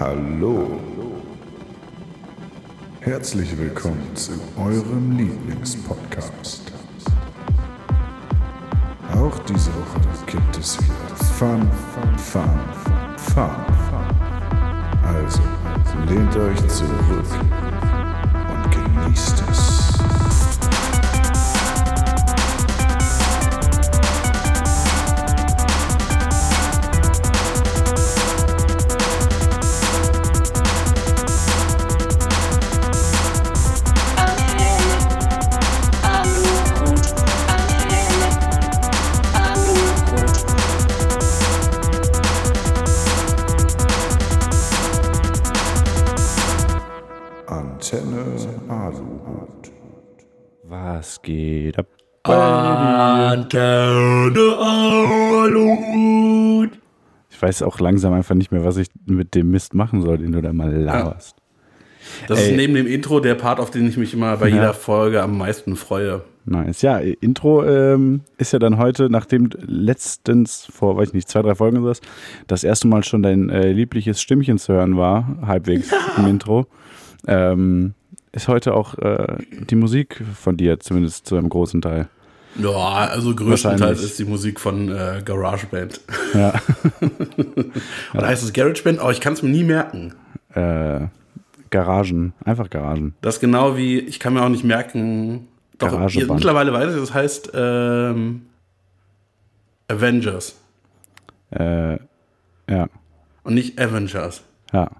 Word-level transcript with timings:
Hallo. 0.00 0.80
Herzlich 3.00 3.58
willkommen 3.58 4.16
zu 4.16 4.32
eurem 4.56 5.14
Lieblingspodcast. 5.14 6.72
Auch 9.14 9.38
diese 9.40 9.68
Woche 9.74 10.00
gibt 10.24 10.56
es 10.56 10.78
wieder 10.78 11.16
Fun, 11.36 11.68
Fun, 12.16 12.48
Fun. 13.18 13.50
Also 15.04 15.42
lehnt 16.08 16.34
euch 16.34 16.66
zurück 16.68 17.26
und 18.48 19.04
genießt 19.04 19.44
es. 19.50 19.89
Weiß 57.50 57.62
auch 57.62 57.80
langsam 57.80 58.12
einfach 58.12 58.36
nicht 58.36 58.52
mehr, 58.52 58.64
was 58.64 58.76
ich 58.76 58.86
mit 59.06 59.34
dem 59.34 59.50
Mist 59.50 59.74
machen 59.74 60.02
soll, 60.02 60.18
den 60.18 60.30
du 60.30 60.40
da 60.40 60.52
mal 60.52 60.72
laberst. 60.72 61.36
Das 62.28 62.38
Ey. 62.38 62.50
ist 62.50 62.56
neben 62.56 62.74
dem 62.74 62.86
Intro 62.86 63.18
der 63.18 63.34
Part, 63.34 63.58
auf 63.58 63.70
den 63.72 63.88
ich 63.88 63.96
mich 63.96 64.14
immer 64.14 64.36
bei 64.36 64.48
Ja. 64.48 64.54
jeder 64.54 64.72
Folge 64.74 65.20
am 65.20 65.36
meisten 65.36 65.74
freue. 65.74 66.22
Nice. 66.44 66.82
Ja, 66.82 66.98
Intro 66.98 67.64
ähm, 67.64 68.20
ist 68.38 68.52
ja 68.52 68.58
dann 68.60 68.78
heute, 68.78 69.10
nachdem 69.10 69.50
letztens 69.60 70.66
vor, 70.72 70.96
weiß 70.96 71.08
ich 71.08 71.14
nicht, 71.14 71.28
zwei, 71.28 71.42
drei 71.42 71.54
Folgen 71.56 71.84
was, 71.84 72.00
das 72.46 72.62
erste 72.64 72.86
Mal 72.86 73.02
schon 73.04 73.22
dein 73.22 73.50
äh, 73.50 73.72
liebliches 73.72 74.22
Stimmchen 74.22 74.58
zu 74.58 74.72
hören 74.72 74.96
war, 74.96 75.36
halbwegs 75.44 75.90
im 76.16 76.26
Intro, 76.28 76.66
ähm, 77.26 77.94
ist 78.32 78.46
heute 78.46 78.74
auch 78.74 78.96
äh, 78.98 79.38
die 79.68 79.74
Musik 79.74 80.22
von 80.34 80.56
dir, 80.56 80.78
zumindest 80.78 81.26
zu 81.26 81.36
einem 81.36 81.48
großen 81.48 81.82
Teil. 81.82 82.08
Ja, 82.56 83.06
also 83.06 83.34
größtenteils 83.34 84.02
ist 84.02 84.18
die 84.18 84.24
Musik 84.24 84.58
von 84.60 84.88
äh, 84.90 85.22
GarageBand. 85.24 86.00
Ja. 86.34 86.52
Oder 88.14 88.26
heißt 88.26 88.42
es 88.42 88.52
GarageBand? 88.52 89.00
Oh, 89.02 89.10
ich 89.10 89.20
kann 89.20 89.34
es 89.34 89.42
mir 89.42 89.50
nie 89.50 89.64
merken. 89.64 90.14
äh, 90.54 91.06
Garagen, 91.70 92.32
einfach 92.44 92.68
Garagen. 92.68 93.14
Das 93.22 93.36
ist 93.36 93.40
genau 93.40 93.76
wie, 93.76 94.00
ich 94.00 94.18
kann 94.18 94.34
mir 94.34 94.42
auch 94.42 94.48
nicht 94.48 94.64
merken. 94.64 95.46
Doch, 95.78 95.92
Garageband. 95.92 96.30
mittlerweile 96.40 96.72
weiß 96.72 96.92
ich, 96.94 97.00
das 97.00 97.14
heißt 97.14 97.52
ähm, 97.54 98.42
Avengers 99.88 100.56
Äh, 101.50 101.98
ja, 102.68 102.88
und 103.44 103.54
nicht 103.54 103.80
Avengers. 103.80 104.42
ja, 104.72 104.90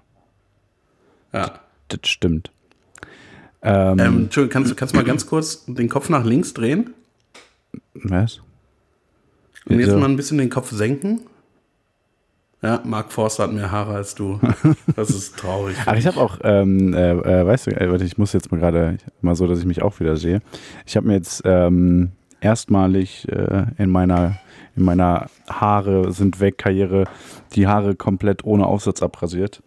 Ja. 1.33 1.59
das 1.89 1.99
stimmt. 2.09 2.51
Ähm, 3.61 3.99
Ähm, 3.99 4.17
Entschuldigung, 4.23 4.53
kannst, 4.63 4.75
kannst 4.77 4.93
du 4.93 4.97
mal 4.97 5.05
ganz 5.05 5.27
kurz 5.27 5.65
den 5.65 5.87
Kopf 5.89 6.09
nach 6.09 6.23
links 6.25 6.53
drehen? 6.53 6.93
Was? 7.93 8.41
Und 9.65 9.79
jetzt 9.79 9.95
mal 9.95 10.05
ein 10.05 10.15
bisschen 10.15 10.37
den 10.37 10.49
Kopf 10.49 10.71
senken. 10.71 11.21
Ja, 12.63 12.79
Mark 12.83 13.11
Forster 13.11 13.43
hat 13.43 13.53
mehr 13.53 13.71
Haare 13.71 13.95
als 13.95 14.13
du. 14.13 14.39
Das 14.95 15.09
ist 15.09 15.37
traurig. 15.37 15.75
Ach, 15.85 15.95
ich 15.95 16.05
habe 16.05 16.19
auch, 16.19 16.37
ähm, 16.43 16.93
äh, 16.93 17.11
äh, 17.11 17.45
weißt 17.45 17.67
du, 17.67 17.71
äh, 17.71 17.89
warte, 17.91 18.03
ich 18.03 18.17
muss 18.17 18.33
jetzt 18.33 18.51
mal 18.51 18.59
gerade 18.59 18.97
mal 19.21 19.35
so, 19.35 19.47
dass 19.47 19.59
ich 19.59 19.65
mich 19.65 19.81
auch 19.81 19.99
wieder 19.99 20.15
sehe. 20.15 20.41
Ich 20.85 20.95
habe 20.95 21.07
mir 21.07 21.13
jetzt 21.13 21.41
ähm, 21.45 22.11
erstmalig 22.39 23.27
äh, 23.29 23.65
in 23.77 23.89
meiner 23.89 24.39
in 24.75 24.83
meiner 24.83 25.27
Haare 25.49 26.13
sind 26.13 26.39
weg 26.39 26.57
Karriere 26.57 27.05
die 27.55 27.67
Haare 27.67 27.95
komplett 27.95 28.45
ohne 28.45 28.65
Aufsatz 28.65 29.01
abrasiert. 29.01 29.61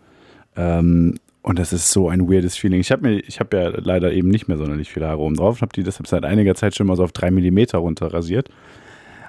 Ähm, 0.57 1.17
und 1.45 1.59
das 1.59 1.75
ist 1.75 1.91
so 1.91 2.09
ein 2.09 2.27
weirdes 2.29 2.57
Feeling. 2.57 2.81
Ich 2.81 2.91
habe 2.91 3.03
mir, 3.07 3.19
ich 3.19 3.39
habe 3.39 3.55
ja 3.57 3.69
leider 3.69 4.13
eben 4.13 4.29
nicht 4.31 4.49
mehr 4.49 4.57
sonderlich 4.57 4.91
viele 4.91 5.07
Haare 5.07 5.21
oben 5.21 5.37
drauf. 5.37 5.57
Ich 5.57 5.63
habe 5.63 5.73
die 5.75 5.83
deshalb 5.83 6.07
seit 6.07 6.25
einiger 6.25 6.55
Zeit 6.55 6.75
schon 6.75 6.87
mal 6.87 6.97
so 6.97 7.05
auf 7.05 7.13
drei 7.13 7.31
Millimeter 7.31 7.79
runter 7.79 8.13
rasiert. 8.15 8.49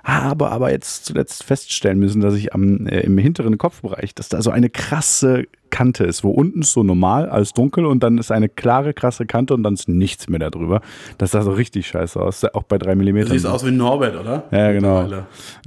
Habe 0.05 0.49
aber 0.49 0.71
jetzt 0.71 1.05
zuletzt 1.05 1.43
feststellen 1.43 1.99
müssen, 1.99 2.21
dass 2.21 2.35
ich 2.35 2.53
am, 2.53 2.87
äh, 2.87 3.01
im 3.01 3.17
hinteren 3.17 3.57
Kopfbereich, 3.57 4.15
dass 4.15 4.29
da 4.29 4.41
so 4.41 4.49
eine 4.51 4.69
krasse 4.69 5.45
Kante 5.71 6.05
ist, 6.05 6.23
wo 6.23 6.29
unten 6.29 6.61
ist 6.61 6.71
so 6.71 6.83
normal, 6.83 7.27
alles 7.27 7.51
dunkel 7.51 7.85
und 7.85 8.01
dann 8.01 8.17
ist 8.17 8.31
eine 8.31 8.47
klare, 8.47 8.93
krasse 8.93 9.25
Kante 9.25 9.53
und 9.53 9.63
dann 9.63 9.73
ist 9.73 9.89
nichts 9.89 10.29
mehr 10.29 10.39
darüber. 10.39 10.79
Das 11.17 11.31
sah 11.31 11.41
so 11.41 11.51
richtig 11.51 11.87
scheiße 11.87 12.21
aus, 12.21 12.45
auch 12.45 12.63
bei 12.63 12.77
drei 12.77 12.91
Du 12.91 12.99
Millimetern. 12.99 13.31
siehst 13.31 13.45
aus 13.45 13.65
wie 13.65 13.71
Norbert, 13.71 14.15
oder? 14.15 14.43
Ja, 14.51 14.71
genau. 14.71 15.05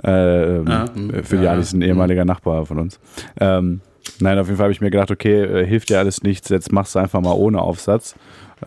Äh, 0.03 0.57
ähm, 0.57 0.67
Ja, 0.67 0.85
hm, 0.95 1.25
für 1.25 1.37
die 1.37 1.45
ja, 1.45 1.51
Alis 1.51 1.75
ein 1.75 1.83
ehemaliger 1.83 2.25
Nachbar 2.25 2.65
von 2.65 2.79
uns. 2.79 3.01
Ähm, 3.39 3.81
nein, 4.21 4.39
auf 4.39 4.47
jeden 4.47 4.57
Fall 4.57 4.65
habe 4.65 4.73
ich 4.73 4.81
mir 4.81 4.91
gedacht, 4.91 5.11
okay, 5.11 5.43
äh, 5.43 5.67
hilft 5.67 5.91
dir 5.91 5.99
alles 5.99 6.23
nichts, 6.23 6.49
jetzt 6.49 6.73
machst 6.73 6.95
du 6.95 6.99
einfach 6.99 7.21
mal 7.21 7.33
ohne 7.33 7.61
Aufsatz 7.63 8.15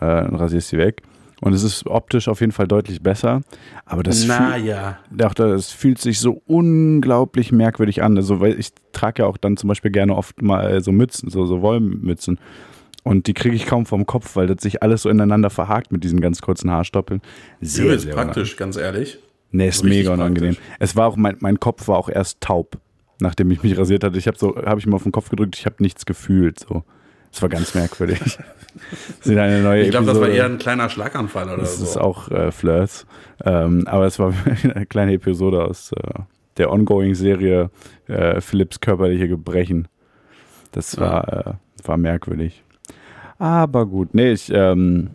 äh, 0.00 0.24
und 0.24 0.36
rasierst 0.36 0.68
sie 0.68 0.78
weg. 0.78 1.02
Und 1.40 1.54
es 1.54 1.64
ist 1.64 1.86
optisch 1.86 2.28
auf 2.28 2.38
jeden 2.40 2.52
Fall 2.52 2.68
deutlich 2.68 3.02
besser. 3.02 3.40
Aber 3.84 4.04
das, 4.04 4.20
fühl, 4.24 4.28
Naja. 4.28 4.98
doch, 5.10 5.34
das 5.34 5.72
fühlt 5.72 5.98
sich 5.98 6.20
so 6.20 6.40
unglaublich 6.46 7.50
merkwürdig 7.50 8.02
an. 8.02 8.16
Also, 8.16 8.38
weil 8.40 8.58
ich 8.60 8.68
trage 8.92 9.22
ja 9.22 9.28
auch 9.28 9.36
dann 9.36 9.56
zum 9.56 9.66
Beispiel 9.66 9.90
gerne 9.90 10.16
oft 10.16 10.40
mal 10.40 10.70
äh, 10.70 10.80
so 10.80 10.92
Mützen, 10.92 11.30
so, 11.30 11.44
so 11.46 11.60
Wollmützen. 11.60 12.38
Und 13.02 13.26
die 13.26 13.34
kriege 13.34 13.56
ich 13.56 13.66
kaum 13.66 13.86
vom 13.86 14.06
Kopf, 14.06 14.36
weil 14.36 14.46
das 14.46 14.62
sich 14.62 14.84
alles 14.84 15.02
so 15.02 15.08
ineinander 15.08 15.50
verhakt 15.50 15.90
mit 15.90 16.04
diesen 16.04 16.20
ganz 16.20 16.40
kurzen 16.42 16.70
Haarstoppeln. 16.70 17.20
Sehr, 17.60 17.86
Übelst 17.86 18.04
sehr 18.04 18.14
praktisch, 18.14 18.56
ganz 18.56 18.76
ehrlich. 18.76 19.18
Nee, 19.50 19.66
ist 19.68 19.82
Richtig 19.82 19.98
mega 19.98 20.12
unangenehm. 20.14 20.54
praktisch. 20.54 20.76
Es 20.78 20.94
war 20.94 21.08
auch, 21.08 21.16
mein, 21.16 21.36
mein 21.40 21.58
Kopf 21.58 21.88
war 21.88 21.98
auch 21.98 22.08
erst 22.08 22.40
taub, 22.40 22.78
nachdem 23.22 23.50
ich 23.50 23.62
mich 23.62 23.78
rasiert 23.78 24.04
hatte. 24.04 24.18
Ich 24.18 24.26
habe 24.26 24.36
so, 24.38 24.56
habe 24.56 24.78
ich 24.78 24.86
mal 24.86 24.96
auf 24.96 25.04
den 25.04 25.12
Kopf 25.12 25.30
gedrückt, 25.30 25.56
ich 25.58 25.64
habe 25.64 25.76
nichts 25.78 26.04
gefühlt. 26.04 26.60
So. 26.60 26.84
Das 27.30 27.40
war 27.40 27.48
ganz 27.48 27.74
merkwürdig. 27.74 28.18
das 29.18 29.26
ist 29.26 29.36
eine 29.36 29.62
neue 29.62 29.84
Ich 29.84 29.90
glaube, 29.90 30.06
das 30.06 30.20
war 30.20 30.28
eher 30.28 30.44
ein 30.44 30.58
kleiner 30.58 30.90
Schlaganfall 30.90 31.46
oder 31.48 31.58
Das 31.58 31.78
so. 31.78 31.84
ist 31.84 31.96
auch 31.96 32.30
äh, 32.30 32.52
Flirts. 32.52 33.06
Ähm, 33.44 33.86
aber 33.86 34.06
es 34.06 34.18
war 34.18 34.34
eine 34.74 34.86
kleine 34.86 35.14
Episode 35.14 35.64
aus 35.64 35.92
äh, 35.92 36.20
der 36.58 36.70
Ongoing-Serie 36.70 37.70
äh, 38.08 38.40
Philipps 38.42 38.80
körperliche 38.80 39.28
Gebrechen. 39.28 39.88
Das 40.72 40.98
war, 40.98 41.46
äh, 41.46 41.52
war 41.84 41.96
merkwürdig. 41.96 42.62
Aber 43.38 43.86
gut, 43.86 44.14
nee, 44.14 44.32
ich 44.32 44.50
ähm, 44.52 45.10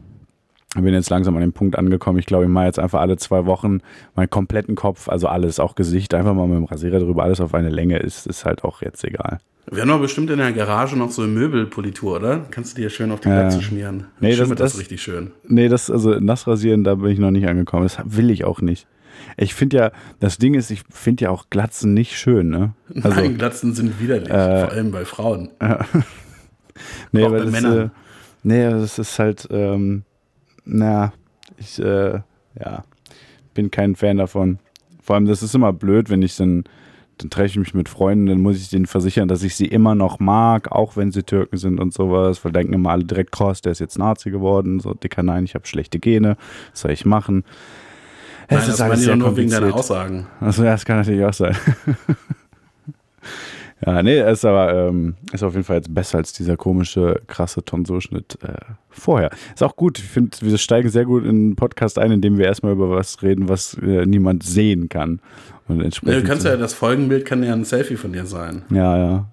bin 0.84 0.94
jetzt 0.94 1.10
langsam 1.10 1.36
an 1.36 1.42
dem 1.42 1.54
Punkt 1.54 1.78
angekommen. 1.78 2.20
Ich 2.20 2.26
glaube, 2.26 2.46
ich 2.46 2.50
mache 2.50 2.66
jetzt 2.66 2.80
einfach 2.80 3.00
alle 3.02 3.18
zwei 3.18 3.46
Wochen 3.46 3.80
meinen 4.16 4.30
kompletten 4.30 4.76
Kopf, 4.76 5.10
also 5.10 5.28
alles, 5.28 5.60
auch 5.60 5.76
Gesicht, 5.76 6.14
einfach 6.14 6.34
mal 6.34 6.48
mit 6.48 6.58
dem 6.58 6.66
Rasierer 6.66 7.00
drüber, 7.00 7.24
alles 7.24 7.42
auf 7.42 7.54
eine 7.54 7.70
Länge 7.70 7.98
ist, 8.00 8.28
ist 8.28 8.46
halt 8.46 8.64
auch 8.64 8.82
jetzt 8.82 9.04
egal. 9.04 9.40
Wir 9.70 9.82
haben 9.82 9.90
doch 9.90 10.00
bestimmt 10.00 10.30
in 10.30 10.38
der 10.38 10.54
Garage 10.54 10.98
noch 10.98 11.12
so 11.12 11.24
eine 11.24 11.32
Möbelpolitur, 11.32 12.16
oder? 12.18 12.46
Kannst 12.52 12.78
du 12.78 12.82
dir 12.82 12.90
schön 12.90 13.12
auf 13.12 13.20
die. 13.20 13.28
Plätze 13.28 13.62
schmieren. 13.62 14.06
Nee, 14.22 14.36
das- 14.36 14.48
das, 14.48 14.58
das- 14.58 14.80
richtig 14.80 15.02
schön. 15.02 15.32
Nee, 15.46 15.68
das, 15.68 15.92
also 15.92 16.12
nass 16.20 16.48
rasieren, 16.48 16.86
da 16.86 16.96
bin 16.96 17.12
ich 17.12 17.20
noch 17.20 17.32
nicht 17.32 17.48
angekommen. 17.48 17.84
Das 17.84 17.98
will 18.06 18.30
ich 18.30 18.46
auch 18.46 18.62
nicht. 18.62 18.88
Ich 19.36 19.56
finde 19.56 19.78
ja, 19.78 19.92
das 20.20 20.38
Ding 20.38 20.54
ist, 20.54 20.70
ich 20.72 20.84
finde 20.90 21.26
ja 21.26 21.32
auch 21.32 21.50
Glatzen 21.50 21.94
nicht 21.94 22.18
schön, 22.18 22.50
ne? 22.50 22.74
Also, 22.96 23.10
Nein, 23.10 23.38
Glatzen 23.38 23.74
sind 23.74 24.00
widerlich, 24.00 24.30
äh, 24.30 24.62
vor 24.62 24.72
allem 24.72 24.92
bei 24.92 25.04
Frauen. 25.06 25.50
nee, 27.12 27.24
auch 27.26 27.32
bei 27.32 27.40
das, 27.40 27.52
Männern. 27.52 27.78
Äh, 27.88 27.90
nee, 28.44 28.70
das 28.70 29.00
ist 29.00 29.20
halt, 29.20 29.48
ähm, 29.52 30.04
na, 30.68 31.14
ich, 31.58 31.80
äh, 31.80 32.20
ja, 32.60 32.84
bin 33.54 33.72
kein 33.72 33.96
Fan 33.96 34.18
davon. 34.18 34.60
Vor 35.02 35.16
allem, 35.16 35.26
das 35.26 35.42
ist 35.42 35.56
immer 35.56 35.74
blöd, 35.74 36.10
wenn 36.10 36.22
ich 36.22 36.36
dann, 36.36 36.66
dann 37.18 37.30
treffe 37.30 37.48
ich 37.48 37.58
mich 37.58 37.74
mit 37.74 37.90
Freunden, 37.90 38.28
dann 38.28 38.42
muss 38.42 38.58
ich 38.58 38.70
denen 38.70 38.86
versichern, 38.86 39.28
dass 39.28 39.42
ich 39.44 39.56
sie 39.56 39.66
immer 39.66 39.96
noch 39.96 40.20
mag, 40.20 40.72
auch 40.72 40.98
wenn 40.98 41.12
sie 41.12 41.24
Türken 41.24 41.58
sind 41.58 41.80
und 41.80 41.94
sowas, 41.94 42.44
weil 42.44 42.52
denken 42.52 42.74
immer 42.74 42.92
alle 42.92 43.06
direkt, 43.06 43.32
krass, 43.32 43.62
der 43.62 43.72
ist 43.72 43.80
jetzt 43.80 43.98
Nazi 43.98 44.30
geworden, 44.30 44.80
so 44.80 44.94
dicker, 44.94 45.24
nein, 45.24 45.46
ich 45.46 45.56
habe 45.56 45.66
schlechte 45.66 46.00
Gene, 46.00 46.38
was 46.72 46.82
soll 46.82 46.92
ich 46.92 47.06
machen? 47.06 47.46
Nein, 48.50 48.60
Es 48.60 48.66
das 48.66 48.74
ist 48.76 48.80
meine 48.80 48.92
alles 48.92 49.00
ich 49.02 49.06
sehr 49.06 49.16
nur 49.16 49.36
wegen 49.38 49.50
deiner. 49.50 49.74
Aussagen. 49.74 50.28
Also 50.40 50.64
das 50.64 50.86
kann 50.86 50.98
natürlich 50.98 51.24
auch 51.26 51.34
sein. 51.34 51.56
ja, 53.86 54.02
nee, 54.02 54.20
ist 54.20 54.44
aber 54.44 54.74
ähm, 54.74 55.16
ist 55.32 55.44
auf 55.44 55.54
jeden 55.54 55.64
Fall 55.64 55.78
jetzt 55.78 55.94
besser 55.94 56.18
als 56.18 56.34
dieser 56.34 56.58
komische, 56.58 57.22
krasse 57.28 57.64
Tonsurschnitt 57.64 58.38
äh, 58.42 58.54
vorher. 58.90 59.30
Ist 59.54 59.62
auch 59.64 59.76
gut. 59.76 60.00
Ich 60.00 60.06
finde, 60.06 60.36
wir 60.42 60.58
steigen 60.58 60.90
sehr 60.90 61.06
gut 61.06 61.24
in 61.24 61.30
einen 61.30 61.56
Podcast 61.56 62.00
ein, 62.00 62.12
in 62.12 62.22
dem 62.22 62.38
wir 62.38 62.46
erstmal 62.46 62.72
über 62.72 62.90
was 62.90 63.22
reden, 63.22 63.50
was 63.50 63.76
äh, 63.76 64.06
niemand 64.06 64.44
sehen 64.44 64.90
kann. 64.90 65.20
Und 65.68 65.78
Ja, 65.80 65.86
entsprechend. 65.86 66.24
du 66.24 66.28
kannst 66.28 66.46
ja, 66.46 66.58
das 66.58 66.74
Folgenbild 66.74 67.26
kann 67.26 67.44
ja 67.44 67.54
ein 67.54 67.66
Selfie 67.66 67.98
von 67.98 68.14
dir 68.14 68.26
sein, 68.26 68.64
ja, 68.72 68.98
ja. 68.98 69.26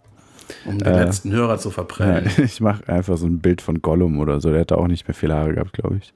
um 0.66 0.78
den 0.78 0.86
Äh, 0.88 1.04
letzten 1.04 1.32
Hörer 1.32 1.58
zu 1.58 1.68
ja 1.68 1.74
verprellen. 1.74 2.30
ich 2.44 2.60
mache 2.60 2.86
einfach 2.88 3.16
so 3.16 3.26
ein 3.26 3.38
Bild 3.38 3.62
von 3.62 3.80
Gollum 3.80 4.18
oder 4.18 4.40
so. 4.40 4.50
Der 4.50 4.60
hat 4.60 4.70
da 4.72 4.74
auch 4.74 4.88
nicht 4.88 5.08
mehr 5.08 5.14
viele 5.14 5.34
Haare 5.34 5.54
gehabt, 5.54 5.72
glaube 5.72 5.96
ich. 6.02 6.12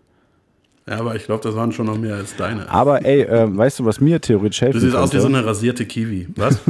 Ja, 0.89 0.99
aber 1.01 1.17
ich 1.17 1.25
glaube, 1.27 1.43
das 1.43 1.55
waren 1.55 1.73
schon 1.73 1.87
noch 1.87 1.99
mehr 1.99 2.15
als 2.17 2.35
deine. 2.37 2.69
Aber 2.71 3.05
ey, 3.05 3.23
äh, 3.23 3.57
weißt 3.57 3.81
du, 3.81 3.85
was 3.85 4.01
mir 4.01 4.21
theoretisch 4.21 4.61
helfen 4.63 4.75
Du 4.75 4.81
siehst 4.81 4.93
könnte? 4.93 5.05
aus 5.05 5.15
wie 5.15 5.21
so 5.21 5.27
eine 5.27 5.45
rasierte 5.45 5.85
Kiwi. 5.85 6.29
Was? 6.37 6.61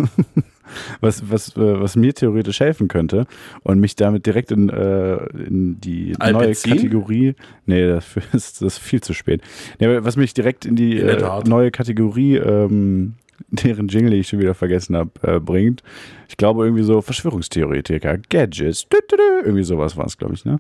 was, 1.01 1.31
was, 1.31 1.57
äh, 1.57 1.81
was 1.81 1.97
mir 1.97 2.15
theoretisch 2.15 2.61
helfen 2.61 2.89
könnte 2.89 3.27
und 3.63 3.79
mich 3.81 3.97
damit 3.97 4.27
direkt 4.27 4.51
in, 4.51 4.69
äh, 4.69 5.17
in 5.47 5.81
die 5.81 6.13
neue 6.19 6.35
Alpezin? 6.37 6.75
Kategorie. 6.75 7.35
Nee, 7.67 7.87
dafür 7.87 8.23
ist 8.33 8.61
das 8.63 8.75
ist 8.75 8.79
viel 8.79 9.01
zu 9.01 9.15
spät. 9.15 9.43
Nee, 9.79 9.99
was 10.03 10.17
mich 10.17 10.35
direkt 10.35 10.65
in 10.65 10.77
die 10.77 10.99
In 10.99 11.09
äh, 11.09 11.41
neue 11.47 11.71
Kategorie, 11.71 12.37
ähm, 12.37 13.15
deren 13.51 13.89
Jingle 13.89 14.15
ich 14.15 14.29
schon 14.29 14.41
wieder 14.41 14.55
vergessen 14.55 14.97
habe, 14.97 15.11
äh, 15.23 15.39
bringt. 15.39 15.83
Ich 16.29 16.37
glaube 16.37 16.65
irgendwie 16.65 16.83
so 16.83 17.01
Verschwörungstheoretiker, 17.03 18.19
Gadgets, 18.29 18.89
dü, 18.89 18.99
dü, 19.11 19.17
dü, 19.17 19.45
irgendwie 19.45 19.65
sowas 19.65 19.97
war 19.97 20.07
es, 20.07 20.19
glaube 20.19 20.35
ich, 20.35 20.45
ne? 20.45 20.59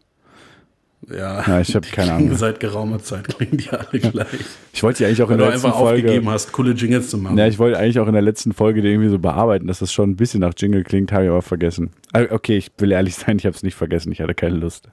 Ja, 1.10 1.42
Ja, 1.46 1.60
ich 1.60 1.74
hab 1.74 1.84
die 1.84 1.90
keine 1.90 2.12
Ahnung. 2.12 2.34
Seit 2.36 2.60
geraumer 2.60 2.98
Zeit 2.98 3.28
klingen 3.28 3.56
die 3.56 3.70
alle 3.70 3.98
gleich. 4.00 4.26
Ich 4.72 4.82
wollte 4.82 5.02
ja 5.04 5.08
eigentlich 5.08 5.22
auch 5.22 5.28
Weil 5.28 5.34
in 5.34 5.38
der 5.40 5.50
letzten 5.50 5.66
einfach 5.66 5.78
Folge. 5.78 6.02
aufgegeben 6.08 6.28
hast, 6.30 6.52
coole 6.52 6.72
Jingles 6.72 7.08
zu 7.10 7.18
machen. 7.18 7.38
Ja, 7.38 7.46
ich 7.46 7.58
wollte 7.58 7.78
eigentlich 7.78 7.98
auch 8.00 8.06
in 8.08 8.12
der 8.12 8.22
letzten 8.22 8.52
Folge 8.52 8.82
die 8.82 8.88
irgendwie 8.88 9.08
so 9.08 9.18
bearbeiten, 9.18 9.66
dass 9.68 9.78
das 9.78 9.92
schon 9.92 10.10
ein 10.10 10.16
bisschen 10.16 10.40
nach 10.40 10.52
Jingle 10.56 10.82
klingt, 10.84 11.12
habe 11.12 11.24
ich 11.24 11.30
aber 11.30 11.42
vergessen. 11.42 11.90
Ah, 12.12 12.22
Okay, 12.30 12.56
ich 12.58 12.70
will 12.78 12.92
ehrlich 12.92 13.14
sein, 13.16 13.38
ich 13.38 13.46
habe 13.46 13.54
es 13.56 13.62
nicht 13.62 13.74
vergessen, 13.76 14.10
ich 14.12 14.20
hatte 14.20 14.34
keine 14.34 14.56
Lust. 14.56 14.88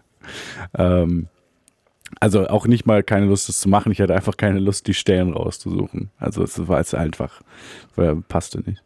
Ähm, 0.77 1.27
also 2.19 2.47
auch 2.47 2.67
nicht 2.67 2.85
mal 2.85 3.03
keine 3.03 3.25
Lust, 3.27 3.49
das 3.49 3.59
zu 3.59 3.69
machen, 3.69 3.91
ich 3.91 4.01
hatte 4.01 4.13
einfach 4.15 4.37
keine 4.37 4.59
Lust, 4.59 4.87
die 4.87 4.93
Stellen 4.93 5.33
rauszusuchen. 5.33 6.09
Also 6.17 6.43
es 6.43 6.67
war 6.67 6.79
jetzt 6.79 6.95
einfach, 6.95 7.41
weil 7.95 8.15
passte 8.27 8.59
nicht. 8.61 8.81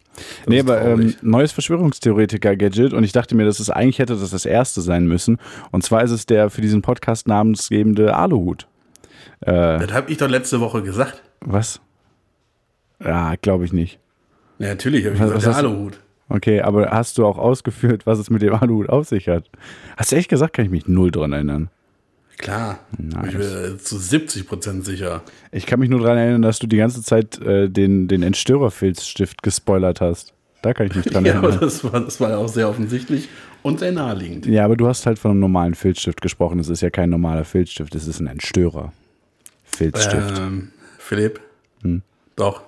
nee, 0.48 0.58
ist 0.60 0.64
aber 0.70 0.82
ähm, 0.86 1.16
neues 1.22 1.52
Verschwörungstheoretiker-Gadget 1.52 2.94
und 2.94 3.04
ich 3.04 3.12
dachte 3.12 3.36
mir, 3.36 3.46
dass 3.46 3.60
es 3.60 3.70
eigentlich 3.70 4.00
hätte 4.00 4.16
das 4.18 4.32
das 4.32 4.46
erste 4.46 4.82
sein 4.82 5.06
müssen. 5.08 5.38
Und 5.72 5.84
zwar 5.84 6.04
ist 6.04 6.12
es 6.12 6.26
der 6.26 6.50
für 6.50 6.62
diesen 6.62 6.82
Podcast 6.82 7.28
namensgebende 7.28 8.16
Aluhut. 8.16 8.68
Äh, 9.42 9.52
Das 9.80 9.94
habe 9.94 10.12
ich 10.12 10.18
doch 10.18 10.28
letzte 10.30 10.60
Woche 10.60 10.82
gesagt. 10.84 11.22
was? 11.42 11.80
Ja, 13.04 13.36
glaube 13.42 13.64
ich 13.66 13.72
nicht. 13.74 14.00
Ja, 14.58 14.70
natürlich 14.70 15.06
habe 15.06 15.16
ich 15.16 15.22
Was- 15.22 15.34
gesagt, 15.34 15.48
was 15.56 15.62
der 15.62 15.70
Aluhut. 15.70 16.00
Okay, 16.32 16.62
aber 16.62 16.92
hast 16.92 17.18
du 17.18 17.26
auch 17.26 17.38
ausgeführt, 17.40 18.06
was 18.06 18.20
es 18.20 18.30
mit 18.30 18.42
dem 18.44 18.54
Aluhut 18.54 18.90
auf 18.90 19.08
sich 19.08 19.28
hat? 19.30 19.50
Hast 19.98 20.12
du 20.12 20.16
echt 20.18 20.30
gesagt, 20.30 20.54
kann 20.54 20.66
ich 20.66 20.70
mich 20.72 20.88
null 20.88 21.10
dran 21.12 21.32
erinnern. 21.34 21.70
Klar, 22.40 22.80
Nice. 22.98 23.28
ich 23.28 23.38
bin 23.38 23.76
äh, 23.76 23.78
zu 23.78 23.98
70 23.98 24.48
Prozent 24.48 24.86
sicher. 24.86 25.22
Ich 25.52 25.66
kann 25.66 25.80
mich 25.82 25.90
nur 25.90 26.00
dran 26.00 26.18
erinnern, 26.18 26.42
dass 26.42 26.58
du 26.58 26.68
die 26.68 26.78
ganze 26.78 27.04
Zeit 27.04 27.38
äh, 27.42 27.70
den, 27.70 28.08
den 28.08 28.24
Entstörerfilzstift 28.24 29.44
gespoilert 29.44 30.00
hast. 30.00 30.34
Da 30.62 30.74
kann 30.74 30.88
ich 30.88 30.96
mich 30.96 31.06
dran 31.06 31.26
Ja, 31.26 31.36
aber 31.40 31.50
erinnern. 31.50 31.60
das 31.62 31.84
war, 31.84 32.00
das 32.00 32.20
war 32.22 32.30
ja 32.30 32.38
auch 32.38 32.48
sehr 32.48 32.70
offensichtlich 32.70 33.28
und 33.62 33.80
sehr 33.80 33.92
naheliegend. 33.92 34.46
Ja, 34.46 34.64
aber 34.64 34.78
du 34.78 34.88
hast 34.88 35.06
halt 35.06 35.20
von 35.20 35.32
einem 35.32 35.42
normalen 35.42 35.76
Filzstift 35.76 36.22
gesprochen. 36.22 36.60
Es 36.60 36.70
ist 36.70 36.80
ja 36.82 36.90
kein 36.90 37.10
normaler 37.10 37.44
Filzstift, 37.44 37.94
es 37.96 38.08
ist 38.08 38.22
ein 38.22 38.28
Entstörer. 38.28 38.94
Filzstift. 39.66 40.40
Ähm, 40.40 40.72
Philipp, 40.98 41.42
Hm. 41.82 42.02
doch, 42.38 42.62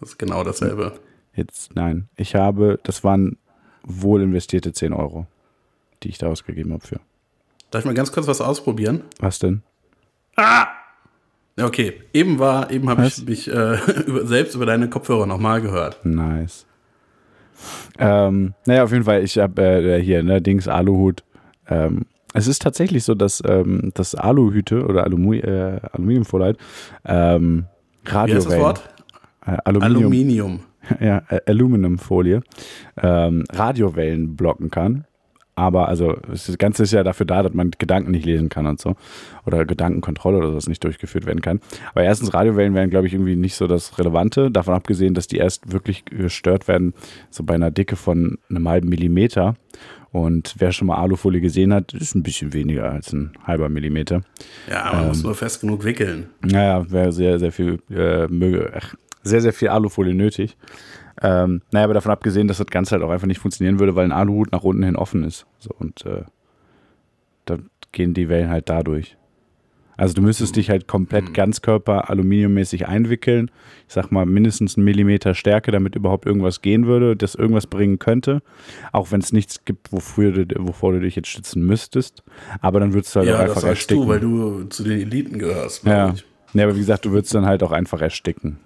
das 0.00 0.10
ist 0.10 0.18
genau 0.18 0.42
dasselbe. 0.42 0.98
Jetzt, 1.34 1.74
nein. 1.76 2.08
Ich 2.16 2.34
habe, 2.34 2.78
das 2.82 3.04
waren 3.04 3.36
wohl 3.82 4.22
investierte 4.22 4.72
10 4.72 4.92
Euro, 4.94 5.26
die 6.02 6.08
ich 6.08 6.16
da 6.18 6.28
ausgegeben 6.28 6.72
habe 6.72 6.86
für. 6.86 7.00
Darf 7.70 7.82
ich 7.82 7.86
mal 7.86 7.94
ganz 7.94 8.12
kurz 8.12 8.26
was 8.26 8.40
ausprobieren? 8.40 9.02
Was 9.20 9.38
denn? 9.38 9.62
Ja, 10.36 10.68
Okay, 11.60 11.94
eben 12.12 12.38
war, 12.38 12.70
eben 12.70 12.88
habe 12.88 13.06
ich 13.06 13.24
mich 13.24 13.48
äh, 13.52 13.78
über, 14.06 14.26
selbst 14.26 14.54
über 14.54 14.66
deine 14.66 14.88
Kopfhörer 14.88 15.26
nochmal 15.26 15.60
gehört. 15.60 15.98
Nice. 16.04 16.66
Ähm, 17.98 18.54
naja, 18.64 18.84
auf 18.84 18.92
jeden 18.92 19.04
Fall, 19.04 19.24
ich 19.24 19.38
habe 19.38 19.60
äh, 19.62 20.02
hier, 20.02 20.22
ne, 20.22 20.40
Dings, 20.40 20.68
Aluhut. 20.68 21.24
Ähm, 21.68 22.06
es 22.32 22.46
ist 22.46 22.62
tatsächlich 22.62 23.02
so, 23.02 23.14
dass, 23.14 23.42
ähm, 23.44 23.90
dass 23.94 24.14
Aluhüte 24.14 24.84
oder 24.84 25.02
Alumi 25.04 25.38
äh, 25.38 25.80
Aluminiumfoleit 25.92 26.56
ähm, 27.04 27.64
Wie 28.04 28.10
heißt 28.10 28.46
das 28.46 28.58
Wort? 28.58 28.88
äh, 29.44 29.56
Aluminium, 29.64 30.02
Aluminium. 30.02 30.60
ja, 31.00 31.22
äh, 31.28 31.40
Aluminumfolie, 31.46 32.42
ähm, 33.02 33.44
Radiowellen 33.50 34.36
blocken 34.36 34.70
kann. 34.70 35.06
Aber 35.58 35.88
also 35.88 36.16
das 36.28 36.56
Ganze 36.56 36.84
ist 36.84 36.92
ja 36.92 37.02
dafür 37.02 37.26
da, 37.26 37.42
dass 37.42 37.52
man 37.52 37.72
Gedanken 37.76 38.12
nicht 38.12 38.24
lesen 38.24 38.48
kann 38.48 38.66
und 38.66 38.80
so. 38.80 38.94
Oder 39.44 39.64
Gedankenkontrolle 39.64 40.38
oder 40.38 40.50
sowas 40.50 40.68
nicht 40.68 40.84
durchgeführt 40.84 41.26
werden 41.26 41.42
kann. 41.42 41.60
Aber 41.90 42.04
erstens, 42.04 42.32
Radiowellen 42.32 42.74
wären, 42.74 42.90
glaube 42.90 43.08
ich, 43.08 43.12
irgendwie 43.12 43.34
nicht 43.34 43.56
so 43.56 43.66
das 43.66 43.98
Relevante. 43.98 44.52
Davon 44.52 44.74
abgesehen, 44.74 45.14
dass 45.14 45.26
die 45.26 45.38
erst 45.38 45.72
wirklich 45.72 46.04
gestört 46.04 46.68
werden, 46.68 46.94
so 47.30 47.42
bei 47.42 47.54
einer 47.54 47.72
Dicke 47.72 47.96
von 47.96 48.38
einem 48.48 48.68
halben 48.68 48.88
Millimeter. 48.88 49.56
Und 50.12 50.54
wer 50.58 50.70
schon 50.70 50.86
mal 50.86 50.96
Alufolie 50.96 51.40
gesehen 51.40 51.74
hat, 51.74 51.92
ist 51.92 52.14
ein 52.14 52.22
bisschen 52.22 52.52
weniger 52.52 52.92
als 52.92 53.12
ein 53.12 53.32
halber 53.44 53.68
Millimeter. 53.68 54.22
Ja, 54.70 54.90
man 54.92 55.02
Ähm. 55.02 55.08
muss 55.08 55.24
nur 55.24 55.34
fest 55.34 55.60
genug 55.60 55.82
wickeln. 55.84 56.28
Naja, 56.40 56.88
wäre 56.88 57.10
sehr, 57.12 57.38
sehr 57.40 57.50
viel, 57.50 57.80
äh, 57.90 58.28
möge, 58.28 58.72
sehr, 59.24 59.40
sehr 59.40 59.52
viel 59.52 59.68
Alufolie 59.68 60.14
nötig. 60.14 60.56
Ähm, 61.20 61.62
naja, 61.72 61.84
aber 61.84 61.94
davon 61.94 62.12
abgesehen, 62.12 62.48
dass 62.48 62.58
das 62.58 62.66
Ganze 62.68 62.92
halt 62.92 63.02
auch 63.02 63.10
einfach 63.10 63.26
nicht 63.26 63.40
funktionieren 63.40 63.78
würde, 63.80 63.96
weil 63.96 64.04
ein 64.04 64.12
Aluhut 64.12 64.52
nach 64.52 64.62
unten 64.62 64.82
hin 64.84 64.96
offen 64.96 65.24
ist. 65.24 65.46
So, 65.58 65.70
und 65.78 66.04
äh, 66.06 66.22
da 67.44 67.58
gehen 67.92 68.14
die 68.14 68.28
Wellen 68.28 68.50
halt 68.50 68.68
dadurch. 68.68 69.16
Also 69.96 70.14
du 70.14 70.22
müsstest 70.22 70.54
dich 70.54 70.70
halt 70.70 70.86
komplett 70.86 71.34
ganzkörper 71.34 72.08
aluminiummäßig 72.08 72.86
einwickeln. 72.86 73.50
Ich 73.88 73.94
sag 73.94 74.12
mal 74.12 74.26
mindestens 74.26 74.76
einen 74.76 74.84
Millimeter 74.84 75.34
Stärke, 75.34 75.72
damit 75.72 75.96
überhaupt 75.96 76.24
irgendwas 76.24 76.62
gehen 76.62 76.86
würde, 76.86 77.16
das 77.16 77.34
irgendwas 77.34 77.66
bringen 77.66 77.98
könnte. 77.98 78.40
Auch 78.92 79.10
wenn 79.10 79.20
es 79.20 79.32
nichts 79.32 79.64
gibt, 79.64 79.92
wofür 79.92 80.30
du, 80.30 80.54
wovor 80.64 80.92
du 80.92 81.00
dich 81.00 81.16
jetzt 81.16 81.26
schützen 81.26 81.66
müsstest. 81.66 82.22
Aber 82.60 82.78
dann 82.78 82.94
würdest 82.94 83.16
du 83.16 83.20
halt 83.20 83.28
auch 83.28 83.32
Ja, 83.32 83.38
das 83.38 83.48
einfach 83.48 83.62
sagst 83.62 83.90
ersticken. 83.90 84.02
du, 84.04 84.08
weil 84.08 84.20
du 84.20 84.64
zu 84.68 84.84
den 84.84 85.00
Eliten 85.00 85.36
gehörst. 85.40 85.82
Ja. 85.84 86.12
Ich. 86.14 86.24
ja, 86.52 86.62
aber 86.62 86.76
wie 86.76 86.80
gesagt, 86.80 87.04
du 87.04 87.10
würdest 87.10 87.34
dann 87.34 87.46
halt 87.46 87.64
auch 87.64 87.72
einfach 87.72 88.00
ersticken. 88.00 88.60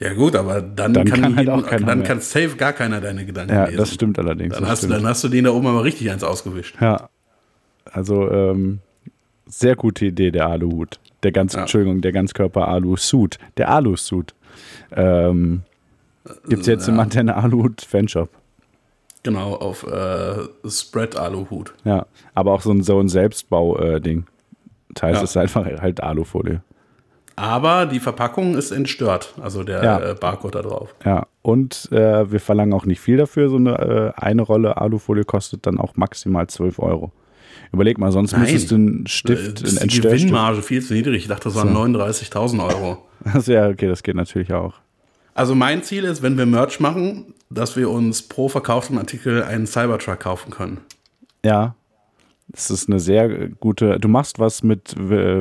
Ja 0.00 0.12
gut, 0.14 0.36
aber 0.36 0.60
dann, 0.60 0.92
Dann 0.94 1.06
kann, 1.06 1.20
kann 1.22 1.36
halt 1.36 1.48
auch 1.48 1.66
keiner 1.66 1.86
dann 1.86 1.98
mehr. 2.00 2.06
kann 2.08 2.20
safe 2.20 2.56
gar 2.56 2.72
keiner 2.72 3.00
deine 3.00 3.24
Gedanken 3.24 3.52
Ja, 3.54 3.64
lesen. 3.64 3.78
das 3.78 3.94
stimmt 3.94 4.18
allerdings. 4.18 4.54
Dann 4.54 4.66
hast, 4.68 4.82
du, 4.82 4.86
stimmt. 4.88 5.00
dann 5.02 5.08
hast 5.10 5.24
du 5.24 5.28
den 5.28 5.44
da 5.44 5.50
oben 5.50 5.66
aber 5.66 5.84
richtig 5.84 6.10
eins 6.10 6.22
ausgewischt. 6.22 6.76
Ja. 6.80 7.08
Also, 7.90 8.30
ähm, 8.30 8.80
sehr 9.46 9.76
gute 9.76 10.06
Idee, 10.06 10.30
der 10.32 10.48
Aluhut. 10.48 10.98
Der 11.22 11.32
ganz, 11.32 11.54
Ja. 11.54 11.60
Entschuldigung, 11.60 12.00
der 12.00 12.12
Ganzkörper-Alu-Suit. 12.12 13.38
Der 13.56 13.70
Alu-Suit. 13.70 14.34
Ähm, 14.92 15.62
Gibt 16.48 16.62
es 16.62 16.66
jetzt 16.66 16.88
im 16.88 16.96
Ja. 16.96 17.02
Antenne 17.02 17.36
Aluhut 17.36 17.80
Fanshop. 17.82 18.28
Genau, 19.22 19.54
auf 19.54 19.84
äh, 19.86 20.34
Spread 20.68 21.16
Aluhut. 21.16 21.74
Ja. 21.84 22.06
Aber 22.34 22.52
auch 22.52 22.60
so 22.60 22.70
ein, 22.72 22.82
so 22.82 22.98
ein 23.00 23.08
Selbstbau-Ding. 23.08 24.26
Das 24.94 25.02
heißt, 25.04 25.16
Ja. 25.18 25.24
es 25.24 25.30
ist 25.30 25.36
einfach 25.36 25.64
halt 25.80 26.02
Alufolie. 26.02 26.60
Aber 27.36 27.84
die 27.86 28.00
Verpackung 28.00 28.54
ist 28.56 28.70
entstört, 28.70 29.34
also 29.42 29.62
der 29.62 29.84
Ja. 29.84 29.98
äh, 30.00 30.14
Barcode 30.14 30.54
da 30.54 30.62
drauf. 30.62 30.94
Ja. 31.04 31.26
Und 31.42 31.88
äh, 31.92 32.30
wir 32.30 32.40
verlangen 32.40 32.72
auch 32.72 32.86
nicht 32.86 33.00
viel 33.00 33.18
dafür. 33.18 33.50
So 33.50 33.56
eine, 33.56 34.14
äh, 34.16 34.20
eine 34.20 34.42
Rolle 34.42 34.78
Alufolie 34.78 35.24
kostet 35.24 35.66
dann 35.66 35.78
auch 35.78 35.96
maximal 35.96 36.46
12 36.46 36.78
Euro. 36.78 37.12
Überleg 37.72 37.98
mal, 37.98 38.10
sonst 38.10 38.32
Nein. 38.32 38.42
müsstest 38.42 38.70
du 38.70 38.74
einen 38.76 39.06
Stift, 39.06 39.62
Äh, 39.62 39.78
einen 39.80 39.88
die. 39.88 40.00
Gewinnmarge 40.00 40.62
viel 40.62 40.82
zu 40.82 40.94
niedrig. 40.94 41.16
Ich 41.22 41.28
dachte, 41.28 41.44
das 41.44 41.54
waren 41.56 41.74
39.000 41.76 42.64
Euro. 42.66 42.98
Also, 43.24 43.52
ja, 43.52 43.68
okay, 43.68 43.86
das 43.88 44.02
geht 44.02 44.16
natürlich 44.16 44.52
auch. 44.52 44.74
Also 45.34 45.54
mein 45.54 45.82
Ziel 45.82 46.04
ist, 46.04 46.22
wenn 46.22 46.38
wir 46.38 46.46
Merch 46.46 46.80
machen, 46.80 47.34
dass 47.50 47.76
wir 47.76 47.90
uns 47.90 48.22
pro 48.22 48.48
verkauften 48.48 48.96
Artikel 48.96 49.42
einen 49.42 49.66
Cybertruck 49.66 50.20
kaufen 50.20 50.50
können. 50.50 50.78
Ja. 51.44 51.74
Das 52.48 52.70
ist 52.70 52.88
eine 52.88 53.00
sehr 53.00 53.48
gute. 53.48 53.98
Du 53.98 54.08
machst 54.08 54.38
was 54.38 54.62
mit, 54.62 54.94
äh, 54.96 54.98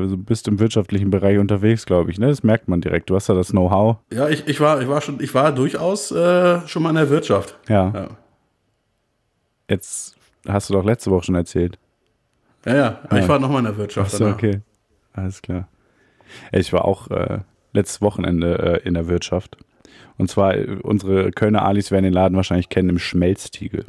du 0.07 0.17
bist 0.17 0.47
im 0.47 0.59
wirtschaftlichen 0.59 1.11
Bereich 1.11 1.37
unterwegs, 1.37 1.85
glaube 1.85 2.09
ich. 2.11 2.17
Ne? 2.17 2.27
Das 2.27 2.41
merkt 2.43 2.67
man 2.67 2.81
direkt. 2.81 3.09
Du 3.09 3.15
hast 3.15 3.29
ja 3.29 3.35
das 3.35 3.49
Know-how. 3.51 3.97
Ja, 4.11 4.27
ich, 4.27 4.47
ich, 4.47 4.59
war, 4.59 4.81
ich, 4.81 4.87
war 4.87 5.01
schon, 5.01 5.19
ich 5.21 5.33
war 5.35 5.51
durchaus 5.51 6.11
äh, 6.11 6.67
schon 6.67 6.81
mal 6.83 6.89
in 6.89 6.95
der 6.95 7.09
Wirtschaft. 7.09 7.57
Ja. 7.69 7.91
Ja, 7.93 8.07
Jetzt 9.69 10.15
hast 10.47 10.69
du 10.69 10.73
doch 10.73 10.83
letzte 10.83 11.11
Woche 11.11 11.25
schon 11.25 11.35
erzählt. 11.35 11.77
ja, 12.65 12.75
ja 12.75 12.99
aber 13.03 13.17
Ja. 13.17 13.23
ich 13.23 13.29
war 13.29 13.39
noch 13.39 13.49
mal 13.49 13.59
in 13.59 13.65
der 13.65 13.77
Wirtschaft. 13.77 14.19
Danach. 14.19 14.33
okay. 14.35 14.61
Alles 15.13 15.41
klar. 15.41 15.67
Ich 16.51 16.73
war 16.73 16.85
auch 16.85 17.09
äh, 17.11 17.39
letztes 17.73 18.01
Wochenende 18.01 18.81
äh, 18.83 18.87
in 18.87 18.95
der 18.95 19.07
Wirtschaft. 19.07 19.57
Und 20.17 20.29
zwar, 20.29 20.55
äh, 20.55 20.77
unsere 20.81 21.31
Kölner 21.31 21.63
Alis 21.63 21.91
werden 21.91 22.03
den 22.03 22.13
Laden 22.13 22.35
wahrscheinlich 22.35 22.69
kennen, 22.69 22.89
im 22.89 22.99
Schmelztiegel. 22.99 23.85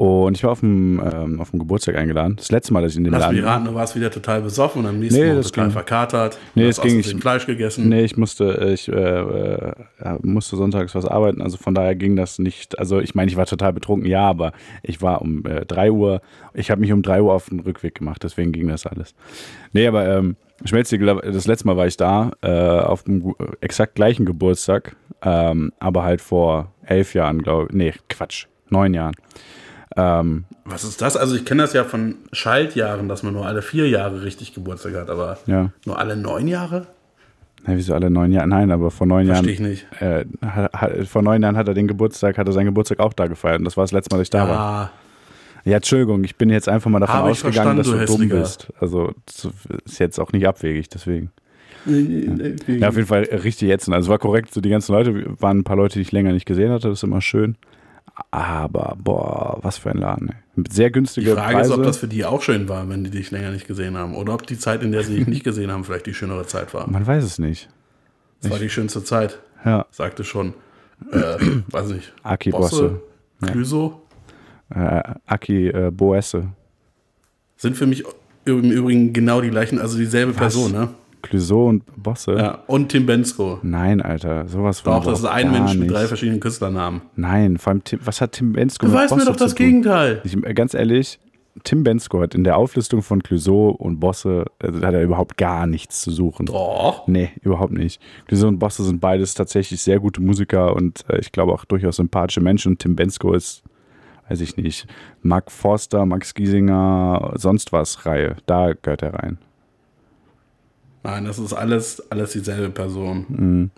Und 0.00 0.34
ich 0.34 0.44
war 0.44 0.52
auf 0.52 0.60
dem, 0.60 0.98
ähm, 1.12 1.42
auf 1.42 1.50
dem 1.50 1.58
Geburtstag 1.58 1.94
eingeladen. 1.96 2.36
Das 2.36 2.50
letzte 2.50 2.72
Mal, 2.72 2.80
dass 2.80 2.92
ich 2.92 2.96
in 2.96 3.04
dem 3.04 3.12
Lass 3.12 3.30
mich 3.30 3.42
Laden 3.42 3.44
raten, 3.50 3.64
du 3.66 3.74
warst 3.74 3.96
wieder 3.96 4.10
total 4.10 4.40
besoffen 4.40 4.80
und 4.80 4.88
am 4.88 4.98
nächsten 4.98 5.20
Nee, 5.20 5.34
das 5.34 5.48
total 5.48 5.64
ging. 5.66 5.72
verkatert. 5.72 6.38
Nee, 6.54 6.62
Du 6.62 6.68
das 6.68 6.78
hast 6.78 6.84
ging. 6.86 7.02
Versehen 7.02 7.20
Fleisch 7.20 7.44
gegessen. 7.44 7.88
Nee, 7.90 8.00
ich 8.04 8.16
musste, 8.16 8.70
ich 8.72 8.88
äh, 8.88 8.94
äh, 8.94 9.72
musste 10.22 10.56
sonntags 10.56 10.94
was 10.94 11.04
arbeiten, 11.04 11.42
also 11.42 11.58
von 11.58 11.74
daher 11.74 11.94
ging 11.96 12.16
das 12.16 12.38
nicht. 12.38 12.78
Also 12.78 12.98
ich 12.98 13.14
meine, 13.14 13.30
ich 13.30 13.36
war 13.36 13.44
total 13.44 13.74
betrunken, 13.74 14.08
ja, 14.08 14.22
aber 14.26 14.52
ich 14.82 15.02
war 15.02 15.20
um 15.20 15.44
äh, 15.44 15.66
3 15.66 15.90
Uhr, 15.90 16.22
ich 16.54 16.70
habe 16.70 16.80
mich 16.80 16.94
um 16.94 17.02
3 17.02 17.20
Uhr 17.20 17.34
auf 17.34 17.50
den 17.50 17.60
Rückweg 17.60 17.96
gemacht, 17.96 18.22
deswegen 18.24 18.52
ging 18.52 18.68
das 18.68 18.86
alles. 18.86 19.14
Nee, 19.74 19.86
aber 19.86 20.08
ähm, 20.08 20.36
Schmelztiegel, 20.64 21.20
das 21.30 21.46
letzte 21.46 21.66
Mal 21.66 21.76
war 21.76 21.86
ich 21.86 21.98
da, 21.98 22.30
äh, 22.40 22.48
auf 22.48 23.02
dem 23.02 23.34
exakt 23.60 23.96
gleichen 23.96 24.24
Geburtstag, 24.24 24.96
ähm, 25.20 25.72
aber 25.78 26.04
halt 26.04 26.22
vor 26.22 26.72
elf 26.86 27.12
Jahren, 27.12 27.42
glaube 27.42 27.66
ich, 27.68 27.74
nee, 27.76 27.92
Quatsch, 28.08 28.46
neun 28.70 28.94
Jahren. 28.94 29.14
Ähm, 29.96 30.44
Was 30.64 30.84
ist 30.84 31.00
das? 31.02 31.16
Also 31.16 31.34
ich 31.34 31.44
kenne 31.44 31.62
das 31.62 31.72
ja 31.72 31.84
von 31.84 32.14
Schaltjahren, 32.32 33.08
dass 33.08 33.22
man 33.22 33.32
nur 33.32 33.46
alle 33.46 33.62
vier 33.62 33.88
Jahre 33.88 34.22
richtig 34.22 34.54
Geburtstag 34.54 34.94
hat, 34.94 35.10
aber 35.10 35.38
ja. 35.46 35.70
nur 35.84 35.98
alle 35.98 36.16
neun 36.16 36.46
Jahre? 36.46 36.86
Na, 37.66 37.76
wieso 37.76 37.94
alle 37.94 38.10
neun 38.10 38.32
Jahre? 38.32 38.48
Nein, 38.48 38.70
aber 38.70 38.90
vor 38.90 39.06
neun 39.06 39.26
Jahren. 39.26 39.44
Verstehe 39.44 39.54
ich 39.54 39.60
nicht. 39.60 39.86
Äh, 40.00 40.24
hat, 40.46 40.72
hat, 40.72 41.06
vor 41.06 41.22
neun 41.22 41.42
Jahren 41.42 41.56
hat 41.56 41.68
er 41.68 41.74
den 41.74 41.88
Geburtstag, 41.88 42.38
hat 42.38 42.46
er 42.46 42.52
seinen 42.52 42.66
Geburtstag 42.66 43.00
auch 43.00 43.12
da 43.12 43.26
gefeiert. 43.26 43.58
Und 43.58 43.64
das 43.64 43.76
war 43.76 43.84
das 43.84 43.92
letzte 43.92 44.14
Mal, 44.14 44.18
dass 44.18 44.26
ich 44.26 44.30
da 44.30 44.48
war. 44.48 44.58
Ah, 44.58 44.90
Ja, 45.64 45.76
Entschuldigung, 45.76 46.24
ich 46.24 46.36
bin 46.36 46.50
jetzt 46.50 46.68
einfach 46.68 46.90
mal 46.90 47.00
davon 47.00 47.30
ausgegangen, 47.30 47.76
dass 47.76 47.86
du, 47.86 47.96
verstanden, 47.96 48.28
dumm 48.28 48.38
du 48.38 48.40
bist. 48.40 48.68
Also 48.80 49.12
das 49.26 49.48
ist 49.84 49.98
jetzt 49.98 50.18
auch 50.18 50.32
nicht 50.32 50.46
abwegig, 50.46 50.88
deswegen. 50.88 51.30
Ja, 51.86 52.88
auf 52.88 52.96
jeden 52.96 53.08
Fall 53.08 53.22
richtig 53.24 53.70
ätzend. 53.70 53.94
Also 53.94 54.06
es 54.06 54.10
war 54.10 54.18
korrekt, 54.18 54.52
so 54.52 54.60
die 54.60 54.68
ganzen 54.68 54.92
Leute, 54.92 55.40
waren 55.40 55.58
ein 55.58 55.64
paar 55.64 55.76
Leute, 55.76 55.94
die 55.94 56.02
ich 56.02 56.12
länger 56.12 56.32
nicht 56.32 56.46
gesehen 56.46 56.70
hatte, 56.70 56.88
das 56.88 56.98
ist 56.98 57.04
immer 57.04 57.20
schön. 57.20 57.56
Aber, 58.30 58.96
boah, 59.02 59.58
was 59.62 59.78
für 59.78 59.90
ein 59.90 59.98
Laden. 59.98 60.32
Mit 60.54 60.72
sehr 60.72 60.88
die 60.88 60.92
günstige 60.92 61.34
Frage 61.34 61.54
Preise. 61.56 61.72
ist, 61.72 61.78
ob 61.78 61.84
das 61.84 61.96
für 61.98 62.08
die 62.08 62.24
auch 62.24 62.42
schön 62.42 62.68
war, 62.68 62.88
wenn 62.88 63.04
die 63.04 63.10
dich 63.10 63.30
länger 63.30 63.50
nicht 63.50 63.66
gesehen 63.66 63.96
haben. 63.96 64.14
Oder 64.14 64.34
ob 64.34 64.46
die 64.46 64.58
Zeit, 64.58 64.82
in 64.82 64.92
der 64.92 65.02
sie 65.04 65.16
dich 65.16 65.26
nicht 65.26 65.44
gesehen 65.44 65.70
haben, 65.70 65.84
vielleicht 65.84 66.06
die 66.06 66.14
schönere 66.14 66.46
Zeit 66.46 66.72
war. 66.74 66.88
Man 66.88 67.06
weiß 67.06 67.24
es 67.24 67.38
nicht. 67.38 67.68
Das 68.42 68.50
war 68.50 68.58
die 68.58 68.70
schönste 68.70 69.02
Zeit, 69.04 69.38
Ja, 69.64 69.86
sagte 69.90 70.24
schon. 70.24 70.54
Äh, 71.12 71.36
weiß 71.70 71.88
nicht. 71.88 72.12
Aki 72.22 72.50
Bosse. 72.50 73.00
Clüso 73.44 74.02
Äh, 74.70 75.02
Aki 75.26 75.68
äh, 75.68 75.90
Boesse. 75.90 76.48
sind 77.56 77.76
für 77.76 77.86
mich 77.86 78.04
im 78.44 78.70
Übrigen 78.70 79.12
genau 79.12 79.40
die 79.40 79.50
gleichen, 79.50 79.78
also 79.78 79.98
dieselbe 79.98 80.32
Person, 80.32 80.72
ne? 80.72 80.88
Clouseau 81.22 81.68
und 81.68 81.82
Bosse. 82.02 82.34
Ja. 82.34 82.58
Und 82.66 82.88
Tim 82.90 83.06
Bensko. 83.06 83.58
Nein, 83.62 84.00
Alter, 84.00 84.48
sowas 84.48 84.80
von 84.80 84.92
Doch, 84.92 85.04
das 85.04 85.20
ist 85.20 85.24
ein 85.24 85.50
Mensch 85.50 85.72
mit 85.74 85.82
nicht. 85.82 85.92
drei 85.92 86.06
verschiedenen 86.06 86.40
Künstlernamen. 86.40 87.02
Nein, 87.16 87.58
vor 87.58 87.72
allem 87.72 87.84
Tim, 87.84 88.00
was 88.04 88.20
hat 88.20 88.32
Tim 88.32 88.52
Bensko 88.52 88.86
Beweis 88.86 89.10
mir 89.10 89.18
Bosse 89.18 89.30
doch 89.30 89.36
das? 89.36 89.54
Gegenteil. 89.54 90.20
Ich, 90.24 90.36
äh, 90.36 90.54
ganz 90.54 90.74
ehrlich, 90.74 91.18
Tim 91.64 91.82
Bensko 91.82 92.20
hat 92.22 92.34
in 92.34 92.44
der 92.44 92.56
Auflistung 92.56 93.02
von 93.02 93.22
Clouseau 93.22 93.70
und 93.70 93.98
Bosse, 94.00 94.44
äh, 94.62 94.72
hat 94.72 94.94
er 94.94 95.02
überhaupt 95.02 95.36
gar 95.36 95.66
nichts 95.66 96.00
zu 96.00 96.10
suchen. 96.10 96.46
Doch. 96.46 97.06
Nee, 97.08 97.30
überhaupt 97.42 97.72
nicht. 97.72 98.00
Clouseau 98.26 98.48
und 98.48 98.58
Bosse 98.58 98.84
sind 98.84 99.00
beides 99.00 99.34
tatsächlich 99.34 99.82
sehr 99.82 99.98
gute 99.98 100.20
Musiker 100.22 100.74
und 100.76 101.04
äh, 101.08 101.18
ich 101.18 101.32
glaube 101.32 101.52
auch 101.52 101.64
durchaus 101.64 101.96
sympathische 101.96 102.40
Menschen. 102.40 102.72
Und 102.72 102.78
Tim 102.78 102.94
Bensko 102.96 103.32
ist, 103.32 103.62
weiß 104.28 104.40
ich 104.40 104.56
nicht, 104.56 104.86
Mark 105.22 105.50
Forster, 105.50 106.06
Max 106.06 106.34
Giesinger, 106.34 107.32
sonst 107.34 107.72
was 107.72 108.06
Reihe. 108.06 108.36
Da 108.46 108.72
gehört 108.72 109.02
er 109.02 109.14
rein. 109.14 109.38
Nein, 111.02 111.24
das 111.24 111.38
ist 111.38 111.52
alles, 111.52 112.02
alles 112.10 112.32
dieselbe 112.32 112.70
Person. 112.70 113.70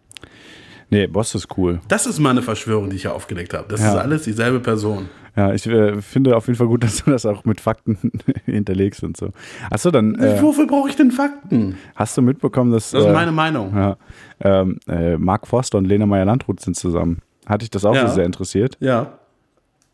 Nee, 0.90 1.06
Bosse 1.06 1.38
ist 1.38 1.48
cool. 1.56 1.80
Das 1.88 2.06
ist 2.06 2.18
mal 2.18 2.30
eine 2.30 2.42
Verschwörung, 2.42 2.90
die 2.90 2.96
ich 2.96 3.04
ja 3.04 3.12
aufgedeckt 3.12 3.54
habe. 3.54 3.66
Das 3.68 3.80
Ja. 3.80 3.92
ist 3.94 3.98
alles 4.00 4.22
dieselbe 4.24 4.60
Person. 4.60 5.08
Ja, 5.34 5.54
ich 5.54 5.66
äh, 5.66 6.02
finde 6.02 6.36
auf 6.36 6.46
jeden 6.46 6.58
Fall 6.58 6.66
gut, 6.66 6.84
dass 6.84 7.04
du 7.04 7.10
das 7.10 7.24
auch 7.24 7.44
mit 7.46 7.60
Fakten 7.60 7.96
hinterlegst 8.44 9.02
und 9.02 9.16
so. 9.16 9.30
Achso, 9.70 9.90
dann 9.90 10.14
äh, 10.16 10.42
Wofür 10.42 10.66
brauche 10.66 10.90
ich 10.90 10.96
denn 10.96 11.10
Fakten? 11.10 11.78
hast 11.94 12.16
du 12.18 12.22
mitbekommen, 12.22 12.70
dass. 12.72 12.90
Das 12.90 13.02
ist 13.02 13.08
äh, 13.08 13.12
meine 13.12 13.32
Meinung. 13.32 13.74
Ja, 13.74 13.96
ähm, 14.40 14.78
äh, 14.86 15.16
Mark 15.16 15.46
Forster 15.46 15.78
und 15.78 15.86
Lena 15.86 16.04
Meyer-Landrut 16.04 16.60
sind 16.60 16.76
zusammen. 16.76 17.20
Hat 17.46 17.62
dich 17.62 17.70
das 17.70 17.84
auch 17.86 17.94
Ja. 17.94 18.08
so 18.08 18.14
sehr 18.14 18.26
interessiert? 18.26 18.76
Ja. 18.80 19.18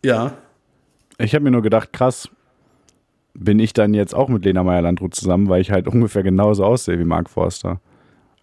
Ja. 0.04 0.32
Ich 1.18 1.35
habe 1.35 1.44
mir 1.44 1.50
nur 1.52 1.62
gedacht, 1.62 1.92
krass, 1.92 2.28
bin 3.38 3.59
ich 3.59 3.73
dann 3.73 3.95
jetzt 3.95 4.14
auch 4.14 4.28
mit 4.28 4.45
Lena 4.45 4.62
Meyer-Landrut 4.64 5.14
zusammen, 5.14 5.49
weil 5.49 5.61
ich 5.61 5.71
halt 5.71 5.87
ungefähr 5.88 6.23
genauso 6.23 6.64
aussehe 6.64 6.99
wie 6.99 7.04
Mark 7.04 7.30
Forster. 7.30 7.80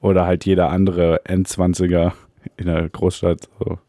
Oder 0.01 0.25
halt 0.25 0.45
jeder 0.45 0.69
andere 0.69 1.25
Endzwanziger 1.25 2.13
in 2.57 2.67
der 2.67 2.87
Großstadt. 2.89 3.49
So. 3.59 3.79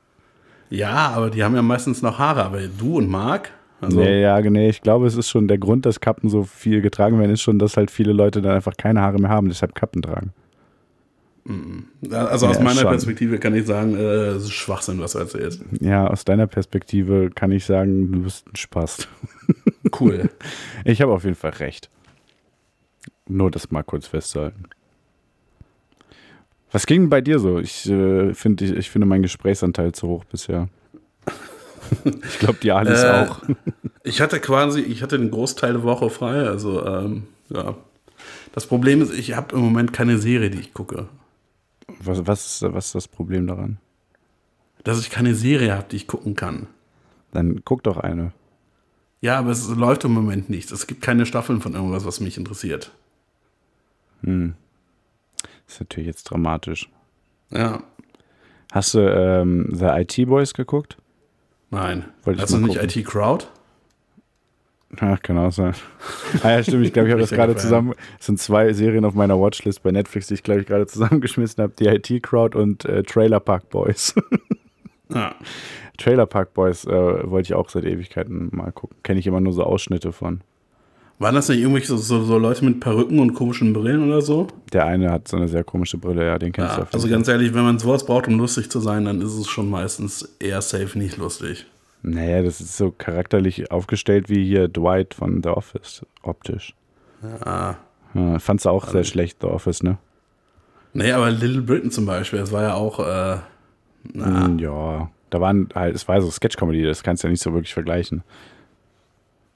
Ja, 0.70 1.12
aber 1.14 1.30
die 1.30 1.44
haben 1.44 1.54
ja 1.54 1.62
meistens 1.62 2.02
noch 2.02 2.18
Haare. 2.18 2.44
Aber 2.44 2.60
du 2.60 2.96
und 2.98 3.08
Marc? 3.08 3.50
Also, 3.80 4.00
nee, 4.00 4.22
ja, 4.22 4.40
nee, 4.40 4.70
ich 4.70 4.80
glaube, 4.80 5.06
es 5.06 5.16
ist 5.16 5.28
schon 5.28 5.48
der 5.48 5.58
Grund, 5.58 5.84
dass 5.84 6.00
Kappen 6.00 6.30
so 6.30 6.44
viel 6.44 6.80
getragen 6.80 7.18
werden, 7.18 7.30
ist 7.32 7.42
schon, 7.42 7.58
dass 7.58 7.76
halt 7.76 7.90
viele 7.90 8.12
Leute 8.12 8.40
dann 8.40 8.56
einfach 8.56 8.76
keine 8.78 9.02
Haare 9.02 9.18
mehr 9.18 9.28
haben, 9.28 9.48
deshalb 9.48 9.74
Kappen 9.74 10.00
tragen. 10.00 10.32
also 12.10 12.46
aus 12.46 12.56
Ja, 12.56 12.62
meiner 12.64 12.80
schon. 12.80 12.90
Perspektive 12.90 13.38
kann 13.38 13.54
ich 13.54 13.66
sagen, 13.66 13.94
äh, 13.94 14.28
es 14.30 14.44
ist 14.44 14.52
Schwachsinn, 14.54 14.98
was 14.98 15.12
du 15.12 15.18
erzählst. 15.18 15.62
Ja, 15.80 16.06
aus 16.06 16.24
deiner 16.24 16.46
Perspektive 16.46 17.28
kann 17.34 17.52
ich 17.52 17.66
sagen, 17.66 18.10
du 18.12 18.22
bist 18.22 18.46
ein 18.48 18.56
Spaß. 18.56 19.06
Cool. 19.98 20.30
Ich 20.84 21.02
habe 21.02 21.12
auf 21.12 21.24
jeden 21.24 21.34
Fall 21.36 21.50
recht. 21.50 21.90
Nur 23.28 23.50
das 23.50 23.70
mal 23.72 23.82
kurz 23.82 24.06
festzuhalten. 24.06 24.64
Was 26.70 26.86
ging 26.86 27.08
bei 27.08 27.20
dir 27.20 27.38
so? 27.40 27.58
Ich, 27.58 27.88
äh, 27.90 28.34
find, 28.34 28.60
ich, 28.62 28.72
ich 28.72 28.90
finde 28.90 29.06
meinen 29.06 29.22
Gesprächsanteil 29.22 29.92
zu 29.92 30.06
hoch 30.08 30.24
bisher. 30.24 30.68
ich 32.04 32.38
glaube, 32.38 32.58
die 32.62 32.70
Alice 32.70 33.02
Äh, 33.02 33.26
auch. 33.28 33.42
Ich 34.04 34.20
hatte 34.20 34.38
quasi, 34.38 34.82
ich 34.82 35.02
hatte 35.02 35.18
den 35.18 35.32
Großteil 35.32 35.72
der 35.72 35.82
Woche 35.82 36.10
frei. 36.10 36.46
Also, 36.46 36.86
ähm, 36.86 37.24
ja. 37.48 37.74
Das 38.52 38.66
Problem 38.66 39.02
ist, 39.02 39.12
ich 39.12 39.34
habe 39.34 39.56
im 39.56 39.62
Moment 39.62 39.92
keine 39.92 40.18
Serie, 40.18 40.48
die 40.48 40.60
ich 40.60 40.72
gucke. 40.72 41.08
Was, 42.00 42.24
was, 42.24 42.62
was 42.62 42.86
ist 42.86 42.94
das 42.94 43.08
Problem 43.08 43.48
daran? 43.48 43.78
Dass 44.84 45.00
ich 45.00 45.10
keine 45.10 45.34
Serie 45.34 45.74
habe, 45.74 45.86
die 45.90 45.96
ich 45.96 46.06
gucken 46.06 46.36
kann. 46.36 46.68
Dann 47.32 47.62
guck 47.64 47.82
doch 47.82 47.96
eine. 47.96 48.32
Ja, 49.20 49.38
aber 49.38 49.50
es 49.50 49.68
läuft 49.68 50.04
im 50.04 50.12
Moment 50.12 50.50
nicht. 50.50 50.70
Es 50.72 50.86
gibt 50.86 51.02
keine 51.02 51.26
Staffeln 51.26 51.60
von 51.60 51.74
irgendwas, 51.74 52.04
was 52.04 52.20
mich 52.20 52.36
interessiert. 52.36 52.92
ist 54.22 55.80
natürlich 55.80 56.06
jetzt 56.06 56.24
dramatisch. 56.24 56.88
Ja, 57.50 57.82
Hast 58.72 58.94
du 58.94 58.98
ähm, 59.00 59.68
The 59.72 59.86
IT 59.86 60.28
Boys 60.28 60.52
geguckt? 60.52 60.96
nein. 61.70 62.04
Wollte 62.24 62.42
Hast 62.42 62.52
du 62.52 62.58
nicht 62.58 62.78
gucken. 62.78 62.90
IT 63.00 63.06
Crowd? 63.06 63.46
Ach, 64.98 65.20
kann 65.22 65.38
auch 65.38 65.50
sein. 65.52 65.74
ah 66.42 66.50
ja, 66.50 66.62
stimmt. 66.62 66.84
Ich 66.86 66.92
glaube, 66.92 67.08
ich 67.08 67.12
habe 67.12 67.20
das 67.22 67.30
gerade 67.30 67.56
zusammen. 67.56 67.94
Es 68.18 68.26
sind 68.26 68.38
zwei 68.40 68.72
Serien 68.72 69.04
auf 69.04 69.14
meiner 69.14 69.38
Watchlist 69.40 69.82
bei 69.82 69.92
Netflix, 69.92 70.26
die 70.28 70.34
ich, 70.34 70.42
glaube 70.42 70.60
ich, 70.60 70.66
gerade 70.66 70.86
zusammengeschmissen 70.88 71.62
habe. 71.62 71.72
Die 71.78 71.86
IT 71.86 72.22
Crowd 72.22 72.56
und 72.58 72.84
äh, 72.84 73.02
Trailer 73.02 73.40
Park 73.40 73.70
Boys. 73.70 74.14
Ja. 75.08 75.34
Trailer 75.98 76.26
Park 76.26 76.54
Boys 76.54 76.84
äh, 76.84 77.30
wollte 77.30 77.46
ich 77.46 77.54
auch 77.54 77.68
seit 77.68 77.84
Ewigkeiten 77.84 78.50
mal 78.52 78.72
gucken. 78.72 78.96
Kenne 79.02 79.20
ich 79.20 79.26
immer 79.26 79.40
nur 79.40 79.52
so 79.52 79.62
Ausschnitte 79.62 80.12
von. 80.12 80.40
Waren 81.18 81.34
das 81.34 81.48
nicht 81.48 81.60
irgendwelche 81.60 81.86
so, 81.86 81.96
so, 81.96 82.22
so 82.24 82.36
Leute 82.36 82.62
mit 82.64 82.80
Perücken 82.80 83.20
und 83.20 83.32
komischen 83.32 83.72
Brillen 83.72 84.06
oder 84.06 84.20
so? 84.20 84.48
Der 84.74 84.84
eine 84.84 85.10
hat 85.10 85.28
so 85.28 85.38
eine 85.38 85.48
sehr 85.48 85.64
komische 85.64 85.96
Brille, 85.96 86.26
ja, 86.26 86.38
den 86.38 86.52
kennst 86.52 86.72
du 86.72 86.76
Ja, 86.76 86.82
auf 86.82 86.88
jeden 86.88 86.94
also 86.96 87.08
ganz 87.08 87.28
ehrlich, 87.28 87.54
wenn 87.54 87.64
man 87.64 87.78
sowas 87.78 88.04
braucht, 88.04 88.28
um 88.28 88.38
lustig 88.38 88.70
zu 88.70 88.80
sein, 88.80 89.06
dann 89.06 89.22
ist 89.22 89.32
es 89.32 89.48
schon 89.48 89.70
meistens 89.70 90.36
eher 90.38 90.60
safe 90.60 90.98
nicht 90.98 91.16
lustig. 91.16 91.64
Naja, 92.02 92.42
das 92.42 92.60
ist 92.60 92.76
so 92.76 92.90
charakterlich 92.90 93.70
aufgestellt 93.70 94.28
wie 94.28 94.44
hier 94.44 94.68
Dwight 94.68 95.14
von 95.14 95.42
The 95.42 95.48
Office, 95.48 96.04
optisch. 96.22 96.74
Ja. 97.22 97.78
Ja, 98.14 98.38
fandst 98.38 98.66
du 98.66 98.70
auch 98.70 98.86
sehr 98.86 99.04
schlecht, 99.04 99.38
The 99.40 99.48
Office, 99.48 99.82
ne? 99.82 99.96
Nee, 100.92 101.12
aber 101.12 101.30
Little 101.30 101.62
Britain 101.62 101.90
zum 101.90 102.04
Beispiel, 102.06 102.38
das 102.38 102.52
war 102.52 102.62
ja 102.62 102.74
auch, 102.74 103.00
äh, 103.00 103.38
na, 104.14 104.48
Mm, 104.48 104.58
Ja, 104.58 105.10
da 105.30 105.40
waren 105.40 105.68
halt, 105.74 105.94
es 105.94 106.06
war 106.08 106.20
so 106.20 106.30
Sketch-Comedy, 106.30 106.82
das 106.84 107.02
kannst 107.02 107.22
du 107.22 107.28
ja 107.28 107.30
nicht 107.32 107.42
so 107.42 107.52
wirklich 107.52 107.74
vergleichen. 107.74 108.22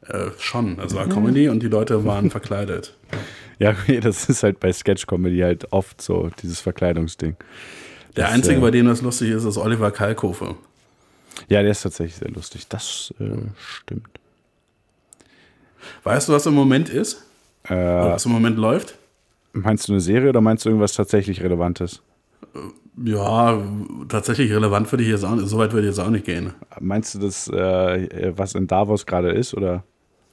äh, 0.07 0.31
schon. 0.39 0.79
Es 0.81 0.95
war 0.95 1.07
Comedy 1.09 1.49
und 1.49 1.63
die 1.63 1.69
Leute 1.69 2.05
waren 2.05 2.31
verkleidet. 2.31 2.97
Ja, 3.59 3.71
okay, 3.71 4.01
das 4.01 4.29
ist 4.29 4.43
halt 4.43 4.59
bei 4.61 4.73
Sketch-Comedy 4.73 5.41
halt 5.41 5.73
oft 5.73 6.01
so, 6.01 6.31
dieses 6.43 6.61
Verkleidungsding. 6.61 7.37
Der 8.17 8.25
Das, 8.25 8.35
Einzige, 8.35 8.57
äh, 8.59 8.61
bei 8.61 8.71
dem 8.71 8.87
das 8.87 9.03
lustig 9.03 9.31
ist, 9.31 9.45
ist 9.45 9.59
Oliver 9.59 9.91
Kalkofe. 9.91 10.57
Ja, 11.49 11.63
der 11.63 11.71
ist 11.71 11.83
tatsächlich 11.83 12.17
sehr 12.17 12.31
lustig. 12.31 12.67
Das 12.69 13.15
äh, 13.21 13.25
stimmt. 13.59 14.09
Weißt 16.05 16.29
du, 16.29 16.33
was 16.33 16.47
im 16.47 16.55
Moment 16.55 16.89
ist? 16.89 17.23
Äh, 17.65 17.75
was 17.75 18.25
im 18.27 18.33
Moment 18.33 18.57
läuft? 18.59 18.97
meinst 19.53 19.89
du 19.89 19.93
eine 19.93 20.01
Serie 20.01 20.29
oder 20.31 20.41
meinst 20.41 20.65
du 20.65 20.69
irgendwas 20.71 20.93
tatsächlich 20.95 21.43
Relevantes? 21.43 22.03
Ja, 23.03 23.59
tatsächlich 24.09 24.53
relevant 24.53 24.91
würde 24.93 25.05
ich 25.05 25.11
jetzt 25.11 25.25
auch 25.25 25.35
nicht, 25.35 25.49
so 25.49 25.59
weit 25.59 25.73
würde 25.73 25.89
ich 25.89 25.97
jetzt 25.97 26.05
auch 26.05 26.11
nicht 26.11 26.27
gehen. 26.27 26.53
Meinst 26.81 27.15
du 27.15 27.19
das, 27.19 27.49
äh, 27.49 28.33
was 28.37 28.55
in 28.55 28.67
Davos 28.67 29.07
gerade 29.07 29.31
ist? 29.31 29.55
Oder? 29.55 29.85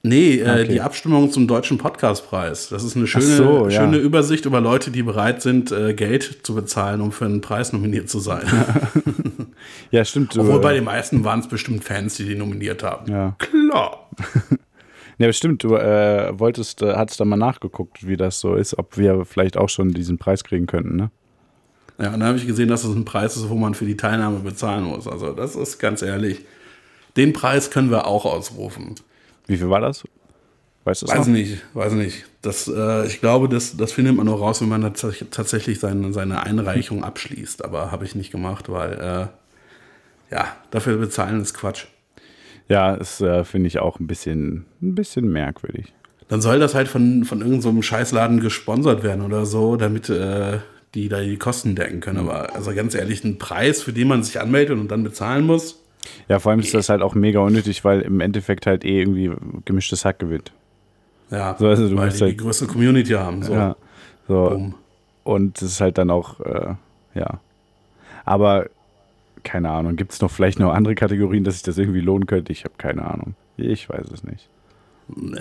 Nee, 0.03 0.37
äh, 0.39 0.49
Okay. 0.63 0.67
die 0.67 0.81
Abstimmung 0.81 1.31
zum 1.31 1.47
Deutschen 1.47 1.77
Podcastpreis. 1.77 2.69
Das 2.69 2.83
ist 2.83 2.95
eine 2.95 3.07
schöne, 3.07 3.25
so, 3.25 3.67
ja. 3.67 3.71
schöne 3.71 3.97
Übersicht 3.97 4.45
über 4.45 4.61
Leute, 4.61 4.91
die 4.91 5.03
bereit 5.03 5.41
sind, 5.41 5.71
äh, 5.71 5.93
Geld 5.93 6.39
zu 6.43 6.55
bezahlen, 6.55 7.01
um 7.01 7.11
für 7.11 7.25
einen 7.25 7.41
Preis 7.41 7.73
nominiert 7.73 8.09
zu 8.09 8.19
sein. 8.19 8.43
Ja, 9.91 10.05
stimmt. 10.05 10.37
Obwohl 10.37 10.59
bei 10.61 10.71
äh, 10.71 10.75
den 10.75 10.83
meisten 10.83 11.23
waren 11.23 11.39
es 11.39 11.47
bestimmt 11.47 11.83
Fans, 11.83 12.15
die 12.15 12.25
die 12.25 12.35
nominiert 12.35 12.83
haben. 12.83 13.11
ja. 13.11 13.35
Klar. 13.39 14.09
ja, 15.17 15.33
stimmt. 15.33 15.63
Du 15.63 15.75
äh, 15.75 16.37
wolltest, 16.37 16.81
äh, 16.81 16.93
hattest 16.93 17.19
da 17.19 17.25
mal 17.25 17.37
nachgeguckt, 17.37 18.05
wie 18.07 18.17
das 18.17 18.39
so 18.39 18.55
ist, 18.55 18.77
ob 18.77 18.97
wir 18.97 19.25
vielleicht 19.25 19.57
auch 19.57 19.69
schon 19.69 19.89
diesen 19.91 20.17
Preis 20.17 20.43
kriegen 20.43 20.67
könnten, 20.67 20.95
ne? 20.95 21.11
Ja, 21.99 22.13
und 22.13 22.19
dann 22.19 22.29
habe 22.29 22.37
ich 22.37 22.45
gesehen, 22.45 22.69
dass 22.69 22.83
es 22.83 22.95
ein 22.95 23.05
Preis 23.05 23.35
ist, 23.37 23.49
wo 23.49 23.55
man 23.55 23.73
für 23.73 23.85
die 23.85 23.97
Teilnahme 23.97 24.39
bezahlen 24.39 24.83
muss. 24.83 25.07
Also 25.07 25.33
das 25.33 25.55
ist 25.55 25.79
ganz 25.79 26.01
ehrlich. 26.01 26.41
Den 27.15 27.33
Preis 27.33 27.71
können 27.71 27.89
wir 27.89 28.05
auch 28.05 28.25
ausrufen. 28.25 28.93
Wie 29.47 29.57
viel 29.57 29.69
war 29.69 29.81
das? 29.81 30.03
Weißt 30.83 31.01
du 31.01 31.05
es 31.07 31.11
Weiß 31.11 31.27
noch? 31.27 31.33
nicht, 31.33 31.63
weiß 31.73 31.93
nicht. 31.93 32.25
Das, 32.43 32.67
äh, 32.67 33.07
ich 33.07 33.19
glaube, 33.19 33.49
das, 33.49 33.75
das 33.75 33.91
findet 33.91 34.15
man 34.15 34.27
nur 34.27 34.37
raus, 34.37 34.61
wenn 34.61 34.69
man 34.69 34.83
tats- 34.93 35.25
tatsächlich 35.31 35.79
seine, 35.79 36.13
seine 36.13 36.43
Einreichung 36.43 37.03
abschließt. 37.03 37.65
Aber 37.65 37.91
habe 37.91 38.05
ich 38.05 38.13
nicht 38.15 38.31
gemacht, 38.31 38.69
weil 38.69 38.93
äh, 38.93 40.33
ja, 40.35 40.55
dafür 40.71 40.97
bezahlen 40.97 41.41
ist 41.41 41.55
Quatsch. 41.55 41.85
Ja, 42.69 42.95
das 42.95 43.19
äh, 43.21 43.43
finde 43.43 43.67
ich 43.67 43.79
auch 43.79 43.99
ein 43.99 44.07
bisschen, 44.07 44.65
ein 44.81 44.93
bisschen 44.93 45.27
merkwürdig. 45.29 45.93
Dann 46.27 46.41
soll 46.41 46.59
das 46.59 46.75
halt 46.75 46.89
von, 46.89 47.23
von 47.23 47.39
irgendeinem 47.39 47.75
so 47.77 47.81
Scheißladen 47.81 48.39
gesponsert 48.41 49.01
werden 49.03 49.23
oder 49.23 49.45
so, 49.45 49.77
damit 49.77 50.09
äh, 50.09 50.59
die 50.95 51.09
da 51.09 51.21
die 51.21 51.37
Kosten 51.37 51.75
decken 51.75 51.99
können. 51.99 52.17
Aber 52.19 52.55
also 52.55 52.73
ganz 52.73 52.95
ehrlich, 52.95 53.23
ein 53.23 53.37
Preis, 53.37 53.81
für 53.81 53.93
den 53.93 54.07
man 54.07 54.23
sich 54.23 54.39
anmeldet 54.39 54.77
und 54.79 54.89
dann 54.89 55.03
bezahlen 55.03 55.45
muss. 55.45 55.81
Ja, 56.29 56.39
vor 56.39 56.51
allem 56.51 56.61
ist 56.61 56.73
das 56.73 56.89
halt 56.89 57.01
auch 57.01 57.15
mega 57.15 57.39
unnötig, 57.39 57.83
weil 57.83 58.01
im 58.01 58.21
Endeffekt 58.21 58.65
halt 58.65 58.85
eh 58.85 59.01
irgendwie 59.01 59.31
gemischtes 59.65 60.05
Hack 60.05 60.19
gewinnt. 60.19 60.51
Ja, 61.29 61.55
So, 61.59 61.67
also 61.67 61.89
du 61.89 61.97
weil 61.97 62.09
die 62.09 62.19
halt- 62.21 62.31
die 62.31 62.37
größte 62.37 62.67
Community 62.67 63.11
haben. 63.11 63.43
So. 63.43 63.53
Ja. 63.53 63.75
So, 64.27 64.49
Boom. 64.49 64.75
und 65.25 65.57
es 65.61 65.71
ist 65.73 65.81
halt 65.81 65.97
dann 65.97 66.09
auch, 66.09 66.39
äh, 66.39 66.75
ja. 67.15 67.39
Aber 68.23 68.67
keine 69.43 69.69
Ahnung, 69.69 69.95
gibt 69.97 70.13
es 70.13 70.21
noch 70.21 70.31
vielleicht 70.31 70.59
noch 70.59 70.73
andere 70.73 70.95
Kategorien, 70.95 71.43
dass 71.43 71.55
sich 71.55 71.63
das 71.63 71.77
irgendwie 71.77 72.01
lohnen 72.01 72.25
könnte? 72.27 72.51
Ich 72.51 72.63
habe 72.63 72.73
keine 72.77 73.05
Ahnung. 73.05 73.35
Ich 73.57 73.89
weiß 73.89 74.07
es 74.13 74.23
nicht. 74.23 74.47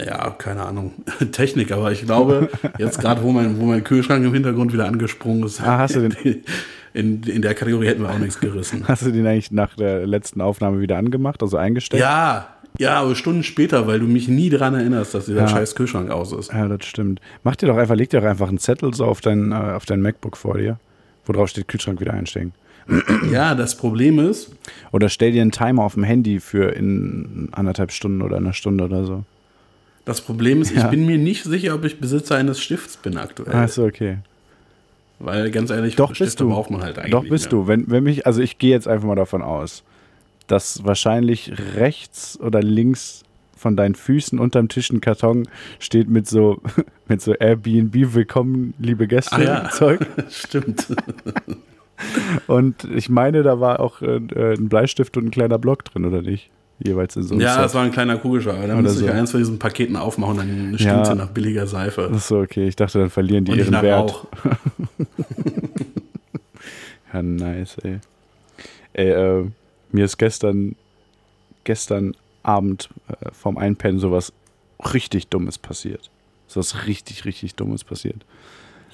Ja, 0.04 0.30
keine 0.30 0.64
Ahnung, 0.64 0.92
Technik, 1.32 1.72
aber 1.72 1.90
ich 1.90 2.02
glaube, 2.02 2.48
jetzt 2.78 3.00
gerade, 3.00 3.22
wo 3.22 3.32
mein, 3.32 3.58
wo 3.58 3.64
mein 3.64 3.82
Kühlschrank 3.82 4.24
im 4.24 4.32
Hintergrund 4.32 4.72
wieder 4.72 4.86
angesprungen 4.86 5.44
ist, 5.44 5.60
Ah, 5.60 5.78
hast 5.78 5.96
du 5.96 6.08
den- 6.08 6.42
in, 6.94 7.22
in 7.24 7.42
der 7.42 7.54
Kategorie 7.54 7.88
hätten 7.88 8.02
wir 8.02 8.10
auch 8.10 8.18
nichts 8.18 8.38
gerissen. 8.38 8.84
Hast 8.86 9.04
du 9.04 9.10
den 9.10 9.26
eigentlich 9.26 9.50
nach 9.50 9.74
der 9.74 10.06
letzten 10.06 10.40
Aufnahme 10.40 10.80
wieder 10.80 10.96
angemacht, 10.96 11.42
also 11.42 11.56
eingestellt? 11.56 12.00
Ja, 12.00 12.46
ja, 12.78 13.00
aber 13.00 13.14
Stunden 13.16 13.42
später, 13.42 13.86
weil 13.86 13.98
du 14.00 14.06
mich 14.06 14.28
nie 14.28 14.50
daran 14.50 14.74
erinnerst, 14.74 15.14
dass 15.14 15.26
dieser 15.26 15.40
Ja. 15.40 15.48
scheiß 15.48 15.74
Kühlschrank 15.74 16.10
aus 16.10 16.32
ist. 16.32 16.52
Ja, 16.52 16.68
das 16.68 16.84
stimmt. 16.86 17.20
Mach 17.42 17.56
dir 17.56 17.66
doch 17.66 17.76
einfach, 17.76 17.96
leg 17.96 18.10
dir 18.10 18.20
doch 18.20 18.26
einfach 18.28 18.48
einen 18.48 18.58
Zettel 18.58 18.94
so 18.94 19.04
auf 19.06 19.20
dein, 19.20 19.50
äh, 19.50 19.54
auf 19.54 19.84
dein 19.86 20.00
MacBook 20.02 20.36
vor 20.36 20.58
dir, 20.58 20.78
wo 21.24 21.32
drauf 21.32 21.48
steht 21.48 21.68
Kühlschrank 21.68 22.00
wieder 22.00 22.12
einstellen. 22.12 22.52
Ja, 23.32 23.56
das 23.56 23.76
Problem 23.76 24.20
ist, 24.20 24.52
Oder 24.92 25.08
stell 25.08 25.32
dir 25.32 25.42
einen 25.42 25.50
Timer 25.50 25.82
auf 25.82 25.94
dem 25.94 26.04
Handy 26.04 26.38
für 26.38 26.68
in 26.70 27.48
anderthalb 27.50 27.90
Stunden 27.90 28.22
oder 28.22 28.36
einer 28.36 28.52
Stunde 28.52 28.84
oder 28.84 29.04
so. 29.04 29.24
Das 30.06 30.22
Problem 30.22 30.62
ist, 30.62 30.74
Ja. 30.74 30.84
ich 30.84 30.90
bin 30.90 31.04
mir 31.04 31.18
nicht 31.18 31.44
sicher, 31.44 31.74
ob 31.74 31.84
ich 31.84 32.00
Besitzer 32.00 32.36
eines 32.36 32.60
Stifts 32.60 32.96
bin 32.96 33.18
aktuell. 33.18 33.54
Achso, 33.54 33.84
okay. 33.84 34.18
Weil 35.18 35.50
ganz 35.50 35.70
ehrlich, 35.70 35.96
Doch 35.96 36.10
Stifte 36.14 36.24
bist 36.24 36.40
du. 36.40 36.48
braucht 36.48 36.70
man 36.70 36.82
halt 36.82 36.98
eigentlich. 36.98 37.10
Doch 37.12 37.28
bist 37.28 37.46
mehr. 37.52 37.60
du. 37.62 37.66
Wenn, 37.68 37.90
wenn 37.90 38.04
mich, 38.04 38.26
also 38.26 38.40
ich 38.40 38.56
gehe 38.58 38.70
jetzt 38.70 38.88
einfach 38.88 39.06
mal 39.06 39.14
davon 39.16 39.42
aus, 39.42 39.82
dass 40.46 40.84
wahrscheinlich 40.84 41.52
rechts 41.76 42.38
oder 42.40 42.62
links 42.62 43.22
von 43.56 43.74
deinen 43.76 43.94
Füßen 43.94 44.38
unterm 44.38 44.68
Tisch 44.68 44.90
ein 44.90 45.00
Karton 45.00 45.48
steht 45.80 46.08
mit 46.10 46.28
so, 46.28 46.60
mit 47.08 47.22
so 47.22 47.32
Airbnb 47.32 48.14
Willkommen, 48.14 48.74
liebe 48.78 49.06
Gäste 49.08 49.34
Ah, 49.36 49.42
ja. 49.42 49.70
Zeug. 49.72 50.06
Stimmt. 50.30 50.86
Und 52.46 52.84
ich 52.84 53.08
meine, 53.08 53.42
da 53.42 53.58
war 53.58 53.80
auch 53.80 54.02
äh, 54.02 54.16
ein 54.54 54.68
Bleistift 54.68 55.16
und 55.16 55.24
ein 55.26 55.30
kleiner 55.30 55.58
Block 55.58 55.84
drin, 55.84 56.04
oder 56.04 56.20
nicht? 56.22 56.50
Jeweils 56.78 57.16
in 57.16 57.22
so 57.22 57.34
einem 57.34 57.40
ja, 57.40 57.54
Set. 57.54 57.64
das 57.64 57.74
war 57.74 57.82
ein 57.84 57.90
kleiner 57.92 58.18
Kugelschreiber. 58.18 58.66
Da 58.66 58.74
Oder 58.74 58.82
musste 58.82 58.98
so. 58.98 59.06
ich 59.06 59.10
eins 59.12 59.30
von 59.30 59.40
diesen 59.40 59.58
Paketen 59.58 59.96
aufmachen, 59.96 60.36
dann 60.36 60.48
stinkt 60.78 60.82
Ja. 60.82 61.04
sie 61.06 61.14
nach 61.14 61.28
billiger 61.30 61.66
Seife. 61.66 62.10
Ach 62.14 62.20
so, 62.20 62.40
okay. 62.40 62.68
Ich 62.68 62.76
dachte, 62.76 62.98
dann 62.98 63.08
verlieren 63.10 63.44
die 63.46 63.52
Und 63.52 63.58
ihren 63.58 63.82
Wert. 63.82 64.10
Rauch. 64.10 64.26
Ja, 67.12 67.22
nice, 67.22 67.78
ey. 67.82 67.98
Ey, 68.92 69.10
äh, 69.10 69.44
mir 69.92 70.04
ist 70.04 70.18
gestern, 70.18 70.76
gestern 71.64 72.14
Abend 72.42 72.90
äh, 73.08 73.30
vorm 73.32 73.56
Einpennen 73.58 73.98
sowas 73.98 74.32
richtig 74.92 75.28
Dummes 75.28 75.56
passiert. 75.56 76.10
Sowas 76.46 76.86
richtig, 76.86 77.24
richtig 77.24 77.54
Dummes 77.54 77.84
passiert. 77.84 78.24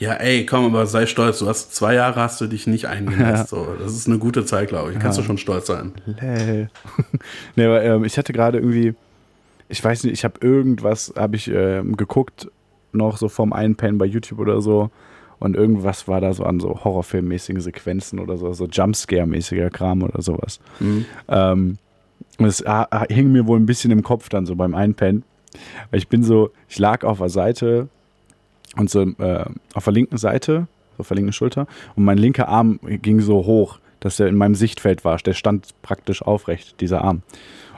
Ja, 0.02 0.14
ey, 0.14 0.44
komm, 0.44 0.64
aber 0.64 0.86
sei 0.86 1.06
stolz. 1.06 1.38
Du 1.38 1.46
hast 1.46 1.76
zwei 1.76 1.94
Jahre 1.94 2.20
hast 2.20 2.40
du 2.40 2.48
dich 2.48 2.66
nicht 2.66 2.86
eingenässt. 2.86 3.48
So. 3.52 3.68
Das 3.78 3.92
ist 3.92 4.08
eine 4.08 4.18
gute 4.18 4.44
Zeit, 4.44 4.68
glaube 4.68 4.90
ich. 4.90 4.98
Kannst 4.98 5.16
du 5.16 5.22
schon 5.22 5.38
stolz 5.38 5.68
sein. 5.68 5.92
Lel. 6.06 6.70
nee, 7.56 7.64
aber 7.64 7.84
ähm, 7.84 8.04
ich 8.04 8.18
hatte 8.18 8.32
gerade 8.32 8.58
irgendwie, 8.58 8.94
ich 9.68 9.82
weiß 9.82 10.02
nicht, 10.02 10.14
ich 10.14 10.24
habe 10.24 10.44
irgendwas, 10.44 11.12
habe 11.16 11.36
ich 11.36 11.46
ähm, 11.48 11.96
geguckt, 11.96 12.50
noch 12.90 13.16
so 13.16 13.28
vorm 13.28 13.52
Einpennen 13.52 13.98
bei 13.98 14.06
YouTube 14.06 14.40
oder 14.40 14.60
so. 14.60 14.90
Und 15.38 15.54
irgendwas 15.54 16.08
war 16.08 16.20
da 16.20 16.32
so 16.32 16.42
an 16.42 16.58
so 16.58 16.82
Horrorfilmmäßigen 16.82 17.60
Sequenzen 17.60 18.18
oder 18.18 18.36
so, 18.36 18.52
so 18.54 18.64
Jumpscare-mäßiger 18.64 19.70
Kram 19.70 20.02
oder 20.02 20.20
sowas. 20.20 20.58
Ähm, 21.28 21.78
und 22.38 22.46
es 22.46 22.66
ah, 22.66 22.88
ah, 22.90 23.04
hing 23.08 23.30
mir 23.30 23.46
wohl 23.46 23.60
ein 23.60 23.66
bisschen 23.66 23.92
im 23.92 24.02
Kopf 24.02 24.28
dann 24.28 24.46
so 24.46 24.56
beim 24.56 24.74
Einpennen. 24.74 25.22
Ich 25.92 26.08
bin 26.08 26.24
so, 26.24 26.50
ich 26.68 26.80
lag 26.80 27.04
auf 27.04 27.18
der 27.18 27.28
Seite 27.28 27.88
und 28.76 28.90
so 28.90 29.02
äh, 29.02 29.44
auf 29.74 29.84
der 29.84 29.92
linken 29.92 30.16
Seite, 30.16 30.66
auf 30.98 31.08
der 31.08 31.16
linken 31.16 31.32
Schulter, 31.32 31.66
und 31.96 32.04
mein 32.04 32.18
linker 32.18 32.48
Arm 32.48 32.80
ging 32.82 33.20
so 33.20 33.46
hoch, 33.46 33.78
dass 34.00 34.18
er 34.18 34.26
in 34.26 34.36
meinem 34.36 34.54
Sichtfeld 34.54 35.04
war. 35.04 35.16
Der 35.18 35.32
stand 35.32 35.68
praktisch 35.82 36.22
aufrecht, 36.22 36.80
dieser 36.80 37.02
Arm. 37.02 37.22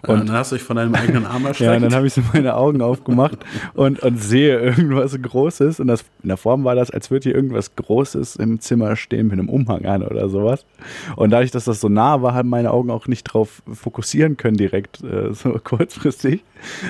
Und 0.09 0.29
dann 0.29 0.33
hast 0.37 0.53
du 0.53 0.57
dich 0.57 0.65
von 0.65 0.77
deinem 0.77 0.95
eigenen 0.95 1.27
Arm 1.27 1.43
Ja, 1.43 1.49
erschreckt. 1.49 1.77
und 1.77 1.83
dann 1.83 1.95
habe 1.95 2.07
ich 2.07 2.15
so 2.15 2.23
meine 2.33 2.55
Augen 2.57 2.83
aufgemacht 2.83 3.39
und, 3.75 4.01
und 4.01 4.23
sehe 4.23 4.59
irgendwas 4.59 5.17
Großes. 5.21 5.81
Und 5.81 5.87
das, 5.87 6.05
in 6.23 6.29
der 6.29 6.37
Form 6.37 6.65
war 6.65 6.75
das, 6.75 6.91
als 6.91 7.11
würde 7.11 7.25
hier 7.25 7.35
irgendwas 7.35 7.75
Großes 7.77 8.37
im 8.37 8.61
Zimmer 8.61 8.97
stehen 8.97 9.29
mit 9.29 9.39
einem 9.39 9.49
Umhang 9.49 9.85
an 9.85 10.03
oder 10.03 10.29
sowas. 10.29 10.65
Und 11.17 11.31
dadurch, 11.31 11.51
dass 11.51 11.65
das 11.65 11.81
so 11.81 11.89
nah 11.89 12.23
war, 12.23 12.35
haben 12.35 12.49
meine 12.49 12.71
Augen 12.71 12.91
auch 12.91 13.07
nicht 13.07 13.25
drauf 13.25 13.63
fokussieren 13.73 14.37
können 14.37 14.57
direkt, 14.57 15.03
äh, 15.03 15.33
so 15.33 15.59
kurzfristig. 15.65 16.43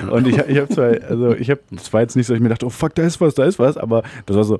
Und 0.09 0.27
ich, 0.27 0.37
ich 0.37 0.57
habe 0.57 0.69
zwar, 0.69 0.89
also 1.09 1.33
ich 1.35 1.49
habe, 1.49 1.61
das 1.71 1.91
war 1.93 2.01
jetzt 2.01 2.15
nicht 2.15 2.27
so, 2.27 2.33
ich 2.33 2.39
mir 2.39 2.49
dachte, 2.49 2.65
oh 2.65 2.69
fuck, 2.69 2.95
da 2.95 3.03
ist 3.03 3.19
was, 3.21 3.35
da 3.35 3.45
ist 3.45 3.59
was, 3.59 3.77
aber 3.77 4.03
das 4.25 4.37
war 4.37 4.43
so, 4.43 4.59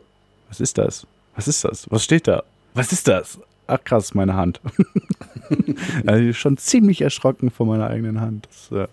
was 0.50 0.60
ist 0.60 0.78
das? 0.78 1.06
Was 1.36 1.48
ist 1.48 1.63
das? 1.63 1.89
Was 1.89 2.04
steht 2.04 2.28
da? 2.28 2.44
Was 2.74 2.91
ist 2.91 3.08
das? 3.08 3.39
Ach 3.67 3.84
krass, 3.84 4.13
meine 4.13 4.36
Hand. 4.36 4.62
also 6.06 6.34
schon 6.34 6.58
ziemlich 6.58 7.01
erschrocken 7.01 7.49
von 7.51 7.67
meiner 7.67 7.88
eigenen 7.88 8.21
Hand. 8.21 8.47
Das 8.69 8.71
äh, 8.78 8.88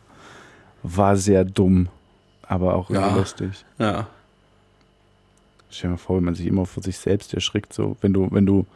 war 0.83 1.17
sehr 1.17 1.45
dumm, 1.45 1.89
aber 2.43 2.75
auch 2.75 2.91
Ja. 2.91 3.15
lustig. 3.17 3.65
ja. 3.79 4.07
Stell 5.71 5.89
dir 5.89 5.93
mal 5.93 5.97
vor, 5.99 6.17
wenn 6.17 6.25
man 6.25 6.35
sich 6.35 6.47
immer 6.47 6.67
vor 6.67 6.83
sich 6.83 6.99
selbst 6.99 7.33
erschrickt, 7.33 7.73
so 7.73 7.97
wenn 8.03 8.13
du, 8.13 8.29
wenn 8.31 8.45
du 8.45 8.67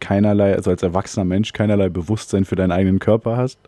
keinerlei, 0.00 0.54
also 0.54 0.70
als 0.70 0.82
erwachsener 0.82 1.24
Mensch 1.24 1.54
keinerlei 1.54 1.88
Bewusstsein 1.88 2.44
für 2.44 2.54
deinen 2.56 2.72
eigenen 2.72 2.98
Körper 2.98 3.38
hast, 3.38 3.58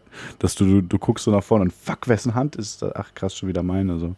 dass 0.41 0.55
du, 0.57 0.67
du, 0.67 0.81
du 0.83 0.99
guckst 0.99 1.25
so 1.25 1.31
nach 1.31 1.43
vorne 1.43 1.65
und 1.65 1.73
fuck, 1.73 2.07
wessen 2.09 2.35
Hand 2.35 2.57
ist 2.57 2.83
das? 2.83 2.95
Ach 2.95 3.15
krass, 3.15 3.35
schon 3.35 3.49
wieder 3.49 3.63
meine. 3.63 3.99
So. 3.99 4.15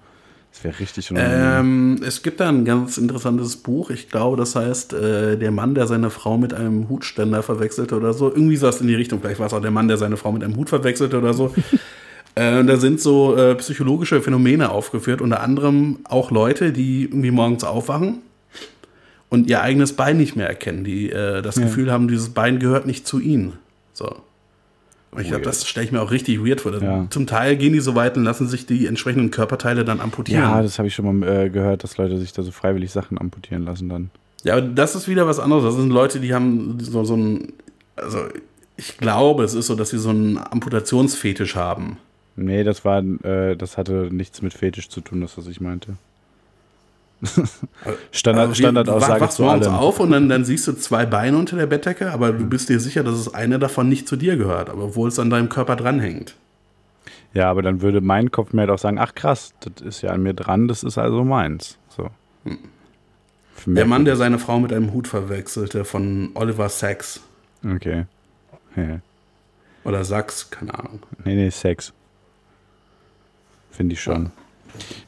Das 0.52 0.64
wäre 0.64 0.78
richtig. 0.80 1.12
Ähm, 1.14 2.00
es 2.04 2.22
gibt 2.22 2.40
da 2.40 2.48
ein 2.48 2.64
ganz 2.64 2.98
interessantes 2.98 3.56
Buch. 3.56 3.90
Ich 3.90 4.08
glaube, 4.08 4.36
das 4.36 4.56
heißt 4.56 4.92
äh, 4.92 5.36
Der 5.36 5.50
Mann, 5.50 5.74
der 5.74 5.86
seine 5.86 6.10
Frau 6.10 6.36
mit 6.36 6.52
einem 6.52 6.88
Hutständer 6.88 7.42
verwechselte 7.42 7.96
oder 7.96 8.12
so. 8.12 8.28
Irgendwie 8.28 8.56
sowas 8.56 8.80
in 8.80 8.88
die 8.88 8.94
Richtung. 8.94 9.20
Vielleicht 9.20 9.38
war 9.38 9.46
es 9.46 9.52
auch 9.52 9.60
der 9.62 9.70
Mann, 9.70 9.88
der 9.88 9.98
seine 9.98 10.16
Frau 10.16 10.32
mit 10.32 10.42
einem 10.42 10.56
Hut 10.56 10.68
verwechselte 10.68 11.18
oder 11.18 11.32
so. 11.34 11.54
äh, 12.34 12.64
da 12.64 12.76
sind 12.76 13.00
so 13.00 13.36
äh, 13.36 13.54
psychologische 13.56 14.20
Phänomene 14.20 14.70
aufgeführt. 14.70 15.20
Unter 15.20 15.42
anderem 15.42 15.98
auch 16.04 16.30
Leute, 16.30 16.72
die 16.72 17.04
irgendwie 17.04 17.30
morgens 17.30 17.62
aufwachen 17.62 18.18
und 19.28 19.48
ihr 19.48 19.62
eigenes 19.62 19.92
Bein 19.92 20.16
nicht 20.16 20.34
mehr 20.34 20.48
erkennen. 20.48 20.82
Die 20.82 21.10
äh, 21.10 21.42
das 21.42 21.56
Ja. 21.56 21.64
Gefühl 21.64 21.92
haben, 21.92 22.08
dieses 22.08 22.30
Bein 22.30 22.58
gehört 22.58 22.86
nicht 22.86 23.06
zu 23.06 23.20
ihnen. 23.20 23.52
So. 23.92 24.16
Ich 25.16 25.28
glaube, 25.28 25.42
das 25.42 25.66
stelle 25.66 25.86
ich 25.86 25.92
mir 25.92 26.02
auch 26.02 26.10
richtig 26.10 26.44
weird 26.44 26.60
vor. 26.60 26.72
Ja. 26.82 27.06
Zum 27.10 27.26
Teil 27.26 27.56
gehen 27.56 27.72
die 27.72 27.80
so 27.80 27.94
weit 27.94 28.16
und 28.16 28.24
lassen 28.24 28.46
sich 28.46 28.66
die 28.66 28.86
entsprechenden 28.86 29.30
Körperteile 29.30 29.84
dann 29.84 30.00
amputieren. 30.00 30.42
ja, 30.42 30.62
das 30.62 30.78
habe 30.78 30.88
ich 30.88 30.94
schon 30.94 31.18
mal 31.18 31.28
äh, 31.28 31.50
gehört, 31.50 31.82
dass 31.82 31.96
Leute 31.96 32.18
sich 32.18 32.32
da 32.32 32.42
so 32.42 32.50
freiwillig 32.50 32.90
Sachen 32.90 33.18
amputieren 33.18 33.64
lassen 33.64 33.88
dann. 33.88 34.10
Ja, 34.44 34.56
aber 34.56 34.62
das 34.62 34.94
ist 34.94 35.08
wieder 35.08 35.26
was 35.26 35.38
anderes. 35.38 35.64
Das 35.64 35.74
sind 35.74 35.90
Leute, 35.90 36.20
die 36.20 36.34
haben 36.34 36.78
so, 36.80 37.04
so 37.04 37.16
ein. 37.16 37.52
Also, 37.96 38.20
ich 38.76 38.96
glaube, 38.98 39.42
es 39.42 39.54
ist 39.54 39.66
so, 39.66 39.74
dass 39.74 39.90
sie 39.90 39.98
so 39.98 40.10
einen 40.10 40.38
Amputationsfetisch 40.38 41.56
haben. 41.56 41.98
Nee, 42.36 42.62
das 42.62 42.84
war, 42.84 43.02
äh, 43.24 43.56
das 43.56 43.76
hatte 43.76 44.08
nichts 44.12 44.42
mit 44.42 44.54
Fetisch 44.54 44.88
zu 44.88 45.00
tun, 45.00 45.20
das, 45.20 45.36
was 45.36 45.48
ich 45.48 45.60
meinte. 45.60 45.94
Standard, 48.12 48.42
Also, 48.48 48.52
wie- 48.52 48.56
Standardaussage 48.62 49.14
Du 49.14 49.20
wachst 49.24 49.36
zu 49.36 49.48
allem. 49.48 49.74
auf 49.74 49.98
und 50.00 50.10
dann, 50.12 50.28
dann 50.28 50.44
siehst 50.44 50.68
du 50.68 50.72
zwei 50.74 51.04
Beine 51.06 51.36
unter 51.36 51.56
der 51.56 51.66
Bettdecke, 51.66 52.12
aber 52.12 52.32
du 52.32 52.44
bist 52.46 52.68
dir 52.68 52.78
sicher, 52.80 53.02
dass 53.02 53.14
es 53.14 53.34
eine 53.34 53.58
davon 53.58 53.88
nicht 53.88 54.06
zu 54.06 54.16
dir 54.16 54.36
gehört, 54.36 54.70
obwohl 54.70 55.08
es 55.08 55.18
an 55.18 55.28
deinem 55.30 55.48
Körper 55.48 55.74
dranhängt. 55.76 56.36
Ja, 57.34 57.50
aber 57.50 57.62
dann 57.62 57.82
würde 57.82 58.00
mein 58.00 58.30
Kopf 58.30 58.52
mir 58.52 58.66
doch 58.66 58.78
sagen, 58.78 58.98
ach 58.98 59.14
krass, 59.14 59.52
das 59.60 59.84
ist 59.84 60.02
ja 60.02 60.10
an 60.10 60.22
mir 60.22 60.32
dran, 60.34 60.68
das 60.68 60.82
ist 60.84 60.96
also 60.96 61.24
meins. 61.24 61.76
So. 61.88 62.08
Für 63.56 63.70
Der 63.74 63.84
Mann, 63.86 64.04
der 64.04 64.16
seine 64.16 64.38
Frau 64.38 64.60
mit 64.60 64.72
einem 64.72 64.92
Hut 64.92 65.08
verwechselte, 65.08 65.84
von 65.84 66.30
Oliver 66.34 66.68
Sacks. 66.68 67.20
Okay. 67.68 68.04
Ja. 68.76 69.00
Oder 69.84 70.04
Sachs, 70.04 70.50
keine 70.50 70.78
Ahnung. 70.78 71.00
Nee, 71.24 71.34
nee, 71.34 71.50
Sex. 71.50 71.92
Finde 73.72 73.94
ich 73.94 74.00
schon. 74.02 74.30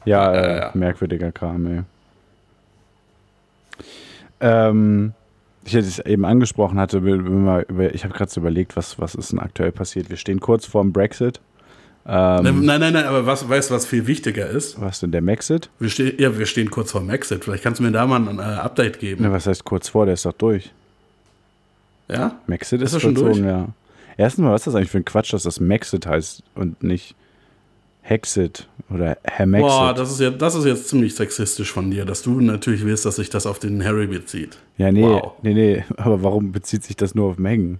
Ja, 0.05 0.33
Ja, 0.33 0.39
äh, 0.41 0.59
ja. 0.59 0.71
merkwürdiger 0.73 1.31
Kram, 1.31 1.65
ey. 1.67 1.83
Ähm, 4.41 5.13
ich 5.63 5.73
hätte 5.73 5.87
es 5.87 5.99
eben 5.99 6.25
angesprochen 6.25 6.79
hatte, 6.79 6.97
ich 6.97 8.03
habe 8.03 8.13
gerade 8.13 8.31
so 8.31 8.41
überlegt, 8.41 8.75
was, 8.75 8.99
was 8.99 9.15
ist 9.15 9.31
denn 9.31 9.39
aktuell 9.39 9.71
passiert. 9.71 10.09
Wir 10.09 10.17
stehen 10.17 10.39
kurz 10.39 10.65
vorm 10.65 10.91
Brexit. 10.91 11.39
Ähm, 12.03 12.65
nein, 12.65 12.79
nein, 12.79 12.93
nein, 12.93 13.05
aber 13.05 13.27
was, 13.27 13.47
weißt 13.47 13.69
du, 13.69 13.75
was 13.75 13.85
viel 13.85 14.07
wichtiger 14.07 14.49
ist? 14.49 14.81
was 14.81 15.01
denn 15.01 15.11
der 15.11 15.21
Maxit? 15.21 15.69
Wir, 15.77 16.19
ja, 16.19 16.35
wir 16.35 16.47
stehen 16.47 16.71
kurz 16.71 16.91
vor 16.91 17.01
dem 17.01 17.11
Exit. 17.11 17.43
Vielleicht 17.43 17.63
kannst 17.63 17.79
du 17.79 17.83
mir 17.83 17.91
da 17.91 18.07
mal 18.07 18.27
ein 18.27 18.39
äh, 18.39 18.41
Update 18.41 18.99
geben. 18.99 19.23
Ne, 19.23 19.31
was 19.31 19.45
heißt 19.45 19.63
kurz 19.65 19.89
vor? 19.89 20.05
Der 20.05 20.15
ist 20.15 20.25
doch 20.25 20.33
durch. 20.33 20.71
Ja? 22.09 22.39
Maxit 22.47 22.81
Ist 22.81 22.93
ist, 22.93 23.01
schon 23.01 23.15
vollzogen, 23.15 23.45
ja. 23.45 23.67
Erstens 24.17 24.43
mal, 24.43 24.51
was 24.51 24.61
ist 24.61 24.67
das 24.67 24.75
eigentlich 24.75 24.89
für 24.89 24.97
ein 24.97 25.05
Quatsch, 25.05 25.31
dass 25.31 25.43
das 25.43 25.59
Maxit 25.59 26.07
heißt 26.07 26.43
und 26.55 26.81
nicht 26.81 27.15
Hexit 28.01 28.67
oder 28.89 29.17
Hemexit. 29.23 29.67
Boah, 29.69 29.93
das 29.93 30.11
ist, 30.11 30.19
ja, 30.19 30.31
das 30.31 30.55
ist 30.55 30.65
jetzt 30.65 30.89
ziemlich 30.89 31.15
sexistisch 31.15 31.71
von 31.71 31.91
dir, 31.91 32.03
dass 32.05 32.23
du 32.23 32.41
natürlich 32.41 32.83
willst, 32.85 33.05
dass 33.05 33.17
sich 33.17 33.29
das 33.29 33.45
auf 33.45 33.59
den 33.59 33.83
Harry 33.83 34.07
bezieht. 34.07 34.57
ja, 34.77 34.91
nee, 34.91 35.03
Wow. 35.03 35.33
nee, 35.43 35.53
nee, 35.53 35.83
aber 35.97 36.23
warum 36.23 36.51
bezieht 36.51 36.83
sich 36.83 36.95
das 36.95 37.15
nur 37.15 37.29
auf 37.29 37.37
Megan? 37.37 37.79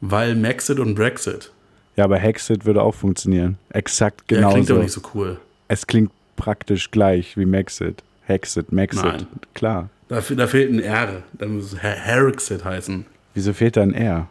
Weil 0.00 0.34
Maxit 0.34 0.78
und 0.78 0.94
Brexit. 0.94 1.52
Ja, 1.96 2.04
aber 2.04 2.18
Hexit 2.18 2.64
würde 2.66 2.82
auch 2.82 2.94
funktionieren. 2.94 3.56
Exakt 3.70 4.22
Ja, 4.30 4.38
genau 4.38 4.52
klingt 4.52 4.70
doch 4.70 4.78
nicht 4.82 4.92
so 4.92 5.00
cool. 5.14 5.38
Es 5.68 5.86
klingt 5.86 6.10
praktisch 6.36 6.90
gleich 6.90 7.36
wie 7.36 7.46
Maxit. 7.46 8.02
Hexit, 8.26 8.72
Maxit. 8.72 9.04
Nein. 9.04 9.26
Klar. 9.54 9.88
Da, 10.08 10.20
da 10.20 10.46
fehlt 10.46 10.70
ein 10.72 10.80
R. 10.80 11.22
Da 11.32 11.46
muss 11.46 11.72
es 11.72 11.82
Harrixit 11.82 12.64
heißen. 12.64 13.06
Wieso 13.34 13.52
fehlt 13.52 13.76
da 13.76 13.82
ein 13.82 13.94
R? 13.94 14.28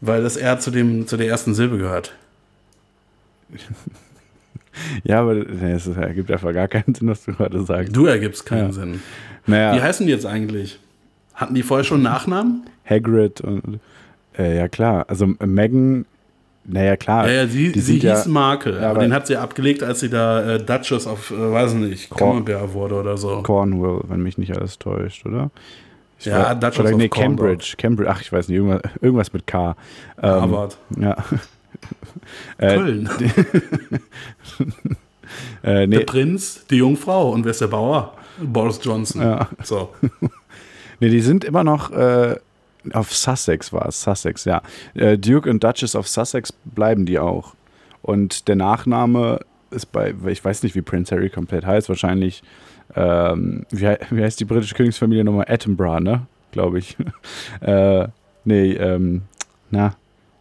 Weil 0.00 0.22
das 0.22 0.36
R 0.36 0.58
zu, 0.60 0.70
dem, 0.70 1.06
zu 1.06 1.16
der 1.16 1.28
ersten 1.28 1.54
Silbe 1.54 1.78
gehört. 1.78 2.12
Ja, 5.04 5.20
aber 5.20 5.34
nee, 5.34 5.72
es 5.72 5.86
ergibt 5.86 6.32
einfach 6.32 6.52
gar 6.52 6.66
keinen 6.66 6.94
Sinn, 6.96 7.06
was 7.08 7.24
du 7.24 7.32
gerade 7.32 7.62
sagst. 7.62 7.94
Du 7.94 8.06
ergibst 8.06 8.44
keinen 8.44 8.66
Ja. 8.66 8.72
Sinn. 8.72 9.02
Naja, 9.46 9.76
Wie 9.76 9.80
heißen 9.80 10.04
die 10.04 10.12
jetzt 10.12 10.26
eigentlich? 10.26 10.80
Hatten 11.34 11.54
die 11.54 11.62
vorher 11.62 11.84
schon 11.84 12.02
Nachnamen? 12.02 12.64
Hagrid 12.84 13.40
und 13.40 13.78
äh, 14.36 14.56
ja 14.58 14.66
klar, 14.66 15.04
also 15.08 15.26
Megan, 15.26 16.06
naja 16.64 16.96
klar, 16.96 17.28
Ja, 17.28 17.42
ja, 17.42 17.46
sie, 17.46 17.70
die 17.70 17.78
sie 17.80 17.94
hieß. 18.00 18.02
Ja, 18.02 18.24
aber 18.24 18.80
aber- 18.80 19.00
den 19.00 19.12
hat 19.14 19.28
sie 19.28 19.36
abgelegt, 19.36 19.84
als 19.84 20.00
sie 20.00 20.08
da 20.10 20.54
äh, 20.54 20.58
Duchess 20.58 21.06
of, 21.06 21.30
äh, 21.30 21.52
weiß 21.52 21.74
nicht, 21.74 22.10
Cor- 22.10 22.30
Camembert 22.44 22.72
wurde 22.74 22.96
oder 22.96 23.16
so. 23.16 23.42
Cornwall, 23.42 24.00
wenn 24.08 24.22
mich 24.24 24.38
nicht 24.38 24.56
alles 24.56 24.78
täuscht, 24.80 25.24
oder? 25.24 25.50
Ich 26.18 26.26
Ja, 26.26 26.50
weiß- 26.50 26.54
Duchess 26.58 26.92
of 26.92 26.98
nee, 26.98 27.08
Cornwall. 27.08 27.36
Cambridge, 27.36 27.74
Cambridge, 27.78 28.10
ach, 28.10 28.20
ich 28.20 28.32
weiß 28.32 28.48
nicht, 28.48 28.56
irgendwas, 28.56 28.82
irgendwas 29.00 29.32
mit 29.32 29.46
K. 29.46 29.76
Ähm, 30.20 30.30
Harvard. 30.30 30.78
Ja. 30.98 31.16
Äh, 32.58 32.74
Köln. 32.76 33.08
äh, 35.62 35.86
nee, 35.86 35.98
Der 35.98 36.04
Prinz, 36.04 36.64
die 36.70 36.76
Jungfrau. 36.76 37.30
Und 37.30 37.44
wer 37.44 37.50
ist 37.50 37.60
der 37.60 37.68
Bauer? 37.68 38.14
Boris 38.40 38.80
Johnson. 38.82 39.22
Ja. 39.22 39.48
So. 39.62 39.94
nee, 41.00 41.08
die 41.08 41.20
sind 41.20 41.44
immer 41.44 41.64
noch 41.64 41.90
äh, 41.90 42.36
auf 42.92 43.14
Sussex 43.14 43.72
war 43.72 43.88
es, 43.88 44.02
Sussex, 44.02 44.44
ja. 44.44 44.62
Äh, 44.94 45.16
Duke 45.16 45.48
und 45.48 45.62
Duchess 45.64 45.96
of 45.96 46.06
Sussex 46.08 46.52
bleiben 46.52 47.06
die 47.06 47.18
auch. 47.18 47.54
Und 48.02 48.48
der 48.48 48.56
Nachname 48.56 49.40
ist 49.70 49.90
bei, 49.92 50.14
ich 50.26 50.44
weiß 50.44 50.62
nicht, 50.62 50.74
wie 50.74 50.82
Prince 50.82 51.14
Harry 51.14 51.30
komplett 51.30 51.64
heißt, 51.64 51.88
wahrscheinlich, 51.88 52.42
ähm, 52.94 53.64
wie, 53.70 53.86
wie 54.10 54.22
heißt 54.22 54.38
die 54.38 54.44
britische 54.44 54.74
Königsfamilie 54.74 55.24
nochmal? 55.24 55.46
Attenborough, 55.48 56.00
ne? 56.00 56.26
Glaube 56.52 56.78
ich. 56.78 56.96
äh, 57.60 58.06
nee, 58.44 58.72
ähm, 58.72 59.22
na, 59.70 59.96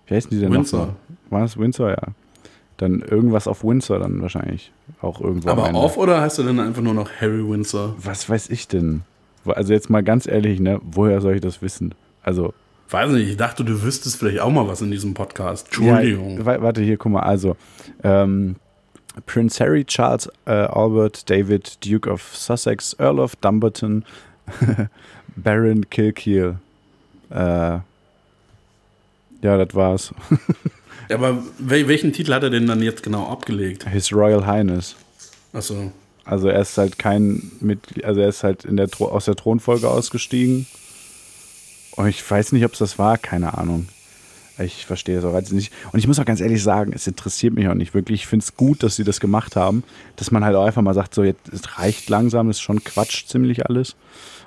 wie 0.08 0.16
heißen 0.16 0.30
die 0.30 0.40
denn 0.40 0.52
Windsor. 0.52 0.96
War 1.34 1.44
es 1.44 1.58
Windsor, 1.58 1.90
ja. 1.92 2.02
Dann 2.78 3.02
irgendwas 3.02 3.48
auf 3.48 3.64
Windsor 3.64 4.00
dann 4.00 4.22
wahrscheinlich. 4.22 4.72
Auch 5.02 5.22
irgendwo 5.22 5.50
Aber 5.50 5.74
off 5.76 5.98
oder 5.98 6.22
heißt 6.22 6.40
du 6.40 6.44
dann 6.44 6.60
einfach 6.60 6.82
nur 6.82 6.94
noch 6.94 7.10
Harry 7.22 7.48
Windsor? 7.48 7.96
Was 7.98 8.30
weiß 8.30 8.50
ich 8.50 8.68
denn? 8.68 9.02
Also 9.46 9.74
jetzt 9.74 9.90
mal 9.90 10.04
ganz 10.04 10.26
ehrlich, 10.28 10.60
ne? 10.60 10.80
Woher 10.84 11.22
soll 11.22 11.36
ich 11.36 11.42
das 11.42 11.62
wissen? 11.62 11.94
Also, 12.24 12.54
Weiß 12.90 13.12
nicht, 13.12 13.28
ich 13.30 13.38
dachte, 13.38 13.64
du 13.66 13.82
wüsstest 13.82 14.18
vielleicht 14.18 14.40
auch 14.40 14.52
mal 14.52 14.68
was 14.68 14.82
in 14.82 14.92
diesem 14.92 15.14
Podcast. 15.14 15.66
Entschuldigung. 15.68 16.38
Ja, 16.40 16.46
wa- 16.46 16.62
warte, 16.62 16.82
hier, 16.82 16.98
guck 16.98 17.12
mal. 17.12 17.22
Also, 17.22 17.56
ähm, 18.04 18.56
Prince 19.26 19.64
Harry, 19.64 19.84
Charles 19.86 20.30
äh, 20.46 20.52
Albert, 20.52 21.30
David, 21.30 21.78
Duke 21.86 22.10
of 22.10 22.36
Sussex, 22.36 22.96
Earl 23.00 23.20
of 23.20 23.36
Dumbarton, 23.38 24.06
Baron 25.36 25.90
Kilkeel. 25.90 26.58
Äh, 27.30 27.36
ja, 27.36 27.82
das 29.42 29.74
war's. 29.74 30.14
Aber 31.10 31.44
wel 31.60 31.88
welchen 31.88 32.14
Titel 32.14 32.34
hat 32.34 32.44
er 32.44 32.50
denn 32.50 32.68
dann 32.68 32.82
jetzt 32.82 33.04
genau 33.04 33.28
abgelegt? 33.28 33.88
His 33.90 34.12
Royal 34.14 34.46
Highness. 34.46 34.96
Achso. 35.52 35.92
Also 36.26 36.48
er 36.48 36.62
ist 36.62 36.78
halt 36.78 36.98
kein 36.98 37.52
Mitglied, 37.60 38.06
also 38.06 38.22
er 38.22 38.30
ist 38.30 38.44
halt 38.44 38.64
in 38.64 38.78
der 38.78 38.88
aus 39.00 39.26
der 39.26 39.36
Thronfolge 39.36 39.90
ausgestiegen. 39.90 40.68
Und 41.96 42.08
ich 42.08 42.30
weiß 42.30 42.54
nicht, 42.54 42.66
ob 42.66 42.74
es 42.74 42.80
das 42.80 42.98
war, 42.98 43.18
keine 43.18 43.58
Ahnung. 43.58 43.88
Ich 44.60 44.86
verstehe 44.86 45.18
es 45.18 45.26
auch 45.26 45.34
jetzt 45.34 45.52
nicht. 45.52 45.74
Und 45.92 46.00
ich 46.00 46.08
muss 46.08 46.20
auch 46.20 46.26
ganz 46.26 46.40
ehrlich 46.40 46.62
sagen, 46.62 46.94
es 46.94 47.08
interessiert 47.08 47.56
mich 47.56 47.68
auch 47.68 47.74
nicht 47.74 47.94
wirklich. 47.94 48.22
Ich 48.22 48.28
finde 48.28 48.44
es 48.44 48.56
gut, 48.56 48.84
dass 48.84 48.96
sie 48.96 49.04
das 49.04 49.20
gemacht 49.20 49.56
haben, 49.56 49.84
dass 50.16 50.32
man 50.32 50.46
halt 50.46 50.56
auch 50.56 50.66
einfach 50.66 50.82
mal 50.82 50.94
sagt, 50.94 51.16
so 51.16 51.24
jetzt 51.24 51.50
es 51.52 51.80
reicht 51.80 52.08
langsam, 52.10 52.50
ist 52.50 52.62
schon 52.62 52.84
Quatsch 52.84 53.26
ziemlich 53.26 53.66
alles. 53.66 53.96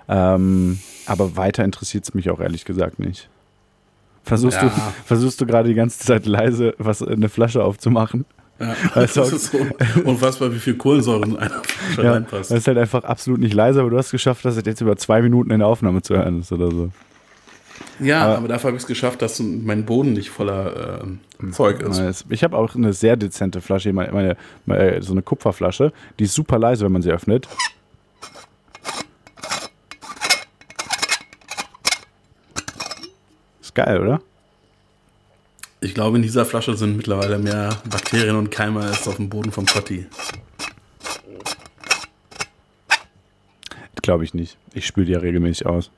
Ähm, 0.08 0.78
aber 1.06 1.36
weiter 1.36 1.64
interessiert 1.64 2.04
es 2.04 2.14
mich 2.14 2.30
auch 2.30 2.40
ehrlich 2.40 2.64
gesagt 2.64 3.00
nicht. 3.00 3.28
Versuchst 4.26 4.60
Ja. 4.60 4.68
du, 4.68 4.70
versuchst 5.06 5.40
du 5.40 5.46
gerade 5.46 5.68
die 5.68 5.74
ganze 5.74 6.00
Zeit 6.00 6.26
leise 6.26 6.74
was 6.78 7.00
eine 7.02 7.28
Flasche 7.30 7.64
aufzumachen? 7.64 8.26
Ja, 8.60 8.74
Also- 8.94 9.20
das 9.22 9.32
ist 9.32 9.52
so 9.52 9.58
unfassbar, 10.04 10.52
wie 10.52 10.58
viel 10.58 10.74
Kohlensäure 10.76 11.24
in 11.24 11.36
einer 11.38 11.62
Flasche 11.62 12.02
Ja, 12.02 12.12
reinpasst. 12.12 12.50
das 12.50 12.58
ist 12.58 12.66
halt 12.66 12.78
einfach 12.78 13.04
absolut 13.04 13.40
nicht 13.40 13.54
leise, 13.54 13.80
aber 13.80 13.90
du 13.90 13.96
hast 13.98 14.10
geschafft, 14.10 14.44
dass 14.44 14.56
es 14.56 14.64
jetzt 14.66 14.80
über 14.80 14.96
zwei 14.96 15.22
Minuten 15.22 15.50
in 15.50 15.60
der 15.60 15.68
Aufnahme 15.68 16.02
zu 16.02 16.14
hören 16.16 16.40
ist 16.40 16.52
oder 16.52 16.70
so. 16.70 16.90
Ja, 18.00 18.24
aber- 18.24 18.38
aber, 18.38 18.48
dafür 18.48 18.68
habe 18.68 18.76
ich 18.76 18.82
es 18.82 18.86
geschafft, 18.88 19.22
dass 19.22 19.38
mein 19.40 19.84
Boden 19.84 20.14
nicht 20.14 20.30
voller 20.30 21.02
ähm, 21.40 21.52
Zeug 21.52 21.80
ist. 21.82 22.24
Ich 22.30 22.42
habe 22.42 22.56
auch 22.56 22.74
eine 22.74 22.92
sehr 22.94 23.16
dezente 23.16 23.60
Flasche, 23.60 23.92
meine, 23.92 24.12
meine, 24.12 24.36
meine, 24.64 25.02
so 25.02 25.12
eine 25.12 25.22
Kupferflasche, 25.22 25.92
die 26.18 26.24
ist 26.24 26.34
super 26.34 26.58
leise, 26.58 26.84
wenn 26.86 26.92
man 26.92 27.02
sie 27.02 27.10
öffnet. 27.10 27.46
Geil, 33.76 34.00
oder? 34.00 34.20
Ich 35.80 35.94
glaube, 35.94 36.16
in 36.16 36.22
dieser 36.22 36.44
Flasche 36.44 36.76
sind 36.76 36.96
mittlerweile 36.96 37.38
mehr 37.38 37.76
Bakterien 37.88 38.34
und 38.36 38.50
Keime 38.50 38.80
als 38.80 39.06
auf 39.06 39.16
dem 39.16 39.28
Boden 39.28 39.52
vom 39.52 39.66
Kotti. 39.66 40.06
Glaube 44.02 44.24
ich 44.24 44.34
nicht. 44.34 44.56
Ich 44.72 44.86
spüle 44.86 45.06
die 45.06 45.12
ja 45.12 45.18
regelmäßig 45.18 45.66
aus. 45.66 45.90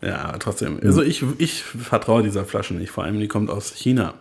Ja, 0.00 0.32
trotzdem. 0.38 0.80
Also 0.82 1.02
ich, 1.02 1.24
ich 1.38 1.62
vertraue 1.62 2.22
dieser 2.22 2.44
Flasche 2.44 2.74
nicht. 2.74 2.90
Vor 2.90 3.04
allem, 3.04 3.20
die 3.20 3.28
kommt 3.28 3.50
aus 3.50 3.72
China. 3.74 4.14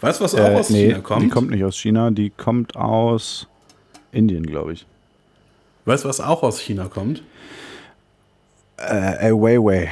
Weißt 0.00 0.18
du, 0.20 0.24
was 0.24 0.34
auch 0.34 0.40
Äh, 0.40 0.54
aus 0.56 0.70
nee, 0.70 0.88
China 0.88 0.98
kommt? 1.00 1.22
die 1.22 1.28
kommt 1.28 1.50
nicht 1.50 1.64
aus 1.64 1.76
China, 1.76 2.10
die 2.10 2.30
kommt 2.30 2.74
aus 2.76 3.46
Indien, 4.10 4.44
glaube 4.44 4.72
ich. 4.72 4.86
Weißt 5.84 6.04
du, 6.04 6.08
was 6.08 6.20
auch 6.20 6.42
aus 6.42 6.58
China 6.58 6.88
kommt? 6.88 7.22
Äh, 8.76 9.30
Weiwei. 9.32 9.90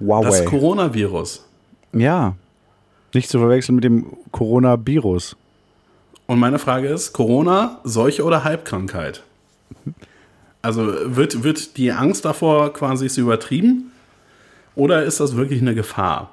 Das 0.00 0.08
Huawei. 0.08 0.44
Coronavirus. 0.44 1.46
Ja. 1.92 2.34
Nicht 3.14 3.28
zu 3.28 3.38
verwechseln 3.38 3.76
mit 3.76 3.84
dem 3.84 4.06
Coronavirus. 4.32 5.36
Und 6.26 6.38
meine 6.38 6.58
Frage 6.58 6.88
ist, 6.88 7.12
Corona, 7.12 7.80
Seuche 7.84 8.24
oder 8.24 8.44
Halbkrankheit? 8.44 9.22
Also 10.62 10.86
wird, 11.16 11.42
wird 11.42 11.76
die 11.76 11.90
Angst 11.90 12.24
davor 12.24 12.72
quasi 12.72 13.08
sie 13.08 13.22
übertrieben? 13.22 13.92
Oder 14.74 15.04
ist 15.04 15.20
das 15.20 15.36
wirklich 15.36 15.60
eine 15.60 15.74
Gefahr? 15.74 16.30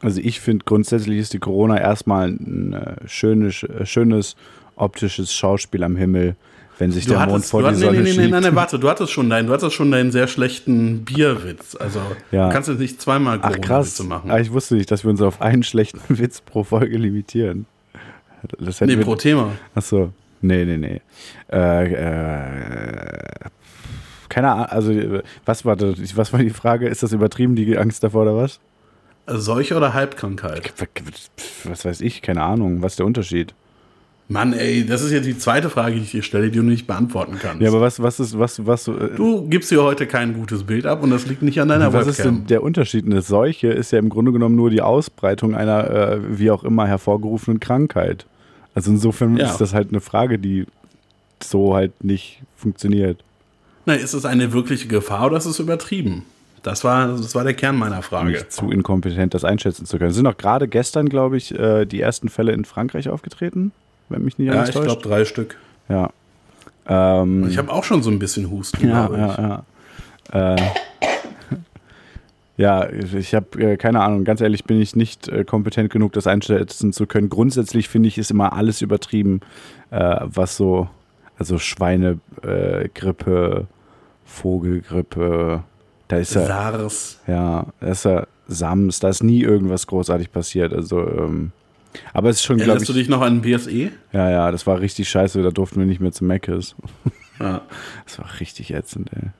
Also 0.00 0.20
ich 0.20 0.40
finde 0.40 0.64
grundsätzlich 0.64 1.18
ist 1.18 1.32
die 1.32 1.38
Corona 1.38 1.78
erstmal 1.78 2.28
ein 2.28 2.72
äh, 2.72 3.08
schönes, 3.08 3.62
äh, 3.62 3.86
schönes 3.86 4.36
optisches 4.76 5.32
Schauspiel 5.32 5.84
am 5.84 5.96
Himmel, 5.96 6.34
wenn 6.82 6.90
sich 6.90 7.06
der 7.06 7.24
Mond 7.26 7.44
vor 7.44 7.60
du 7.60 7.66
die 7.66 7.68
hattest- 7.68 7.84
Sonne 7.84 7.98
nee, 7.98 8.02
nee, 8.02 8.10
schiebt. 8.12 8.30
nein, 8.30 8.42
nein, 8.42 8.54
warte, 8.56 8.76
du 8.80 8.88
hattest 8.90 9.12
schon 9.12 9.30
deinen, 9.30 9.46
du 9.46 9.52
hattest 9.52 9.72
schon 9.74 9.90
deinen 9.92 10.10
sehr 10.10 10.26
schlechten 10.26 11.04
Bierwitz. 11.04 11.76
Also 11.76 12.00
Ja. 12.32 12.48
du 12.48 12.52
kannst 12.52 12.68
jetzt 12.68 12.80
nicht 12.80 13.00
zweimal 13.00 13.38
Ach 13.40 13.50
krass, 13.52 13.62
Corona-Witze 13.68 14.04
machen. 14.04 14.30
Ah, 14.32 14.40
ich 14.40 14.52
wusste 14.52 14.74
nicht, 14.74 14.90
dass 14.90 15.04
wir 15.04 15.10
uns 15.10 15.22
auf 15.22 15.40
einen 15.40 15.62
schlechten 15.62 16.00
Witz 16.18 16.40
pro 16.40 16.64
Folge 16.64 16.98
limitieren. 16.98 17.66
Das 18.58 18.80
nee, 18.80 18.88
wir, 18.98 19.04
pro 19.04 19.14
Thema. 19.14 19.52
Achso, 19.76 20.12
nee, 20.40 20.64
nee, 20.64 20.76
nee. 20.76 21.00
Äh, 21.52 21.84
äh, 21.92 23.18
keine 24.28 24.50
Ahnung, 24.50 24.66
also 24.66 24.92
was 25.44 25.64
war, 25.64 25.76
das, 25.76 26.16
was 26.16 26.32
war 26.32 26.40
die 26.40 26.50
Frage? 26.50 26.88
Ist 26.88 27.02
das 27.04 27.12
übertrieben, 27.12 27.54
die 27.54 27.78
Angst 27.78 28.02
davor 28.02 28.22
oder 28.22 28.34
was? 28.36 28.58
Seuche 29.28 29.76
oder 29.76 29.94
Halbkrankheit? 29.94 30.72
Was 31.64 31.84
weiß 31.84 32.00
ich, 32.00 32.22
keine 32.22 32.42
Ahnung, 32.42 32.82
was 32.82 32.94
ist 32.94 32.98
der 32.98 33.06
Unterschied? 33.06 33.54
Mann, 34.28 34.52
ey, 34.54 34.86
das 34.86 35.02
ist 35.02 35.10
jetzt 35.10 35.26
die 35.26 35.36
zweite 35.36 35.68
Frage, 35.68 35.96
die 35.96 36.02
ich 36.02 36.10
dir 36.12 36.22
stelle, 36.22 36.50
die 36.50 36.56
du 36.58 36.64
nicht 36.64 36.86
beantworten 36.86 37.36
kannst. 37.40 37.60
Ja, 37.60 37.68
aber 37.68 37.80
was, 37.82 38.00
was 38.02 38.18
ist, 38.18 38.38
was, 38.38 38.64
was, 38.66 38.88
äh, 38.88 39.10
du 39.16 39.46
gibst 39.48 39.70
dir 39.70 39.82
heute 39.82 40.06
kein 40.06 40.32
gutes 40.34 40.64
Bild 40.64 40.86
ab 40.86 41.02
und 41.02 41.10
das 41.10 41.26
liegt 41.26 41.42
nicht 41.42 41.60
an 41.60 41.68
deiner 41.68 41.92
Was 41.92 42.06
ist 42.06 42.18
Webcam. 42.18 42.36
denn 42.38 42.46
der 42.46 42.62
Unterschied? 42.62 43.04
Eine 43.04 43.20
Seuche 43.20 43.68
ist 43.68 43.90
ja 43.92 43.98
im 43.98 44.08
Grunde 44.08 44.32
genommen 44.32 44.56
nur 44.56 44.70
die 44.70 44.80
Ausbreitung 44.80 45.54
einer, 45.54 45.90
äh, 45.90 46.38
wie 46.38 46.50
auch 46.50 46.64
immer, 46.64 46.86
hervorgerufenen 46.86 47.60
Krankheit. 47.60 48.24
Also 48.74 48.90
insofern 48.90 49.36
Ja. 49.36 49.50
ist 49.50 49.58
das 49.60 49.74
halt 49.74 49.88
eine 49.90 50.00
Frage, 50.00 50.38
die 50.38 50.64
so 51.42 51.74
halt 51.74 52.02
nicht 52.02 52.40
funktioniert. 52.56 53.22
Na, 53.84 53.94
ist 53.94 54.14
es 54.14 54.24
eine 54.24 54.52
wirkliche 54.52 54.88
Gefahr 54.88 55.26
oder 55.26 55.36
ist 55.36 55.46
es 55.46 55.58
übertrieben? 55.58 56.22
Das 56.62 56.84
war, 56.84 57.08
das 57.08 57.34
war 57.34 57.42
der 57.42 57.54
Kern 57.54 57.76
meiner 57.76 58.02
Frage. 58.02 58.30
Nicht 58.30 58.52
zu 58.52 58.70
inkompetent, 58.70 59.34
das 59.34 59.44
einschätzen 59.44 59.84
zu 59.84 59.98
können. 59.98 60.10
Es 60.10 60.16
sind 60.16 60.28
auch 60.28 60.36
gerade 60.38 60.68
gestern, 60.68 61.08
glaube 61.08 61.36
ich, 61.36 61.52
äh, 61.58 61.84
die 61.84 62.00
ersten 62.00 62.28
Fälle 62.28 62.52
in 62.52 62.64
Frankreich 62.64 63.08
aufgetreten, 63.08 63.72
wenn 64.12 64.24
mich 64.24 64.38
nicht 64.38 64.48
Ja, 64.48 64.54
alles 64.58 64.70
ich 64.70 64.74
täuscht. 64.74 64.86
glaube 64.86 65.02
drei 65.02 65.24
Stück. 65.24 65.56
ja. 65.88 66.10
Ähm, 66.86 67.46
Ich 67.48 67.58
habe 67.58 67.72
auch 67.72 67.84
schon 67.84 68.02
so 68.02 68.10
ein 68.10 68.18
bisschen 68.18 68.50
Husten, 68.50 68.88
ja, 68.88 69.06
glaube 69.06 69.30
ich. 69.30 69.36
ja, 69.38 69.62
ja. 70.34 70.54
Äh, 70.54 70.56
Ja, 72.58 72.86
ich 72.90 73.34
habe 73.34 73.58
äh, 73.60 73.76
keine 73.76 74.02
Ahnung. 74.02 74.24
Ganz 74.24 74.40
ehrlich 74.42 74.64
bin 74.64 74.80
ich 74.80 74.94
nicht 74.94 75.26
äh, 75.28 75.42
kompetent 75.44 75.90
genug, 75.90 76.12
das 76.12 76.26
einschätzen 76.26 76.92
zu 76.92 77.06
können. 77.06 77.30
Grundsätzlich 77.30 77.88
finde 77.88 78.08
ich, 78.08 78.18
ist 78.18 78.30
immer 78.30 78.52
alles 78.52 78.82
übertrieben, 78.82 79.40
äh, 79.90 80.16
was 80.20 80.56
so, 80.56 80.88
also 81.38 81.58
Schweinegrippe, 81.58 83.66
Vogelgrippe, 84.26 85.62
da 86.08 86.16
ist 86.16 86.34
ja, 86.34 86.44
SARS. 86.46 87.20
ja, 87.26 87.66
da 87.80 87.86
ist 87.86 88.04
ja 88.04 88.26
Sams, 88.48 89.00
da 89.00 89.08
ist 89.08 89.22
nie 89.22 89.40
irgendwas 89.42 89.86
großartig 89.86 90.30
passiert. 90.30 90.74
Also, 90.74 91.00
ähm, 91.00 91.52
aber 92.12 92.30
es 92.30 92.36
ist 92.36 92.44
schon, 92.44 92.56
glaube 92.56 92.70
Erinnerst 92.70 92.88
du 92.88 92.92
ich, 92.92 92.98
dich 93.00 93.08
noch 93.08 93.20
an 93.20 93.42
BSE? 93.42 93.90
ja, 94.12 94.30
ja, 94.30 94.50
das 94.50 94.66
war 94.66 94.80
richtig 94.80 95.08
scheiße. 95.08 95.42
Da 95.42 95.50
durften 95.50 95.78
wir 95.80 95.86
nicht 95.86 96.00
mehr 96.00 96.12
zu 96.12 96.24
Meckes. 96.24 96.74
Ja. 97.38 97.62
Das 98.04 98.18
war 98.18 98.28
richtig 98.40 98.72
ätzend, 98.72 99.10
ey. 99.14 99.30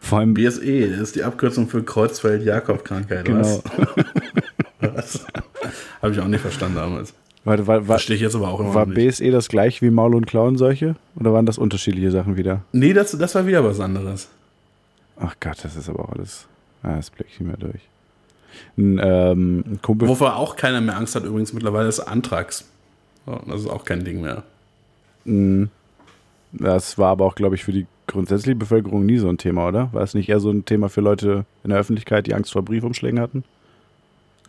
Vor 0.00 0.18
allem, 0.18 0.34
BSE 0.34 0.90
das 0.90 1.00
ist 1.00 1.16
die 1.16 1.22
Abkürzung 1.24 1.68
für 1.68 1.82
Kreuzfeld-Jakob-Krankheit. 1.82 3.24
genau. 3.24 3.62
Was? 4.80 5.26
Habe 6.02 6.12
ich 6.12 6.20
auch 6.20 6.28
nicht 6.28 6.40
verstanden 6.40 6.76
damals. 6.76 7.14
War, 7.44 7.58
war, 7.66 7.66
war, 7.66 7.84
Verstehe 7.96 8.16
ich 8.16 8.22
jetzt 8.22 8.34
aber 8.34 8.48
auch 8.48 8.60
immer 8.60 8.74
war 8.74 8.86
nicht. 8.86 8.96
BSE 8.96 9.30
das 9.30 9.48
gleich 9.48 9.80
wie 9.82 9.90
Maul- 9.90 10.14
und 10.14 10.26
Klauenseuche? 10.26 10.96
Oder 11.14 11.32
waren 11.32 11.46
das 11.46 11.58
unterschiedliche 11.58 12.10
Sachen 12.10 12.36
wieder? 12.36 12.62
Nee, 12.72 12.92
das, 12.92 13.12
das 13.16 13.34
war 13.34 13.46
wieder 13.46 13.64
was 13.64 13.78
anderes. 13.80 14.28
Ach 15.18 15.34
Gott, 15.40 15.58
das 15.62 15.76
ist 15.76 15.88
aber 15.88 16.00
auch 16.06 16.12
alles. 16.12 16.46
Ah, 16.82 16.96
das 16.96 17.10
blick 17.10 17.28
ich 17.32 17.40
nicht 17.40 17.48
mehr 17.48 17.56
durch. 17.56 17.80
Ein, 18.76 19.00
ähm, 19.02 19.64
ein 19.66 19.78
Kumpel. 19.82 20.08
Wovor 20.08 20.36
auch 20.36 20.56
keiner 20.56 20.80
mehr 20.80 20.96
Angst 20.96 21.14
hat 21.14 21.24
übrigens 21.24 21.52
mittlerweile 21.52 21.88
ist 21.88 22.00
Anthrax. 22.00 22.68
So, 23.26 23.40
das 23.46 23.60
ist 23.62 23.68
auch 23.68 23.84
kein 23.84 24.04
Ding 24.04 24.20
mehr. 24.20 24.42
mh, 25.24 25.68
Das 26.52 26.98
war 26.98 27.10
aber 27.10 27.24
auch, 27.24 27.34
glaube 27.34 27.54
ich, 27.56 27.64
für 27.64 27.72
die 27.72 27.86
grundsätzliche 28.06 28.56
Bevölkerung 28.56 29.04
nie 29.04 29.18
so 29.18 29.28
ein 29.28 29.38
Thema, 29.38 29.66
oder? 29.68 29.92
War 29.92 30.02
es 30.02 30.14
nicht 30.14 30.28
eher 30.28 30.38
so 30.40 30.50
ein 30.50 30.64
Thema 30.64 30.88
für 30.88 31.00
Leute 31.00 31.44
in 31.64 31.70
der 31.70 31.78
Öffentlichkeit, 31.80 32.26
die 32.26 32.34
Angst 32.34 32.52
vor 32.52 32.62
Briefumschlägen 32.62 33.18
hatten? 33.20 33.44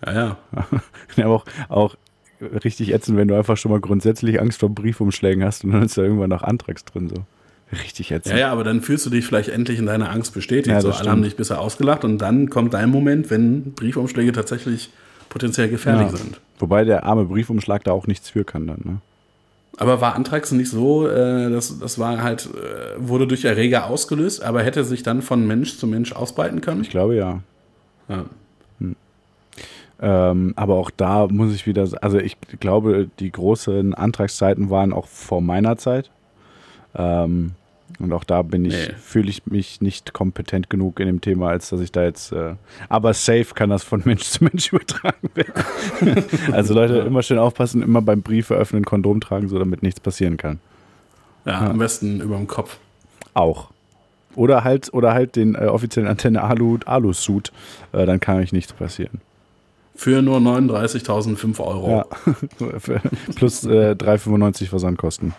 Ja, 0.05 0.13
ja. 0.13 0.37
Ja, 1.15 1.25
aber 1.25 1.35
auch, 1.35 1.45
auch 1.69 1.95
richtig 2.63 2.93
ätzend, 2.93 3.17
wenn 3.17 3.27
du 3.27 3.35
einfach 3.35 3.57
schon 3.57 3.71
mal 3.71 3.79
grundsätzlich 3.81 4.39
Angst 4.39 4.59
vor 4.59 4.69
Briefumschlägen 4.69 5.43
hast 5.43 5.63
und 5.63 5.71
dann 5.71 5.81
ist 5.83 5.97
da 5.97 6.03
irgendwann 6.03 6.29
noch 6.29 6.43
Antrags 6.43 6.85
drin, 6.85 7.09
so. 7.09 7.23
Richtig 7.71 8.11
ätzend. 8.11 8.33
Ja, 8.35 8.39
ja, 8.39 8.51
aber 8.51 8.63
dann 8.63 8.81
fühlst 8.81 9.05
du 9.05 9.09
dich 9.09 9.25
vielleicht 9.25 9.49
endlich 9.49 9.77
in 9.77 9.85
deiner 9.85 10.09
Angst 10.09 10.33
bestätigt. 10.33 10.67
Ja, 10.73 10.79
so, 10.81 10.91
alle 10.91 11.11
haben 11.11 11.21
dich 11.23 11.35
bisher 11.35 11.59
ausgelacht 11.59 12.05
und 12.05 12.19
dann 12.19 12.49
kommt 12.49 12.73
dein 12.73 12.89
Moment, 12.89 13.29
wenn 13.29 13.73
Briefumschläge 13.73 14.31
tatsächlich 14.31 14.89
potenziell 15.29 15.69
gefährlich 15.69 16.11
Ja. 16.11 16.17
sind. 16.17 16.39
Wobei 16.59 16.85
der 16.85 17.03
arme 17.03 17.25
Briefumschlag 17.25 17.83
da 17.83 17.91
auch 17.91 18.07
nichts 18.07 18.29
für 18.29 18.45
kann 18.45 18.67
dann, 18.67 18.81
ne? 18.83 18.97
Aber 19.79 20.01
war 20.01 20.15
Anthrax 20.15 20.51
nicht 20.53 20.71
so, 20.71 21.07
äh, 21.07 21.51
das, 21.51 21.77
das 21.77 21.99
war 21.99 22.23
halt, 22.23 22.47
äh, 22.55 22.95
wurde 22.97 23.27
durch 23.27 23.45
Erreger 23.45 23.85
ausgelöst, 23.85 24.41
aber 24.41 24.63
hätte 24.63 24.83
sich 24.83 25.03
dann 25.03 25.21
von 25.21 25.45
Mensch 25.45 25.77
zu 25.77 25.85
Mensch 25.85 26.13
ausbreiten 26.13 26.61
können? 26.61 26.81
Ich 26.81 26.89
glaube 26.89 27.15
ja. 27.15 27.41
Ja. 28.09 28.25
Ähm, 29.99 30.53
aber 30.55 30.75
auch 30.75 30.91
da 30.95 31.27
muss 31.27 31.53
ich 31.53 31.65
wieder, 31.65 31.87
also 32.01 32.19
ich 32.19 32.37
glaube, 32.59 33.09
die 33.19 33.31
größeren 33.31 33.93
Antragszeiten 33.95 34.69
waren 34.69 34.93
auch 34.93 35.07
vor 35.07 35.41
meiner 35.41 35.77
Zeit. 35.77 36.11
Ähm, 36.97 37.51
und 37.99 38.11
auch 38.11 38.23
da 38.25 38.41
bin 38.41 38.65
ich, 38.65 38.73
Nee. 38.73 38.93
fühle 39.01 39.29
ich 39.29 39.45
mich 39.47 39.81
nicht 39.81 40.13
kompetent 40.13 40.69
genug 40.69 40.99
in 40.99 41.07
dem 41.07 41.21
Thema, 41.21 41.49
als 41.49 41.69
dass 41.69 41.79
ich 41.79 41.91
da 41.91 42.03
jetzt, 42.03 42.31
äh, 42.31 42.55
aber 42.89 43.13
safe 43.13 43.47
kann 43.55 43.69
das 43.69 43.83
von 43.83 44.01
Mensch 44.05 44.23
zu 44.23 44.43
Mensch 44.43 44.71
übertragen 44.73 45.29
werden. 45.33 46.25
also 46.51 46.73
Leute, 46.73 46.97
immer 46.99 47.23
schön 47.23 47.37
aufpassen, 47.39 47.81
immer 47.81 48.01
beim 48.01 48.21
Briefe 48.21 48.55
öffnen, 48.55 48.83
Kondom 48.85 49.21
tragen, 49.21 49.47
so 49.47 49.57
damit 49.57 49.83
nichts 49.83 49.99
passieren 49.99 50.37
kann. 50.37 50.59
Ja, 51.45 51.69
am 51.69 51.77
besten 51.77 52.19
über 52.19 52.35
dem 52.35 52.47
Kopf. 52.47 52.77
Auch. 53.33 53.69
Oder 54.35 54.63
halt, 54.63 54.93
oder 54.93 55.13
halt 55.13 55.35
den 55.35 55.55
äh, 55.55 55.65
offiziellen 55.65 56.09
Antenne 56.09 56.43
Alu, 56.43 56.77
Alu-Suit, 56.85 57.51
äh, 57.93 58.05
dann 58.05 58.19
kann 58.19 58.37
euch 58.37 58.51
nichts 58.51 58.73
passieren. 58.73 59.21
Für 59.95 60.21
nur 60.21 60.37
39.005 60.39 61.59
Euro. 61.59 61.89
Ja. 61.89 62.05
Plus 63.35 63.63
äh, 63.63 63.95
3,95 63.97 64.67
Versandkosten. 64.67 65.33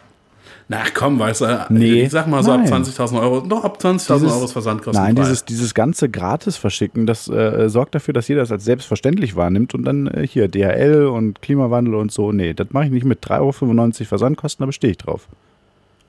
Na 0.71 0.83
komm, 0.93 1.19
weißt 1.19 1.41
du, 1.41 1.67
Nee. 1.71 2.03
ich 2.03 2.11
sag 2.11 2.27
mal 2.27 2.43
so 2.43 2.51
Nein. 2.51 2.61
ab 2.61 2.67
20.000 2.83 3.19
Euro, 3.23 3.41
doch 3.41 3.65
ab 3.65 3.79
20.000 3.81 4.19
Dieses- 4.27 4.33
Euro 4.37 4.45
ist 4.45 4.53
Versandkosten. 4.53 5.03
Nein, 5.03 5.15
dieses, 5.17 5.45
dieses 5.47 5.73
ganze 5.73 6.11
Gratis-Verschicken, 6.11 7.07
das 7.07 7.27
äh, 7.29 7.71
sorgt 7.71 7.95
dafür, 7.95 8.13
dass 8.13 8.29
jeder 8.29 8.43
das 8.43 8.53
als 8.53 8.65
selbstverständlich 8.67 9.35
wahrnimmt 9.35 9.75
und 9.75 9.85
dann 9.85 10.09
äh, 10.09 10.27
hier 10.27 10.47
DHL 10.49 11.07
und 11.07 11.41
Klimawandel 11.41 11.95
und 11.95 12.13
so. 12.13 12.33
Nee, 12.33 12.53
das 12.53 12.67
mache 12.73 12.85
ich 12.85 12.91
nicht 12.91 13.07
mit 13.07 13.25
3,95 13.25 13.31
Euro 13.41 14.05
Versandkosten, 14.09 14.63
da 14.63 14.67
bestehe 14.67 14.91
ich 14.91 14.99
drauf. 14.99 15.27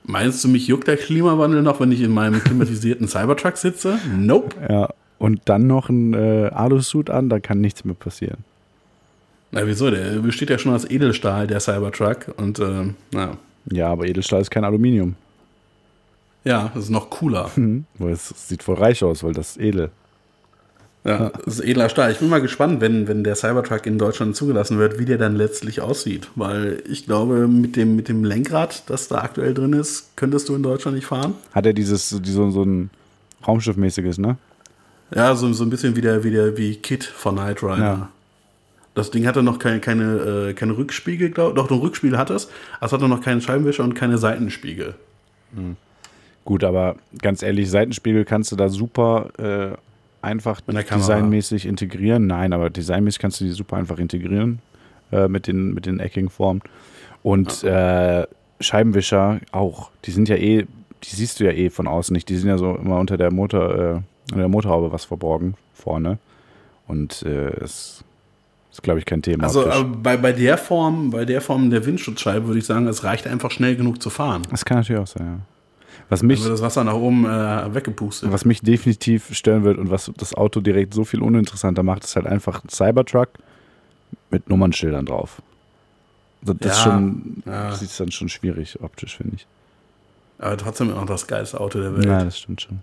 Meinst 0.04 0.44
du, 0.44 0.48
mich 0.48 0.66
juckt 0.66 0.88
der 0.88 0.96
Klimawandel 0.98 1.62
noch, 1.62 1.80
wenn 1.80 1.90
ich 1.92 2.02
in 2.02 2.10
meinem 2.12 2.42
klimatisierten 2.44 3.08
Cybertruck 3.08 3.56
sitze? 3.56 3.98
Nope. 4.14 4.56
Ja. 4.68 4.88
Und 5.18 5.40
dann 5.46 5.66
noch 5.66 5.88
ein 5.88 6.12
äh, 6.14 6.50
Alu-Suit 6.52 7.08
an, 7.08 7.28
da 7.30 7.40
kann 7.40 7.60
nichts 7.62 7.84
mehr 7.86 7.94
passieren. 7.94 8.38
Na 9.52 9.66
wieso, 9.66 9.90
der 9.90 10.18
besteht 10.20 10.48
ja 10.50 10.58
schon 10.58 10.72
aus 10.74 10.88
Edelstahl, 10.88 11.46
der 11.46 11.60
Cybertruck. 11.60 12.26
Und 12.36 12.58
ähm, 12.60 12.94
na, 13.12 13.36
Ja, 13.66 13.88
aber 13.88 14.06
Edelstahl 14.06 14.40
ist 14.40 14.50
kein 14.50 14.64
Aluminium. 14.64 15.16
ja, 16.44 16.70
das 16.74 16.84
ist 16.84 16.90
noch 16.90 17.10
cooler. 17.10 17.50
Mhm. 17.56 17.84
Weil 17.98 18.12
es 18.12 18.32
sieht 18.48 18.62
voll 18.62 18.76
reich 18.76 19.02
aus, 19.04 19.22
weil 19.22 19.32
das 19.32 19.50
ist 19.50 19.60
edel. 19.60 19.90
Ja, 21.04 21.30
das 21.44 21.58
ist 21.58 21.64
edler 21.64 21.88
Stahl. 21.88 22.12
Ich 22.12 22.18
bin 22.18 22.28
mal 22.28 22.42
gespannt, 22.42 22.82
wenn, 22.82 23.08
wenn 23.08 23.24
der 23.24 23.34
Cybertruck 23.34 23.86
in 23.86 23.96
Deutschland 23.96 24.36
zugelassen 24.36 24.78
wird, 24.78 24.98
wie 24.98 25.06
der 25.06 25.16
dann 25.16 25.34
letztlich 25.34 25.80
aussieht. 25.80 26.28
Weil 26.36 26.82
ich 26.90 27.06
glaube, 27.06 27.48
mit 27.48 27.76
dem, 27.76 27.96
mit 27.96 28.08
dem 28.08 28.22
Lenkrad, 28.22 28.82
das 28.90 29.08
da 29.08 29.22
aktuell 29.22 29.54
drin 29.54 29.72
ist, 29.72 30.14
könntest 30.16 30.50
du 30.50 30.54
in 30.54 30.62
Deutschland 30.62 30.96
nicht 30.96 31.06
fahren. 31.06 31.34
Hat 31.52 31.64
er 31.64 31.72
dieses, 31.72 32.10
die, 32.20 32.30
so, 32.30 32.50
so 32.50 32.64
ein 32.64 32.90
Raumschiffmäßiges, 33.46 34.18
ne? 34.18 34.36
Ja, 35.14 35.34
so, 35.34 35.50
so 35.54 35.64
ein 35.64 35.70
bisschen 35.70 35.96
wie, 35.96 36.02
der, 36.02 36.22
wie, 36.22 36.30
der, 36.32 36.56
wie 36.58 36.76
Kit 36.76 37.04
von 37.04 37.34
Knight 37.36 37.62
Rider. 37.62 37.78
Ja. 37.78 38.08
Das 39.00 39.10
Ding 39.10 39.26
hatte 39.26 39.42
noch 39.42 39.58
keine, 39.58 39.80
keine, 39.80 40.48
äh, 40.50 40.52
keine 40.52 40.76
Rückspiegel, 40.76 41.30
glaube 41.30 41.54
Doch, 41.54 41.70
ein 41.70 41.78
Rückspiegel 41.78 42.18
hat 42.18 42.28
es. 42.28 42.50
Aber 42.76 42.86
es 42.86 42.92
hatte 42.92 43.08
noch 43.08 43.22
keinen 43.22 43.40
Scheibenwischer 43.40 43.82
und 43.82 43.94
keine 43.94 44.18
Seitenspiegel. 44.18 44.94
Gut, 46.44 46.64
aber 46.64 46.96
ganz 47.22 47.42
ehrlich, 47.42 47.70
Seitenspiegel 47.70 48.26
kannst 48.26 48.52
du 48.52 48.56
da 48.56 48.68
super 48.68 49.30
äh, 49.38 49.76
einfach 50.20 50.60
designmäßig 50.60 51.64
integrieren. 51.64 52.26
Nein, 52.26 52.52
aber 52.52 52.68
designmäßig 52.68 53.20
kannst 53.20 53.40
du 53.40 53.44
die 53.46 53.52
super 53.52 53.78
einfach 53.78 53.98
integrieren 53.98 54.58
äh, 55.12 55.28
mit, 55.28 55.46
den, 55.46 55.72
mit 55.72 55.86
den 55.86 55.98
eckigen 55.98 56.28
Formen. 56.28 56.60
Und 57.22 57.64
äh, 57.64 58.26
Scheibenwischer 58.60 59.40
auch. 59.50 59.90
Die 60.04 60.10
sind 60.10 60.28
ja 60.28 60.36
eh, 60.36 60.66
die 61.04 61.16
siehst 61.16 61.40
du 61.40 61.44
ja 61.44 61.52
eh 61.52 61.70
von 61.70 61.88
außen 61.88 62.12
nicht. 62.12 62.28
Die 62.28 62.36
sind 62.36 62.50
ja 62.50 62.58
so 62.58 62.76
immer 62.76 62.98
unter 62.98 63.16
der 63.16 63.32
Motor, 63.32 63.74
äh, 63.74 63.92
unter 64.32 64.36
der 64.36 64.48
Motorhaube 64.48 64.92
was 64.92 65.06
verborgen 65.06 65.54
vorne. 65.72 66.18
Und 66.86 67.22
äh, 67.22 67.48
es 67.62 68.04
ist, 68.70 68.82
glaube 68.82 68.98
ich, 69.00 69.04
kein 69.06 69.22
Thema. 69.22 69.44
Also 69.44 69.66
äh, 69.66 69.84
bei, 69.84 70.16
bei 70.16 70.32
der 70.32 70.56
Form, 70.58 71.10
bei 71.10 71.24
der 71.24 71.40
Form 71.40 71.70
der 71.70 71.84
Windschutzscheibe 71.84 72.46
würde 72.46 72.58
ich 72.58 72.66
sagen, 72.66 72.86
es 72.86 73.02
reicht 73.04 73.26
einfach 73.26 73.50
schnell 73.50 73.76
genug 73.76 74.00
zu 74.02 74.10
fahren. 74.10 74.42
das 74.50 74.64
kann 74.64 74.78
natürlich 74.78 75.00
auch 75.00 75.06
sein, 75.06 75.26
ja. 75.26 75.38
Was 76.08 76.22
mich, 76.24 76.42
wird 76.42 76.52
das 76.52 76.62
Wasser 76.62 76.82
nach 76.82 76.94
oben 76.94 77.24
äh, 77.24 77.72
weggepustet. 77.74 78.32
Was 78.32 78.44
mich 78.44 78.62
definitiv 78.62 79.32
stören 79.32 79.62
wird 79.62 79.78
und 79.78 79.90
was 79.92 80.10
das 80.16 80.34
Auto 80.34 80.60
direkt 80.60 80.92
so 80.92 81.04
viel 81.04 81.22
uninteressanter 81.22 81.84
macht, 81.84 82.02
ist 82.02 82.16
halt 82.16 82.26
einfach 82.26 82.64
ein 82.64 82.68
Cybertruck 82.68 83.28
mit 84.30 84.48
Nummernschildern 84.48 85.06
drauf. 85.06 85.40
Also 86.42 86.54
das 86.54 86.66
Ja, 86.66 86.72
ist 86.72 86.82
schon, 86.82 87.42
ja. 87.46 87.70
das 87.70 87.82
ist 87.82 88.00
dann 88.00 88.10
schon 88.10 88.28
schwierig 88.28 88.80
optisch, 88.82 89.18
finde 89.18 89.36
ich. 89.36 89.46
Aber 90.38 90.56
trotzdem 90.56 90.90
immer 90.90 91.00
noch 91.00 91.06
das 91.06 91.26
geilste 91.28 91.60
Auto 91.60 91.80
der 91.80 91.94
Welt. 91.94 92.06
Ja, 92.06 92.24
das 92.24 92.38
stimmt 92.38 92.62
schon. 92.62 92.80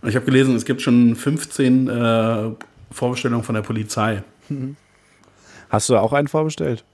Und 0.00 0.08
ich 0.08 0.14
habe 0.14 0.24
gelesen, 0.26 0.54
es 0.54 0.64
gibt 0.64 0.82
schon 0.82 1.16
15 1.16 1.88
äh, 1.88 2.50
Vorbestellungen 2.92 3.42
von 3.44 3.54
der 3.56 3.62
Polizei. 3.62 4.22
Hast 5.72 5.88
du 5.88 5.96
auch 5.96 6.12
einen 6.12 6.28
vorbestellt? 6.28 6.84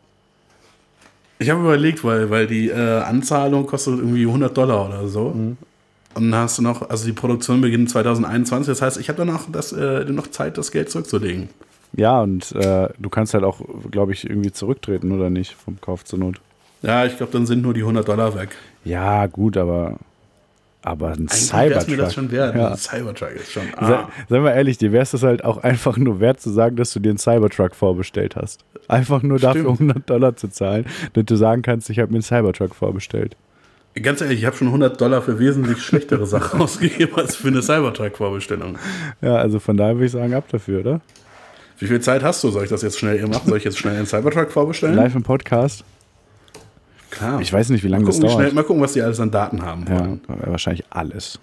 Ich 1.40 1.50
habe 1.50 1.60
überlegt, 1.60 2.04
weil, 2.04 2.30
weil 2.30 2.46
die 2.46 2.68
äh, 2.68 3.00
Anzahlung 3.00 3.66
kostet 3.66 3.98
irgendwie 3.98 4.24
100 4.24 4.56
Dollar 4.56 4.88
oder 4.88 5.08
so. 5.08 5.26
Und 5.26 5.58
dann 6.14 6.34
hast 6.34 6.58
du 6.58 6.62
noch, 6.62 6.88
also 6.88 7.04
die 7.04 7.12
Produktion 7.12 7.60
beginnt 7.60 7.90
2021. 7.90 8.68
Das 8.68 8.80
heißt, 8.80 8.98
ich 8.98 9.08
habe 9.08 9.18
dann 9.18 9.34
auch 9.34 9.42
das, 9.50 9.72
äh, 9.72 10.04
noch 10.04 10.28
Zeit, 10.28 10.58
das 10.58 10.70
Geld 10.70 10.90
zurückzulegen. 10.90 11.48
Ja, 11.96 12.20
und 12.20 12.52
äh, 12.52 12.88
du 12.98 13.08
kannst 13.08 13.34
halt 13.34 13.42
auch, 13.42 13.60
glaube 13.90 14.12
ich, 14.12 14.28
irgendwie 14.28 14.52
zurücktreten, 14.52 15.10
oder 15.10 15.28
nicht, 15.28 15.54
vom 15.54 15.80
Kauf 15.80 16.04
zur 16.04 16.20
Not. 16.20 16.40
Ja, 16.82 17.04
ich 17.04 17.16
glaube, 17.16 17.32
dann 17.32 17.46
sind 17.46 17.62
nur 17.62 17.74
die 17.74 17.80
100 17.80 18.06
Dollar 18.06 18.36
weg. 18.36 18.50
Ja, 18.84 19.26
gut, 19.26 19.56
aber, 19.56 19.96
aber 20.88 21.08
ein 21.08 21.12
Eigentlich 21.28 21.32
Cybertruck. 21.40 21.88
mir 21.88 21.96
das 21.96 22.14
schon 22.14 22.30
wert. 22.30 22.54
Ja. 22.56 22.68
Ein 22.72 22.76
Cybertruck 22.76 23.30
ist 23.36 23.52
schon. 23.52 23.62
Sei, 23.80 23.94
Ah. 23.94 24.08
sei 24.28 24.38
mal 24.40 24.50
ehrlich, 24.52 24.78
dir 24.78 24.92
wäre 24.92 25.02
es 25.02 25.10
das 25.12 25.22
halt 25.22 25.44
auch 25.44 25.58
einfach 25.58 25.96
nur 25.96 26.20
wert 26.20 26.40
zu 26.40 26.50
sagen, 26.50 26.76
dass 26.76 26.92
du 26.92 27.00
dir 27.00 27.10
einen 27.10 27.18
Cybertruck 27.18 27.74
vorbestellt 27.74 28.36
hast. 28.36 28.64
Einfach 28.88 29.22
nur 29.22 29.38
dafür 29.38 29.62
Stimmt. 29.74 29.80
100 29.80 30.10
Dollar 30.10 30.36
zu 30.36 30.48
zahlen, 30.48 30.86
damit 31.12 31.30
du 31.30 31.36
sagen 31.36 31.62
kannst, 31.62 31.90
ich 31.90 31.98
habe 31.98 32.10
mir 32.10 32.16
einen 32.16 32.22
Cybertruck 32.22 32.74
vorbestellt. 32.74 33.36
Ganz 34.02 34.20
ehrlich, 34.20 34.38
ich 34.40 34.44
habe 34.44 34.56
schon 34.56 34.68
100 34.68 35.00
Dollar 35.00 35.22
für 35.22 35.38
wesentlich 35.38 35.78
schlechtere 35.82 36.24
Sachen 36.26 36.60
ausgegeben 36.60 37.16
als 37.16 37.34
für 37.36 37.48
eine 37.48 37.62
Cybertruck-Vorbestellung. 37.62 38.78
Ja, 39.20 39.36
also 39.36 39.58
von 39.58 39.76
daher 39.76 39.94
würde 39.96 40.06
ich 40.06 40.12
sagen, 40.12 40.34
ab 40.34 40.44
dafür, 40.50 40.80
oder? 40.80 41.00
Wie 41.80 41.86
viel 41.86 42.00
Zeit 42.00 42.22
hast 42.22 42.42
du? 42.44 42.50
Soll 42.50 42.64
ich 42.64 42.70
das 42.70 42.82
jetzt 42.82 42.98
schnell 42.98 43.18
hier 43.18 43.28
machen? 43.28 43.48
Soll 43.48 43.58
ich 43.58 43.64
jetzt 43.64 43.78
schnell 43.78 43.96
einen 43.96 44.06
Cybertruck 44.06 44.50
vorbestellen? 44.52 44.94
Live 44.96 45.14
im 45.14 45.22
Podcast. 45.22 45.84
Klar. 47.10 47.40
Ich 47.40 47.52
weiß 47.52 47.70
nicht, 47.70 47.82
wie 47.84 47.88
lange 47.88 48.04
mal 48.04 48.08
das 48.08 48.16
gucken, 48.16 48.28
wie 48.28 48.32
schnell, 48.34 48.44
dauert. 48.46 48.54
mal 48.54 48.64
gucken, 48.64 48.82
was 48.82 48.92
die 48.92 49.02
alles 49.02 49.18
an 49.20 49.30
Daten 49.30 49.62
haben 49.62 49.84
Ja, 49.88 50.00
wollen. 50.00 50.20
wahrscheinlich 50.26 50.84
alles. 50.90 51.38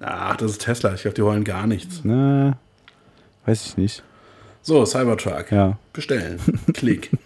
Ach, 0.00 0.36
das 0.36 0.52
ist 0.52 0.62
Tesla. 0.62 0.94
Ich 0.94 1.02
glaube, 1.02 1.14
die 1.14 1.24
wollen 1.24 1.44
gar 1.44 1.66
nichts. 1.66 2.00
Na, 2.04 2.56
Weiß 3.46 3.66
ich 3.66 3.76
nicht. 3.76 4.02
So, 4.62 4.84
Cybertruck. 4.86 5.50
Ja. 5.52 5.76
Bestellen. 5.92 6.38
Klick. 6.72 7.10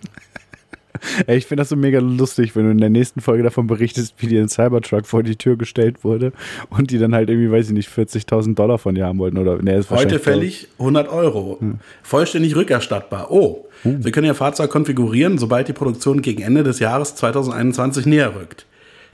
Ey, 1.27 1.39
ich 1.39 1.47
finde 1.47 1.63
das 1.63 1.69
so 1.69 1.77
mega 1.77 1.99
lustig, 1.99 2.55
wenn 2.57 2.65
du 2.65 2.71
in 2.71 2.79
der 2.79 2.91
nächsten 2.91 3.21
Folge 3.21 3.43
davon 3.43 3.67
berichtest, 3.67 4.15
wie 4.19 4.27
dir 4.27 4.41
ein 4.41 4.49
Cybertruck 4.49 5.07
vor 5.07 5.23
die 5.23 5.37
Tür 5.37 5.57
gestellt 5.57 6.05
wurde 6.05 6.33
und 6.71 6.91
die 6.91 6.99
dann 6.99 7.15
halt 7.15 7.29
irgendwie, 7.29 7.51
weiß 7.51 7.69
ich 7.69 7.73
nicht, 7.73 7.91
40.000 7.91 8.55
Dollar 8.55 8.79
von 8.79 8.95
dir 8.95 9.07
haben 9.07 9.19
wollten. 9.19 9.39
Oder, 9.39 9.59
nee, 9.63 9.81
Heute 9.91 10.19
fällig 10.19 10.69
100 10.79 11.09
Euro. 11.09 11.59
Vollständig 12.03 12.57
rückerstattbar. 12.57 13.31
Oh, 13.31 13.67
Sie 13.85 14.11
können 14.11 14.27
Ihr 14.27 14.35
Fahrzeug 14.35 14.71
konfigurieren, 14.71 15.39
sobald 15.39 15.69
die 15.69 15.73
Produktion 15.73 16.21
gegen 16.21 16.43
Ende 16.43 16.65
des 16.65 16.81
Jahres 16.81 17.15
2021 17.15 18.07
näher 18.07 18.35
rückt. 18.35 18.67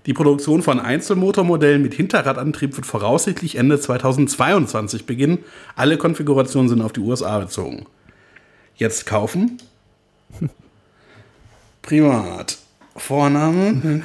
Die 0.06 0.12
Produktion 0.12 0.62
von 0.62 0.80
Einzelmotormodellen 0.80 1.80
mit 1.80 1.94
Hinterradantrieb 1.94 2.76
wird 2.76 2.86
voraussichtlich 2.86 3.56
Ende 3.56 3.80
2022 3.80 5.06
beginnen. 5.06 5.38
Alle 5.76 5.96
Konfigurationen 5.96 6.68
sind 6.68 6.82
auf 6.82 6.92
die 6.92 7.00
USA 7.00 7.38
bezogen. 7.38 7.86
Jetzt 8.76 9.06
kaufen. 9.06 9.58
Privat. 11.84 12.58
Vorname. 12.96 14.02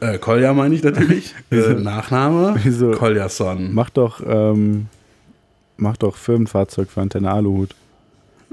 äh, 0.00 0.18
Kolja 0.18 0.54
meine 0.54 0.74
ich 0.74 0.82
natürlich. 0.82 1.34
Äh, 1.50 1.74
Nachname. 1.74 2.54
Wieso? 2.62 2.92
Koljason. 2.92 3.74
Mach 3.74 3.90
doch, 3.90 4.20
ähm, 4.24 4.86
mach 5.76 5.96
doch 5.96 6.16
Firmenfahrzeug 6.16 6.90
für 6.90 7.00
Antenne 7.00 7.30
Aluhut. 7.30 7.74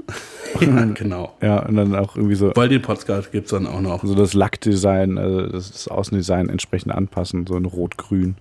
Ja, 0.60 0.84
genau. 0.86 1.34
Ja, 1.42 1.66
und 1.66 1.76
dann 1.76 1.94
auch 1.94 2.16
irgendwie 2.16 2.34
so, 2.36 2.50
Weil 2.54 2.70
den 2.70 2.80
Podcast 2.80 3.30
gibt 3.30 3.44
es 3.44 3.50
dann 3.50 3.66
auch 3.66 3.82
noch. 3.82 4.02
so 4.02 4.14
das 4.14 4.32
Lackdesign, 4.32 5.18
also 5.18 5.48
das, 5.48 5.86
Außendesign 5.86 6.48
entsprechend 6.48 6.92
anpassen, 6.94 7.46
so 7.46 7.56
in 7.56 7.66
Rot-Grün. 7.66 8.36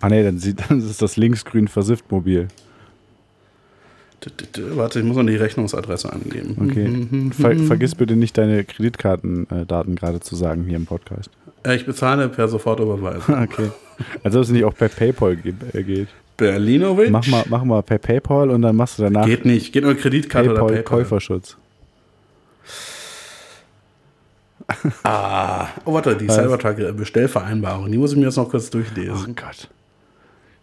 Ah 0.00 0.08
nee, 0.08 0.22
dann, 0.22 0.38
sieht, 0.38 0.62
dann 0.68 0.78
ist 0.78 1.02
das 1.02 1.16
linksgrün 1.16 1.66
versifft 1.66 2.12
mobil. 2.12 2.46
Warte, 4.74 4.98
ich 5.00 5.04
muss 5.04 5.16
noch 5.16 5.24
die 5.26 5.36
Rechnungsadresse 5.36 6.12
angeben. 6.12 6.56
Okay. 6.68 7.32
Ver, 7.32 7.56
vergiss 7.66 7.94
bitte 7.94 8.16
nicht 8.16 8.36
deine 8.36 8.64
Kreditkartendaten 8.64 9.96
gerade 9.96 10.20
zu 10.20 10.36
sagen 10.36 10.64
hier 10.64 10.76
im 10.76 10.86
Podcast. 10.86 11.30
Äh, 11.64 11.76
Ich 11.76 11.86
bezahle 11.86 12.28
per 12.28 12.48
Sofortüberweisung. 12.48 13.42
Okay. 13.42 13.70
Also 14.22 14.38
ob 14.38 14.44
es 14.44 14.50
nicht 14.50 14.64
auch 14.64 14.74
per 14.74 14.88
PayPal 14.88 15.36
äh, 15.74 15.82
geht. 15.82 16.08
Berlinovic? 16.38 17.10
Mach 17.10 17.26
mal, 17.26 17.44
mach 17.50 17.64
mal 17.64 17.82
per 17.82 17.98
PayPal 17.98 18.48
und 18.50 18.62
dann 18.62 18.74
machst 18.76 18.98
du 18.98 19.02
danach 19.02 19.26
Geht 19.26 19.44
nicht. 19.44 19.72
Geht 19.74 19.84
nur 19.84 19.94
Kreditkarte 19.94 20.50
oder 20.50 20.60
PayPal 20.60 20.76
PayPal. 20.82 20.98
Käuferschutz. 21.00 21.56
Ah. 25.02 25.68
Oh, 25.84 25.92
warte, 25.94 26.16
die? 26.16 26.26
Cybertruck-Bestellvereinbarung. 26.28 27.90
Die 27.90 27.98
muss 27.98 28.12
ich 28.12 28.18
mir 28.18 28.24
jetzt 28.26 28.36
noch 28.36 28.48
kurz 28.48 28.68
Oh 28.68 28.72
durchlesen. 28.72 29.34
Gott. 29.34 29.68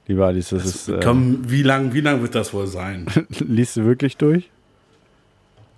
Lieber 0.08 0.26
Alice, 0.28 0.50
das 0.50 0.65
ist. 0.65 0.89
Äh, 0.89 1.00
Komm, 1.04 1.39
wie 1.50 1.63
lang, 1.63 1.93
wie 1.93 2.02
lang 2.02 2.22
wird 2.22 2.34
das 2.34 2.54
wohl 2.54 2.67
sein? 2.67 3.06
liest 3.39 3.76
du 3.78 3.86
wirklich 3.86 4.17
durch? 4.17 4.50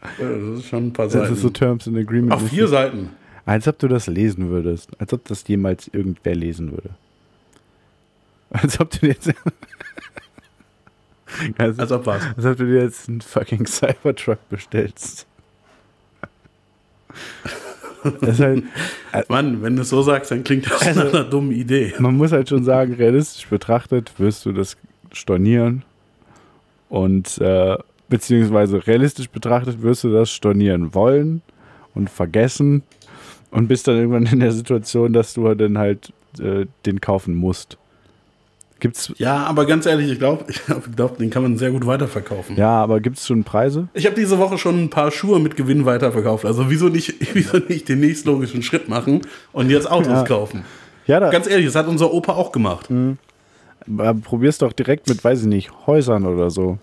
Das 0.01 0.59
ist 0.59 0.67
schon 0.67 0.87
ein 0.87 0.93
paar 0.93 1.05
Das 1.07 1.13
Seiten. 1.13 1.33
ist 1.33 1.41
so 1.41 1.49
Terms 1.49 1.87
and 1.87 1.97
Agreement. 1.97 2.31
Auf 2.33 2.47
vier 2.47 2.67
Seiten. 2.67 3.09
Als 3.45 3.67
ob 3.67 3.79
du 3.79 3.87
das 3.87 4.07
lesen 4.07 4.49
würdest. 4.49 4.89
Als 4.99 5.11
ob 5.13 5.25
das 5.25 5.45
jemals 5.47 5.87
irgendwer 5.89 6.35
lesen 6.35 6.71
würde. 6.71 6.91
Als 8.51 8.79
ob 8.79 8.91
du 8.91 8.99
dir 8.99 9.07
jetzt. 9.09 9.29
als, 11.57 11.79
Als 11.79 11.91
ob 11.91 12.05
was. 12.05 12.21
als 12.37 12.45
ob 12.45 12.57
du 12.57 12.65
dir 12.67 12.83
jetzt 12.83 13.09
einen 13.09 13.21
fucking 13.21 13.65
Cybertruck 13.65 14.47
bestellst. 14.49 15.25
Das 18.21 18.39
halt, 18.39 18.63
Mann, 19.29 19.61
wenn 19.61 19.75
du 19.75 19.81
es 19.81 19.89
so 19.89 20.01
sagst, 20.01 20.31
dann 20.31 20.43
klingt 20.43 20.69
das 20.71 20.81
Also- 20.87 21.03
nach 21.03 21.13
einer 21.13 21.23
dummen 21.25 21.51
Idee. 21.51 21.93
man 21.99 22.15
muss 22.15 22.31
halt 22.31 22.47
schon 22.49 22.63
sagen, 22.63 22.93
realistisch 22.93 23.47
betrachtet 23.47 24.11
wirst 24.19 24.45
du 24.45 24.51
das 24.53 24.77
stornieren 25.11 25.83
und 26.89 27.37
äh, 27.39 27.77
beziehungsweise 28.09 28.85
realistisch 28.87 29.29
betrachtet 29.29 29.81
wirst 29.81 30.03
du 30.03 30.11
das 30.11 30.29
stornieren 30.31 30.93
wollen 30.93 31.41
und 31.95 32.09
vergessen 32.09 32.83
und 33.51 33.67
bist 33.67 33.87
dann 33.87 33.97
irgendwann 33.97 34.25
in 34.27 34.39
der 34.39 34.51
Situation, 34.51 35.11
dass 35.13 35.33
du 35.33 35.53
dann 35.55 35.77
halt 35.77 36.13
äh, 36.39 36.67
den 36.85 37.01
kaufen 37.01 37.33
musst. 37.35 37.77
Gibt's 38.79 39.11
Ja, 39.17 39.37
aber 39.45 39.65
ganz 39.65 39.85
ehrlich, 39.85 40.09
ich 40.11 40.19
glaube, 40.19 40.45
ich 40.49 40.61
glaub, 40.95 41.17
den 41.17 41.29
kann 41.29 41.43
man 41.43 41.57
sehr 41.57 41.71
gut 41.71 41.85
weiterverkaufen. 41.85 42.55
ja, 42.55 42.69
aber 42.81 42.99
gibt's 43.01 43.27
schon 43.27 43.43
Preise? 43.43 43.89
Ich 43.93 44.05
habe 44.05 44.15
diese 44.15 44.37
Woche 44.39 44.57
schon 44.57 44.83
ein 44.83 44.89
paar 44.89 45.11
Schuhe 45.11 45.39
mit 45.39 45.55
Gewinn 45.57 45.85
weiterverkauft. 45.85 46.45
Also 46.45 46.69
wieso 46.69 46.87
nicht, 46.89 47.15
wieso 47.33 47.57
nicht 47.57 47.89
den 47.89 47.99
nächstlogischen 47.99 48.63
Schritt 48.63 48.87
machen 48.89 49.21
und 49.51 49.69
jetzt 49.69 49.89
Autos 49.89 50.07
Ja. 50.13 50.23
kaufen? 50.23 50.63
Ja, 51.07 51.19
da, 51.19 51.29
Ganz 51.31 51.47
ehrlich, 51.49 51.65
das 51.65 51.75
hat 51.75 51.87
unser 51.87 52.13
Opa 52.13 52.33
auch 52.33 52.51
gemacht. 52.51 52.87
aber 53.87 54.13
probier's 54.13 54.59
doch 54.59 54.71
direkt 54.73 55.09
mit, 55.09 55.23
weiß 55.23 55.41
ich 55.41 55.47
nicht, 55.47 55.71
Häusern 55.87 56.25
oder 56.25 56.49
so. 56.51 56.77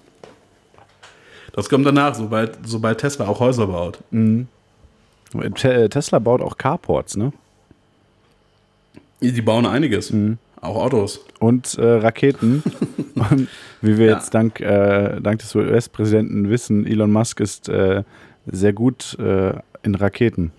Das 1.52 1.68
kommt 1.70 1.86
danach, 1.86 2.14
sobald, 2.14 2.58
sobald 2.66 2.98
Tesla 2.98 3.26
auch 3.28 3.40
Häuser 3.40 3.68
baut. 3.68 4.00
Te 5.54 5.88
Tesla 5.88 6.18
baut 6.18 6.42
auch 6.42 6.58
Carports, 6.58 7.16
ne? 7.16 7.32
Die 9.20 9.40
bauen 9.42 9.64
einiges. 9.64 10.10
Mhm. 10.12 10.38
Auch 10.60 10.76
Autos. 10.76 11.20
und 11.38 11.74
äh, 11.78 11.84
Raketen. 11.86 12.62
und 13.14 13.48
wie 13.82 13.98
wir 13.98 14.06
Ja. 14.06 14.14
jetzt 14.16 14.34
dank, 14.34 14.60
äh, 14.60 15.20
dank 15.20 15.38
des 15.40 15.54
US-Präsidenten 15.54 16.48
wissen, 16.50 16.86
Elon 16.86 17.12
Musk 17.12 17.40
ist 17.40 17.68
äh, 17.68 18.02
sehr 18.46 18.72
gut 18.72 19.16
äh, 19.18 19.52
in 19.82 19.94
Raketen. 19.94 20.52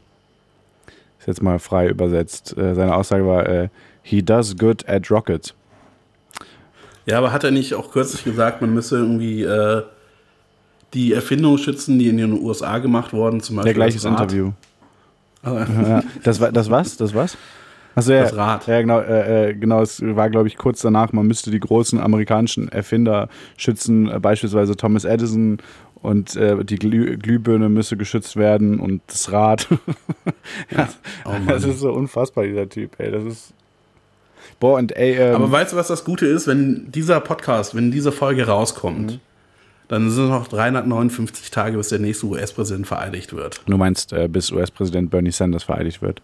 Ist 1.19 1.27
jetzt 1.27 1.41
mal 1.41 1.60
frei 1.60 1.89
übersetzt. 1.89 2.55
Äh, 2.57 2.75
seine 2.75 2.95
Aussage 2.95 3.25
war, 3.25 3.45
äh, 3.47 3.69
he 4.03 4.21
does 4.21 4.55
good 4.57 4.88
at 4.88 5.10
rockets. 5.12 5.53
Ja, 7.05 7.17
aber 7.17 7.31
hat 7.33 7.43
er 7.43 7.51
nicht 7.51 7.73
auch 7.73 7.91
kürzlich 7.91 8.23
gesagt, 8.23 8.62
man 8.62 8.73
müsse 8.73 8.97
irgendwie 8.97 9.45
die 10.93 11.13
Erfindungen 11.13 11.57
schützen, 11.57 11.99
die 11.99 12.07
in 12.10 12.17
den 12.17 12.33
USA 12.33 12.79
gemacht 12.79 13.12
wurden, 13.13 13.39
zum 13.41 13.57
Beispiel 13.57 13.73
Der 13.73 13.73
gleiches 13.73 14.05
Rad? 14.05 14.13
Interview. 14.21 14.51
Ah, 15.43 15.65
Ja, 15.88 16.03
das 16.23 16.39
war 16.41 16.51
das 16.51 16.69
was? 16.69 16.97
Das 16.97 17.13
was? 17.13 17.38
Ja, 18.05 18.21
Das 18.23 18.36
Rad. 18.36 18.67
Ja, 18.67 18.79
genau, 18.81 18.99
äh, 18.99 19.49
äh, 19.49 19.53
genau. 19.55 19.81
Es 19.81 20.01
war, 20.01 20.29
glaube 20.29 20.47
ich, 20.47 20.57
kurz 20.57 20.81
danach, 20.81 21.13
man 21.13 21.25
müsste 21.25 21.49
die 21.51 21.60
großen 21.60 21.99
amerikanischen 21.99 22.69
Erfinder 22.69 23.29
schützen, 23.57 24.10
äh, 24.12 24.19
beispielsweise 24.19 24.75
Thomas 24.75 25.03
Edison 25.05 25.57
und 26.01 26.36
äh, 26.36 26.63
die 26.63 26.75
Glüh 26.75 27.17
Glühbirne 27.17 27.69
müsse 27.69 27.97
geschützt 27.97 28.36
werden 28.36 28.79
und 28.79 29.01
das 29.07 29.31
Rad. 29.31 29.67
ja, 30.69 30.88
Oh 31.25 31.31
das 31.47 31.63
ist 31.63 31.79
so 31.79 31.91
unfassbar, 31.91 32.43
dieser 32.45 32.69
Typ, 32.69 32.91
ey. 32.99 33.10
Das 33.12 33.23
ist. 33.23 33.53
Boah, 34.60 34.77
und 34.77 34.95
ey, 34.95 35.15
ähm, 35.15 35.36
Aber 35.36 35.51
weißt 35.51 35.73
du, 35.73 35.77
was 35.77 35.88
das 35.88 36.03
Gute 36.03 36.25
ist? 36.25 36.47
Wenn 36.47 36.91
dieser 36.91 37.19
Podcast, 37.19 37.75
wenn 37.75 37.91
diese 37.91 38.12
Folge 38.12 38.45
rauskommt, 38.47 39.13
Mhm. 39.13 39.19
dann 39.88 40.10
sind 40.12 40.25
es 40.25 40.29
noch 40.29 40.47
359 40.47 41.51
Tage, 41.51 41.77
bis 41.77 41.89
der 41.89 41.99
nächste 41.99 42.27
US-Präsident 42.27 42.88
vereidigt 42.88 43.33
wird. 43.36 43.62
du 43.65 43.77
meinst, 43.77 44.13
äh, 44.13 44.27
bis 44.27 44.51
US-Präsident 44.51 45.10
Bernie 45.12 45.31
Sanders 45.31 45.63
vereidigt 45.63 46.01
wird. 46.01 46.21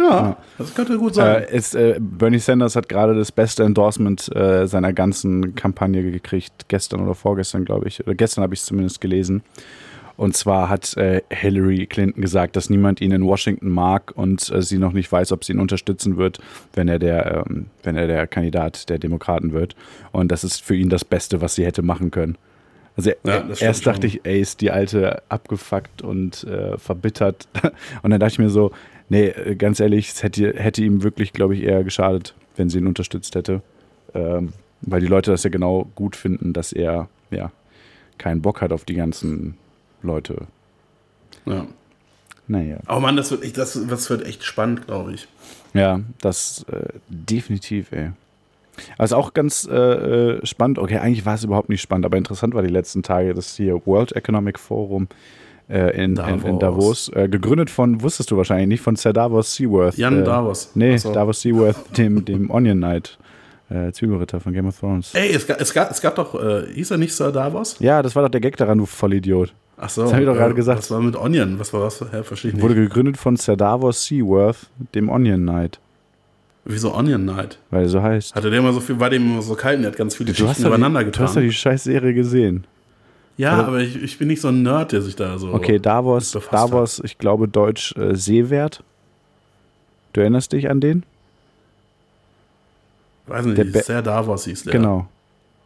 Ja, 0.00 0.36
das 0.58 0.74
könnte 0.74 0.96
gut 0.98 1.14
sein. 1.14 1.42
Äh, 1.44 1.56
ist, 1.56 1.74
äh, 1.74 1.96
Bernie 2.00 2.38
Sanders 2.38 2.76
hat 2.76 2.88
gerade 2.88 3.14
das 3.14 3.30
beste 3.32 3.62
Endorsement 3.64 4.34
äh, 4.34 4.66
seiner 4.66 4.92
ganzen 4.92 5.54
Kampagne 5.54 6.02
gekriegt, 6.10 6.66
gestern 6.68 7.00
oder 7.00 7.14
vorgestern, 7.14 7.64
glaube 7.64 7.88
ich. 7.88 8.00
Oder 8.00 8.14
gestern 8.14 8.42
habe 8.42 8.54
ich 8.54 8.60
es 8.60 8.66
zumindest 8.66 9.00
gelesen. 9.00 9.42
Und 10.16 10.36
zwar 10.36 10.68
hat 10.68 10.96
äh, 10.98 11.22
Hillary 11.30 11.86
Clinton 11.86 12.20
gesagt, 12.20 12.54
dass 12.56 12.68
niemand 12.68 13.00
ihn 13.00 13.10
in 13.12 13.24
Washington 13.24 13.70
mag 13.70 14.12
und 14.14 14.50
äh, 14.50 14.60
sie 14.60 14.76
noch 14.78 14.92
nicht 14.92 15.10
weiß, 15.10 15.32
ob 15.32 15.44
sie 15.44 15.52
ihn 15.54 15.60
unterstützen 15.60 16.18
wird, 16.18 16.40
wenn 16.74 16.88
er 16.88 16.98
der, 16.98 17.44
ähm, 17.48 17.66
wenn 17.82 17.96
er 17.96 18.06
der 18.06 18.26
Kandidat 18.26 18.90
der 18.90 18.98
Demokraten 18.98 19.52
wird. 19.52 19.76
Und 20.12 20.30
das 20.30 20.44
ist 20.44 20.60
für 20.62 20.74
ihn 20.76 20.90
das 20.90 21.04
Beste, 21.06 21.40
was 21.40 21.54
sie 21.54 21.64
hätte 21.64 21.80
machen 21.82 22.10
können. 22.10 22.36
Also 22.98 23.10
Ja, 23.24 23.36
er- 23.48 23.62
erst 23.62 23.86
dachte 23.86 24.08
schon. 24.10 24.18
ich, 24.18 24.26
ey, 24.26 24.40
ist 24.42 24.60
die 24.60 24.70
alte 24.70 25.22
abgefuckt 25.30 26.02
und 26.02 26.44
äh, 26.44 26.76
verbittert. 26.76 27.48
Und 28.02 28.10
dann 28.10 28.20
dachte 28.20 28.32
ich 28.32 28.38
mir 28.40 28.50
so, 28.50 28.72
nee, 29.10 29.26
äh, 29.26 29.54
ganz 29.56 29.78
ehrlich, 29.80 30.08
es 30.08 30.22
hätte, 30.22 30.54
hätte 30.56 30.82
ihm 30.82 31.02
wirklich, 31.02 31.34
glaube 31.34 31.54
ich, 31.54 31.62
eher 31.62 31.84
geschadet, 31.84 32.34
wenn 32.56 32.70
sie 32.70 32.78
ihn 32.78 32.86
unterstützt 32.86 33.34
hätte. 33.34 33.60
Ähm, 34.14 34.54
weil 34.80 35.02
die 35.02 35.06
Leute 35.06 35.30
das 35.30 35.44
ja 35.44 35.50
genau 35.50 35.90
gut 35.94 36.16
finden, 36.16 36.54
dass 36.54 36.72
er 36.72 37.10
ja 37.30 37.52
keinen 38.16 38.40
Bock 38.40 38.62
hat 38.62 38.72
auf 38.72 38.84
die 38.84 38.94
ganzen 38.94 39.58
Leute. 40.02 40.46
ja. 41.44 41.66
Naja. 42.48 42.78
Oh 42.88 42.98
Mann, 42.98 43.16
das 43.16 43.30
wird, 43.30 43.44
echt, 43.44 43.56
das, 43.56 43.78
das 43.88 44.10
wird 44.10 44.26
echt 44.26 44.42
spannend, 44.42 44.84
glaube 44.84 45.12
ich. 45.12 45.28
Ja, 45.72 46.00
das 46.20 46.64
äh, 46.64 46.88
definitiv, 47.08 47.92
ey. 47.92 48.10
Also 48.98 49.14
auch 49.14 49.34
ganz 49.34 49.68
äh, 49.70 49.76
äh, 49.76 50.44
spannend, 50.44 50.80
okay, 50.80 50.98
eigentlich 50.98 51.24
war 51.24 51.36
es 51.36 51.44
überhaupt 51.44 51.68
nicht 51.68 51.80
spannend, 51.80 52.06
aber 52.06 52.16
interessant 52.16 52.54
war 52.54 52.62
die 52.62 52.68
letzten 52.68 53.04
Tage, 53.04 53.34
dass 53.34 53.54
hier 53.54 53.86
World 53.86 54.16
Economic 54.16 54.58
Forum 54.58 55.06
äh, 55.70 55.90
in, 56.04 56.16
in, 56.16 56.42
in 56.42 56.58
Davos, 56.58 57.10
äh, 57.14 57.28
gegründet 57.28 57.70
von, 57.70 58.02
wusstest 58.02 58.30
du 58.30 58.36
wahrscheinlich 58.36 58.68
nicht, 58.68 58.80
von 58.82 58.96
Sir 58.96 59.12
Davos 59.12 59.54
Seaworth. 59.54 59.96
Jan 59.96 60.20
äh, 60.20 60.24
Davos. 60.24 60.72
Nee, 60.74 60.96
so. 60.96 61.12
Davos 61.12 61.40
Seaworth, 61.40 61.96
dem, 61.96 62.24
dem 62.24 62.50
Onion 62.50 62.78
Knight, 62.78 63.18
äh, 63.68 63.92
Zwiebelritter 63.92 64.40
von 64.40 64.52
Game 64.52 64.66
of 64.66 64.78
Thrones. 64.78 65.14
Ey, 65.14 65.30
es 65.32 65.46
gab, 65.46 65.60
es 65.60 65.72
gab, 65.72 65.90
es 65.90 66.00
gab 66.00 66.16
doch, 66.16 66.34
äh, 66.34 66.66
hieß 66.74 66.90
er 66.90 66.98
nicht 66.98 67.14
Sir 67.14 67.30
Davos? 67.30 67.76
Ja, 67.78 68.02
das 68.02 68.16
war 68.16 68.22
doch 68.24 68.30
der 68.30 68.40
Gag 68.40 68.56
daran, 68.56 68.78
du 68.78 68.86
Vollidiot. 68.86 69.54
Ach 69.76 69.88
so. 69.88 70.02
Das 70.02 70.12
hab 70.12 70.20
ich 70.20 70.26
doch 70.26 70.34
gerade 70.34 70.52
äh, 70.52 70.56
gesagt. 70.56 70.80
Was 70.80 70.90
war 70.90 71.00
mit 71.00 71.16
Onion? 71.16 71.58
Was 71.58 71.72
war 71.72 71.82
was? 71.82 72.00
Hä, 72.00 72.22
verstehe 72.22 72.50
ich 72.50 72.54
nicht. 72.56 72.62
Wurde 72.62 72.74
gegründet 72.74 73.16
von 73.16 73.36
Sir 73.36 73.56
Davos 73.56 74.04
Seaworth, 74.04 74.68
dem 74.94 75.08
Onion 75.08 75.40
Knight. 75.42 75.78
Wieso 76.64 76.94
Onion 76.94 77.22
Knight? 77.22 77.58
weil 77.70 77.84
er 77.84 77.88
so 77.88 78.02
heißt. 78.02 78.34
Hatte 78.34 78.50
der 78.50 78.58
immer 78.58 78.72
so 78.72 78.80
viel, 78.80 79.00
war 79.00 79.08
dem 79.08 79.24
immer 79.24 79.42
so 79.42 79.54
kalt 79.54 79.76
und 79.76 79.82
der 79.82 79.92
hat 79.92 79.98
ganz 79.98 80.14
viele 80.16 80.32
Du 80.32 80.42
Geschichten 80.42 80.66
übereinander 80.66 81.02
die, 81.02 81.10
du 81.10 81.18
hast 81.20 81.30
doch 81.30 81.40
getan. 81.40 81.42
die 81.44 81.52
scheiß 81.52 81.84
Serie 81.84 82.12
gesehen. 82.12 82.66
Ja, 83.36 83.58
Oder- 83.58 83.68
aber 83.68 83.80
ich, 83.80 83.96
ich 84.02 84.18
bin 84.18 84.28
nicht 84.28 84.40
so 84.40 84.48
ein 84.48 84.62
Nerd, 84.62 84.92
der 84.92 85.02
sich 85.02 85.16
da 85.16 85.38
so. 85.38 85.52
Okay, 85.54 85.78
Davos, 85.78 86.36
Davos, 86.50 87.00
ich 87.04 87.16
glaube 87.18 87.48
Deutsch 87.48 87.94
äh, 87.96 88.14
Seewert. 88.14 88.82
Du 90.12 90.20
erinnerst 90.20 90.52
dich 90.52 90.68
an 90.68 90.80
den? 90.80 91.04
Weiß 93.26 93.46
nicht, 93.46 93.58
der 93.58 93.64
Be- 93.64 93.82
sehr 93.82 94.02
Davos 94.02 94.44
hieß 94.44 94.64
der. 94.64 94.72
Genau. 94.72 95.06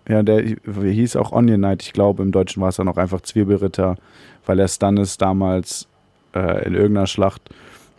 Ja, 0.06 0.22
der 0.22 0.42
hieß 0.42 1.16
auch 1.16 1.32
Onion 1.32 1.58
Knight. 1.60 1.82
Ich 1.82 1.92
glaube, 1.94 2.22
im 2.22 2.30
Deutschen 2.30 2.60
war 2.60 2.68
es 2.68 2.76
dann 2.76 2.88
auch 2.88 2.98
einfach 2.98 3.22
Zwiebelritter, 3.22 3.96
weil 4.44 4.58
er 4.60 4.68
Stannis 4.68 5.16
damals 5.16 5.88
äh, 6.34 6.66
in 6.66 6.74
irgendeiner 6.74 7.06
Schlacht, 7.06 7.40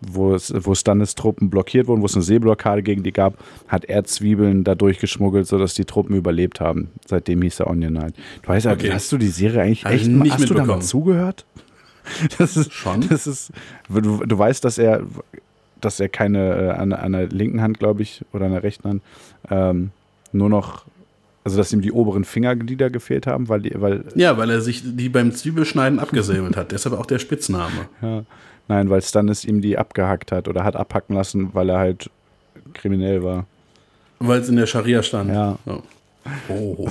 wo, 0.01 0.33
es, 0.35 0.53
wo 0.55 0.75
Stannis 0.75 1.15
Truppen 1.15 1.49
blockiert 1.49 1.87
wurden, 1.87 2.01
wo 2.01 2.05
es 2.05 2.15
eine 2.15 2.23
Seeblockade 2.23 2.83
gegen 2.83 3.03
die 3.03 3.11
gab, 3.13 3.35
hat 3.67 3.85
er 3.85 4.03
Zwiebeln 4.03 4.63
da 4.63 4.75
durchgeschmuggelt, 4.75 5.47
sodass 5.47 5.73
die 5.73 5.85
Truppen 5.85 6.15
überlebt 6.15 6.59
haben. 6.59 6.89
Seitdem 7.07 7.41
hieß 7.41 7.61
er 7.61 7.67
Onion 7.67 7.93
Knight. 7.95 8.15
Du 8.41 8.49
weißt 8.49 8.65
Okay. 8.67 8.91
hast 8.91 9.11
du 9.11 9.17
die 9.17 9.27
Serie 9.27 9.61
eigentlich 9.61 9.85
ich 9.85 9.91
echt 9.91 10.07
nicht 10.07 10.33
hast 10.33 10.49
du 10.49 10.53
da 10.53 10.65
mal 10.65 10.81
zugehört? 10.81 11.45
Das 12.37 12.55
ist 12.55 12.71
Schon? 12.71 13.07
Das 13.09 13.25
ist, 13.25 13.51
du, 13.89 14.23
du 14.25 14.37
weißt, 14.37 14.63
dass 14.63 14.77
er, 14.77 15.01
dass 15.81 15.99
er 15.99 16.07
keine 16.07 16.55
äh, 16.55 16.69
an, 16.69 16.93
an 16.93 17.13
der 17.13 17.27
linken 17.29 17.61
Hand, 17.61 17.79
glaube 17.79 18.03
ich, 18.03 18.21
oder 18.31 18.45
an 18.45 18.51
der 18.51 18.61
rechten 18.61 18.87
Hand, 18.87 19.03
ähm, 19.49 19.89
nur 20.31 20.49
noch, 20.49 20.85
also 21.43 21.57
dass 21.57 21.73
ihm 21.73 21.81
die 21.81 21.91
oberen 21.91 22.23
Fingerglieder 22.23 22.91
gefehlt 22.91 23.25
haben, 23.25 23.49
weil 23.49 23.61
die, 23.61 23.71
weil, 23.81 24.03
Ja, 24.13 24.37
weil 24.37 24.51
er 24.51 24.61
sich 24.61 24.83
die 24.85 25.09
beim 25.09 25.31
Zwiebelschneiden 25.31 25.97
abgesäbelt 25.97 26.55
hat. 26.55 26.71
Deshalb 26.71 26.93
auch 26.93 27.07
der 27.07 27.17
Spitzname. 27.17 27.87
ja, 28.03 28.23
nein, 28.68 28.89
weil 28.89 29.01
Stannis 29.01 29.45
ihm 29.45 29.61
die 29.61 29.78
abgehackt 29.78 30.32
hat 30.32 30.47
oder 30.47 30.63
hat 30.63 30.76
abhacken 30.76 31.16
lassen, 31.16 31.49
weil 31.53 31.70
er 31.70 31.78
halt 31.80 32.09
kriminell 32.74 33.24
war. 33.24 33.45
Weil 34.20 34.39
es 34.41 34.49
in 34.49 34.55
der 34.55 34.66
Scharia 34.66 35.03
stand. 35.03 35.30
Ja. 35.30 35.57
Oh, 35.66 35.82
oh, 36.49 36.76
oh. 36.78 36.89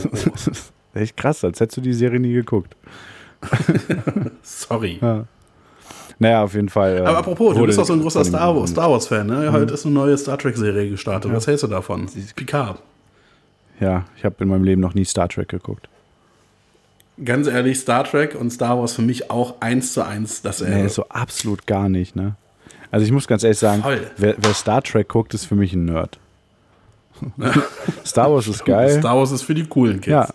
Echt 0.94 1.16
krass, 1.16 1.42
als 1.44 1.58
hättest 1.60 1.78
du 1.78 1.80
die 1.80 1.92
Serie 1.92 2.20
nie 2.20 2.32
geguckt. 2.32 2.76
sorry. 4.42 4.98
Ja. 5.00 5.24
Naja, 6.18 6.42
auf 6.44 6.54
jeden 6.54 6.68
Fall. 6.68 6.98
äh, 6.98 7.00
Aber 7.00 7.18
apropos, 7.18 7.56
du 7.56 7.66
bist 7.66 7.78
doch 7.78 7.84
so 7.84 7.92
ein 7.92 8.00
großer 8.00 8.24
Star 8.24 8.54
Wars. 8.54 8.70
Star 8.70 8.90
Wars 8.90 9.08
Fan, 9.08 9.26
ne? 9.26 9.48
Mhm. 9.48 9.52
Heute 9.52 9.74
ist 9.74 9.84
eine 9.84 9.94
neue 9.94 10.16
Star 10.16 10.38
Trek 10.38 10.56
Serie 10.56 10.88
gestartet. 10.90 11.32
Was 11.32 11.46
hältst 11.46 11.64
du 11.64 11.68
davon? 11.68 12.08
Picard. 12.36 12.80
Ja, 13.80 14.04
ich 14.16 14.24
habe 14.24 14.36
in 14.38 14.48
meinem 14.48 14.64
Leben 14.64 14.80
noch 14.80 14.94
nie 14.94 15.04
Star 15.04 15.28
Trek 15.28 15.48
geguckt. 15.48 15.88
Ganz 17.22 17.46
ehrlich, 17.46 17.78
Star 17.78 18.04
Trek 18.04 18.34
und 18.34 18.50
Star 18.50 18.78
Wars 18.78 18.94
für 18.94 19.02
mich 19.02 19.30
auch 19.30 19.60
eins 19.60 19.92
zu 19.92 20.04
eins 20.04 20.42
dasselbe. 20.42 20.82
Nee, 20.82 20.88
so 20.88 21.08
absolut 21.08 21.66
gar 21.66 21.88
nicht, 21.88 22.16
ne? 22.16 22.34
Also 22.90 23.06
ich 23.06 23.12
muss 23.12 23.26
ganz 23.26 23.44
ehrlich 23.44 23.58
sagen, 23.58 23.84
wer, 24.16 24.34
wer 24.38 24.54
Star 24.54 24.82
Trek 24.82 25.08
guckt, 25.08 25.34
ist 25.34 25.44
für 25.44 25.54
mich 25.54 25.72
ein 25.72 25.84
Nerd. 25.84 26.18
Star 28.04 28.32
Wars 28.32 28.48
ist 28.48 28.64
geil. 28.64 28.98
Star 28.98 29.16
Wars 29.16 29.30
ist 29.30 29.42
für 29.42 29.54
die 29.54 29.64
coolen 29.64 30.00
Kids. 30.00 30.08
ja, 30.10 30.28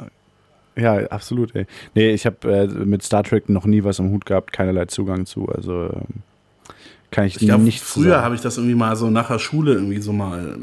ja, 0.75 1.07
absolut, 1.07 1.53
ey. 1.55 1.65
Nee, 1.95 2.11
ich 2.11 2.25
habe 2.25 2.51
äh, 2.51 2.67
mit 2.67 3.03
Star 3.03 3.23
Trek 3.23 3.49
noch 3.49 3.65
nie 3.65 3.83
was 3.83 3.99
am 3.99 4.11
Hut 4.11 4.25
gehabt, 4.25 4.53
keinerlei 4.53 4.85
Zugang 4.85 5.25
zu. 5.25 5.49
Also 5.49 5.85
ähm, 5.87 6.23
kann 7.11 7.25
ich, 7.25 7.41
Ich 7.41 7.47
glaube, 7.47 7.63
nichts 7.63 7.89
früher 7.89 8.21
habe 8.21 8.35
ich 8.35 8.41
das 8.41 8.57
irgendwie 8.57 8.75
mal 8.75 8.95
so 8.95 9.09
nach 9.09 9.27
der 9.27 9.39
Schule 9.39 9.73
irgendwie 9.73 9.99
so 9.99 10.13
mal 10.13 10.57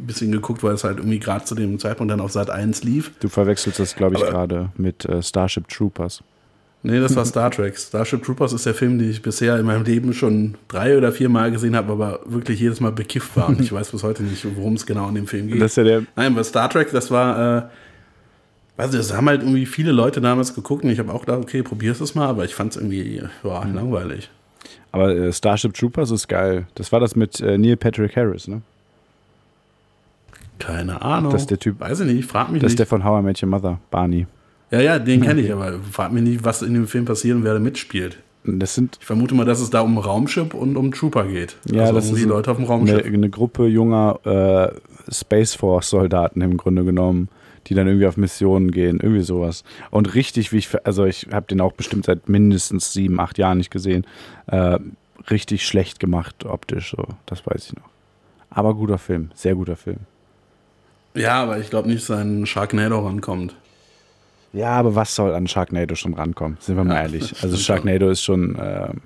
ein 0.00 0.06
bisschen 0.06 0.32
geguckt, 0.32 0.62
weil 0.62 0.74
es 0.74 0.84
halt 0.84 0.98
irgendwie 0.98 1.18
gerade 1.20 1.44
zu 1.44 1.54
dem 1.54 1.78
Zeitpunkt 1.78 2.10
dann 2.10 2.20
auf 2.20 2.32
Sat 2.32 2.50
1 2.50 2.82
lief. 2.84 3.12
Du 3.20 3.28
verwechselst 3.28 3.78
das, 3.78 3.94
glaube 3.94 4.16
ich, 4.16 4.22
gerade 4.22 4.70
mit 4.76 5.04
äh, 5.04 5.22
Starship 5.22 5.68
Troopers. 5.68 6.22
Nee, 6.82 6.98
das 6.98 7.14
war 7.14 7.26
Star 7.26 7.50
Trek. 7.50 7.76
Starship 7.76 8.24
Troopers 8.24 8.54
ist 8.54 8.64
der 8.64 8.72
Film, 8.72 8.98
den 8.98 9.10
ich 9.10 9.20
bisher 9.20 9.58
in 9.58 9.66
meinem 9.66 9.84
Leben 9.84 10.14
schon 10.14 10.54
drei 10.68 10.96
oder 10.96 11.12
vier 11.12 11.28
Mal 11.28 11.50
gesehen 11.50 11.76
habe, 11.76 11.92
aber 11.92 12.20
wirklich 12.24 12.58
jedes 12.58 12.80
Mal 12.80 12.90
bekifft 12.90 13.36
war. 13.36 13.50
Und 13.50 13.60
ich 13.60 13.70
weiß 13.70 13.90
bis 13.90 14.02
heute 14.02 14.22
nicht, 14.22 14.46
worum 14.56 14.74
es 14.76 14.86
genau 14.86 15.06
in 15.10 15.14
dem 15.14 15.26
Film 15.26 15.48
geht. 15.48 15.60
Das 15.60 15.72
ist 15.72 15.76
ja 15.76 15.84
der, 15.84 16.02
Nein, 16.16 16.32
aber 16.32 16.42
Star 16.42 16.70
Trek, 16.70 16.90
das 16.90 17.10
war, 17.10 17.58
äh, 17.58 17.62
weiß 18.78 18.92
nicht, 18.92 18.98
das 19.00 19.14
haben 19.14 19.28
halt 19.28 19.42
irgendwie 19.42 19.66
viele 19.66 19.92
Leute 19.92 20.22
damals 20.22 20.54
geguckt 20.54 20.82
und 20.84 20.88
ich 20.90 20.98
habe 20.98 21.12
auch 21.12 21.20
gedacht, 21.20 21.40
okay, 21.42 21.62
probier's 21.62 22.00
es 22.00 22.14
mal, 22.14 22.28
aber 22.28 22.46
ich 22.46 22.54
fand 22.54 22.70
es 22.74 22.76
irgendwie 22.78 23.16
ja, 23.44 23.64
Mhm. 23.64 23.74
langweilig. 23.74 24.30
aber 24.90 25.14
äh, 25.14 25.32
Starship 25.34 25.74
Troopers 25.74 26.10
ist 26.10 26.28
geil. 26.28 26.66
Das 26.76 26.92
war 26.92 27.00
das 27.00 27.14
mit 27.14 27.40
äh, 27.40 27.58
Neil 27.58 27.76
Patrick 27.76 28.16
Harris, 28.16 28.48
ne? 28.48 28.62
Keine 30.60 31.02
Ahnung. 31.02 31.32
Das 31.32 31.42
ist 31.42 31.50
der 31.50 31.58
Typ- 31.58 31.80
Weiß 31.80 31.98
ich 32.00 32.06
nicht, 32.12 32.30
frag 32.30 32.50
mich 32.52 32.60
Das 32.62 32.68
ist 32.68 32.74
nicht. 32.74 32.78
der 32.80 32.86
von 32.86 33.02
How 33.04 33.20
I 33.20 33.24
Met 33.24 33.42
Your 33.42 33.48
Mother, 33.48 33.80
Barney. 33.90 34.26
ja, 34.70 34.80
ja, 34.80 34.98
den 35.00 35.20
kenne 35.22 35.40
ich, 35.40 35.52
aber 35.52 35.80
frag 35.90 36.12
mich 36.12 36.22
nicht, 36.22 36.44
was 36.44 36.62
in 36.62 36.74
dem 36.74 36.86
Film 36.86 37.04
passiert 37.04 37.36
und 37.36 37.44
wer 37.44 37.54
da 37.54 37.60
mitspielt. 37.60 38.18
Das 38.44 38.74
sind 38.74 38.96
Ich 39.00 39.06
vermute 39.06 39.34
mal, 39.34 39.44
dass 39.44 39.60
es 39.60 39.68
da 39.70 39.80
um 39.82 39.98
Raumschiff 39.98 40.54
und 40.54 40.76
um 40.76 40.92
Trooper 40.92 41.24
geht. 41.24 41.56
Ja, 41.70 41.82
also 41.82 41.94
das 41.94 42.08
um 42.08 42.14
ist 42.14 42.22
die 42.22 42.28
Leute 42.28 42.50
auf 42.50 42.56
dem 42.56 42.64
eine, 42.64 42.72
Raumschiff. 42.72 43.04
eine 43.04 43.28
Gruppe 43.28 43.66
junger 43.66 44.18
äh, 44.24 45.12
Space 45.12 45.54
Force 45.54 45.90
Soldaten 45.90 46.40
im 46.40 46.56
Grunde 46.56 46.84
genommen, 46.84 47.28
die 47.66 47.74
dann 47.74 47.86
irgendwie 47.86 48.06
auf 48.06 48.16
Missionen 48.16 48.70
gehen, 48.70 48.98
irgendwie 49.00 49.22
sowas. 49.22 49.62
Und 49.90 50.14
richtig, 50.14 50.52
wie 50.52 50.56
ich, 50.58 50.70
also 50.86 51.04
ich 51.04 51.26
habe 51.32 51.46
den 51.48 51.60
auch 51.60 51.72
bestimmt 51.72 52.06
seit 52.06 52.28
mindestens 52.30 52.92
sieben, 52.94 53.20
acht 53.20 53.36
Jahren 53.36 53.58
nicht 53.58 53.70
gesehen, 53.70 54.06
äh, 54.46 54.78
richtig 55.30 55.66
schlecht 55.66 56.00
gemacht 56.00 56.46
optisch, 56.46 56.92
so, 56.96 57.04
das 57.26 57.46
weiß 57.46 57.66
ich 57.66 57.76
noch. 57.76 57.88
Aber 58.48 58.74
guter 58.74 58.96
Film, 58.98 59.30
sehr 59.34 59.54
guter 59.54 59.76
Film. 59.76 59.98
Ja, 61.14 61.42
aber 61.42 61.58
ich 61.58 61.70
glaube 61.70 61.88
nicht, 61.88 62.08
dass 62.08 62.18
ein 62.18 62.46
Sharknado 62.46 63.00
rankommt. 63.00 63.54
Ja, 64.52 64.70
aber 64.70 64.94
was 64.94 65.14
soll 65.14 65.34
an 65.34 65.46
Sharknado 65.46 65.94
schon 65.94 66.14
rankommen? 66.14 66.56
Sind 66.60 66.76
wir 66.76 66.84
mal 66.84 66.94
Ja, 66.94 67.02
ehrlich. 67.02 67.34
Also 67.42 67.56
Sharknado 67.56 68.10
ist 68.10 68.22
schon, 68.22 68.56
ähm, 68.60 69.00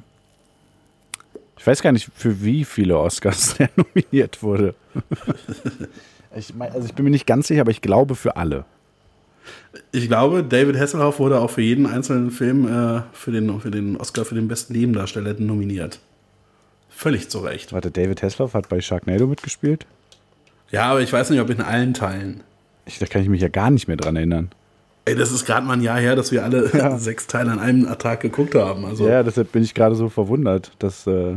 ich 1.59 1.67
weiß 1.67 1.83
gar 1.83 1.93
nicht, 1.93 2.11
für 2.15 2.43
wie 2.43 2.65
viele 2.65 2.99
Oscars 2.99 3.55
der 3.59 3.71
nominiert 3.77 4.43
wurde. 4.43 4.75
ich 6.37 6.55
mein, 6.55 6.73
also 6.73 6.87
ich 6.87 6.95
bin 6.95 7.05
mir 7.05 7.11
nicht 7.11 7.27
ganz 7.27 7.49
sicher, 7.49 7.63
aber 7.63 7.71
ich 7.71 7.83
glaube 7.83 8.15
für 8.15 8.37
alle. 8.37 8.65
Ich 9.93 10.09
glaube, 10.09 10.43
David 10.43 10.79
Hasselhoff 10.79 11.19
wurde 11.19 11.41
auch 11.41 11.51
für 11.51 11.61
jeden 11.61 11.87
einzelnen 11.87 12.31
Film 12.31 12.67
äh, 12.67 13.03
für, 13.13 13.33
den, 13.33 13.61
für 13.61 13.71
den 13.71 13.97
Oscar 13.97 14.25
für 14.25 14.35
den 14.35 14.49
besten 14.49 14.73
Nebendarsteller 14.73 15.35
nominiert. 15.35 16.01
Völlig 16.89 17.29
zu 17.29 17.41
Recht. 17.41 17.73
Warte, 17.73 17.91
David 17.91 18.23
Hasselhoff 18.23 18.55
hat 18.55 18.69
bei 18.69 18.81
Sharknado 18.81 19.27
mitgespielt? 19.27 19.85
Ja, 20.75 20.87
aber 20.91 21.01
ich 21.01 21.13
weiß 21.13 21.31
nicht, 21.31 21.41
ob 21.41 21.51
in 21.51 21.61
allen 21.61 21.95
Teilen. 21.95 22.43
Ich, 22.87 22.99
da 22.99 23.07
kann 23.07 23.23
ich 23.23 23.29
mich 23.29 23.41
ja 23.41 23.49
gar 23.49 23.71
nicht 23.71 23.89
mehr 23.89 23.97
dran 23.97 24.17
erinnern. 24.17 24.51
Ey, 25.07 25.15
das 25.15 25.33
ist 25.33 25.45
gerade 25.47 25.67
mal 25.67 25.75
ein 25.75 25.83
Jahr 25.83 25.99
her, 25.99 26.17
dass 26.17 26.33
wir 26.33 26.45
alle 26.45 26.99
sechs 26.99 27.27
Teile 27.27 27.51
an 27.53 27.59
einem 27.59 27.87
Tag 27.99 28.21
geguckt 28.21 28.55
haben. 28.55 28.85
Also, 28.85 29.09
Ja, 29.09 29.23
deshalb 29.23 29.53
bin 29.53 29.63
ich 29.63 29.75
gerade 29.75 29.95
so 29.95 30.09
verwundert, 30.09 30.73
dass, 30.79 31.07
äh, 31.07 31.37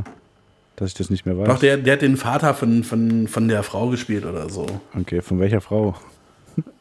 dass 0.78 0.90
ich 0.90 0.94
das 0.96 1.10
nicht 1.10 1.26
mehr 1.26 1.38
weiß. 1.38 1.48
Doch, 1.48 1.60
der, 1.60 1.78
der 1.78 1.94
hat 1.94 2.02
den 2.02 2.18
Vater 2.18 2.54
von, 2.54 2.84
von, 2.84 3.28
von 3.28 3.48
der 3.48 3.64
Frau 3.64 3.90
gespielt 3.90 4.26
oder 4.26 4.50
so, 4.50 4.66
okay, 5.00 5.22
von 5.22 5.40
welcher 5.40 5.62
Frau? 5.62 5.96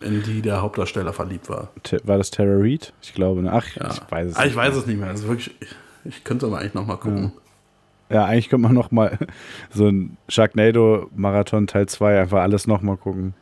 in 0.01 0.23
die 0.23 0.41
der 0.41 0.63
Hauptdarsteller 0.63 1.13
verliebt 1.13 1.51
war. 1.51 1.69
Te- 1.83 2.01
War 2.05 2.17
das 2.17 2.31
Tara 2.31 2.49
Reid? 2.57 2.95
Ich 3.03 3.13
glaube, 3.13 3.43
ne? 3.43 3.53
Ach, 3.53 3.67
Ja. 3.77 3.91
ich 3.93 4.01
weiß 4.11 4.29
es 4.31 4.37
Ah, 4.37 4.43
nicht. 4.45 4.51
ich 4.53 4.57
weiß 4.57 4.75
es 4.75 4.87
nicht 4.87 4.99
mehr. 4.99 5.11
Also 5.11 5.29
wirklich, 5.29 5.55
ich, 5.61 5.69
ich 6.07 6.25
könnte 6.25 6.47
aber 6.47 6.59
eigentlich 6.61 6.73
noch 6.73 6.87
mal 6.87 6.97
gucken. 6.97 7.25
Ja, 7.25 7.31
eigentlich 8.11 8.49
könnte 8.49 8.63
man 8.65 8.75
noch 8.75 8.91
mal 8.91 9.19
so 9.71 9.87
ein 9.89 10.17
Sharknado-Marathon 10.29 11.67
Teil 11.67 11.87
2 11.87 12.21
einfach 12.21 12.41
alles 12.43 12.67
noch 12.67 12.83
mal 12.83 12.97
gucken. 12.97 13.35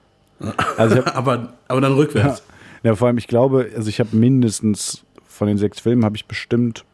Also 0.77 0.97
hab, 0.97 1.17
aber, 1.17 1.53
aber 1.69 1.81
dann 1.81 1.93
rückwärts. 1.95 2.43
ja, 2.83 2.95
vor 2.95 3.09
allem, 3.09 3.19
ich 3.19 3.29
glaube, 3.29 3.71
also 3.77 3.89
ich 3.89 4.01
habe 4.01 4.17
mindestens 4.17 5.05
von 5.29 5.49
den 5.49 5.59
sechs 5.59 5.81
Filmen 5.81 6.05
habe 6.05 6.17
ich 6.17 6.27
bestimmt 6.27 6.85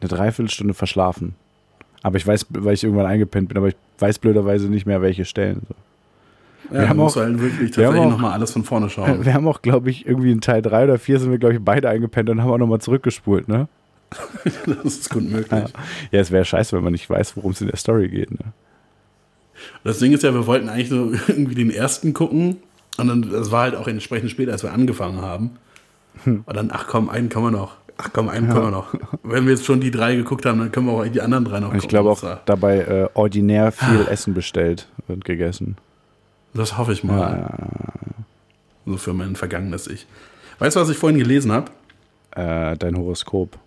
eine 0.00 0.08
Dreiviertelstunde 0.08 0.74
verschlafen. 0.74 1.34
Aber 2.02 2.16
ich 2.16 2.26
weiß, 2.26 2.46
weil 2.50 2.74
ich 2.74 2.84
irgendwann 2.84 3.06
eingepennt 3.06 3.48
bin, 3.48 3.56
aber 3.58 3.68
ich 3.68 3.76
weiß 3.98 4.18
blöderweise 4.18 4.68
nicht 4.68 4.86
mehr, 4.86 5.02
welche 5.02 5.24
Stellen. 5.24 5.62
So. 5.68 5.74
Ja, 6.74 6.80
Wir 6.82 6.88
haben 6.88 7.00
auch- 7.00 7.16
halt 7.16 7.40
wirklich 7.40 7.70
tatsächlich 7.70 8.00
auch- 8.00 8.10
noch 8.10 8.18
mal 8.18 8.32
alles 8.32 8.52
von 8.52 8.64
vorne 8.64 8.88
schauen. 8.90 9.24
Wir 9.24 9.34
haben 9.34 9.46
auch, 9.48 9.62
glaube 9.62 9.90
ich, 9.90 10.06
irgendwie 10.06 10.32
in 10.32 10.40
Teil 10.40 10.62
3 10.62 10.84
oder 10.84 10.98
4 10.98 11.18
sind 11.20 11.30
wir, 11.30 11.38
glaube 11.38 11.54
ich, 11.54 11.60
beide 11.64 11.88
eingepennt 11.88 12.28
und 12.30 12.42
haben 12.42 12.50
auch 12.50 12.58
nochmal 12.58 12.80
zurückgespult, 12.80 13.48
ne? 13.48 13.68
das 14.66 14.84
ist 14.84 15.10
gut 15.10 15.24
möglich. 15.24 15.50
Ja, 15.50 15.66
ja 16.10 16.20
es 16.20 16.30
wäre 16.30 16.44
scheiße, 16.44 16.76
wenn 16.76 16.84
man 16.84 16.92
nicht 16.92 17.08
weiß, 17.08 17.36
worum 17.36 17.52
es 17.52 17.60
in 17.60 17.68
der 17.68 17.76
Story 17.76 18.08
geht, 18.08 18.30
ne? 18.30 18.52
Das 19.84 19.98
Ding 19.98 20.12
ist 20.12 20.22
ja, 20.22 20.34
wir 20.34 20.46
wollten 20.46 20.68
eigentlich 20.68 20.88
so 20.88 21.12
irgendwie 21.28 21.54
den 21.54 21.70
ersten 21.70 22.12
gucken. 22.12 22.58
Und 22.98 23.08
dann, 23.08 23.30
das 23.30 23.50
war 23.50 23.62
halt 23.62 23.74
auch 23.74 23.88
entsprechend 23.88 24.30
spät, 24.30 24.48
als 24.48 24.62
wir 24.62 24.72
angefangen 24.72 25.20
haben. 25.20 25.58
Hm. 26.24 26.44
Und 26.46 26.56
dann, 26.56 26.70
ach 26.72 26.86
komm, 26.86 27.08
einen 27.08 27.28
können 27.28 27.46
wir 27.46 27.50
noch. 27.50 27.76
Ach 27.98 28.10
komm, 28.12 28.28
einen 28.28 28.48
können 28.48 28.64
wir 28.64 28.70
noch. 28.70 28.94
Wenn 29.22 29.44
wir 29.44 29.52
jetzt 29.52 29.64
schon 29.64 29.80
die 29.80 29.90
drei 29.90 30.16
geguckt 30.16 30.44
haben, 30.44 30.58
dann 30.58 30.72
können 30.72 30.86
wir 30.86 30.92
auch 30.92 31.06
die 31.06 31.20
anderen 31.20 31.44
drei 31.44 31.60
noch 31.60 31.72
Und 31.72 31.78
ich 31.78 31.88
glaube 31.88 32.10
auch 32.10 32.20
Das, 32.20 32.40
dabei 32.44 32.78
äh, 32.80 33.08
ordinär 33.14 33.72
viel 33.72 34.06
Essen 34.08 34.34
bestellt 34.34 34.88
und 35.08 35.24
gegessen. 35.24 35.76
das 36.52 36.76
hoffe 36.76 36.92
ich 36.92 37.04
mal. 37.04 37.68
So 38.84 38.96
für 38.98 39.14
mein 39.14 39.34
vergangenes 39.34 39.86
Ich. 39.88 40.06
Weißt 40.58 40.76
du, 40.76 40.80
was 40.80 40.88
ich 40.90 40.96
vorhin 40.96 41.18
gelesen 41.18 41.52
habe? 41.52 41.70
Äh, 42.32 42.76
dein 42.76 42.96
Horoskop. 42.96 43.58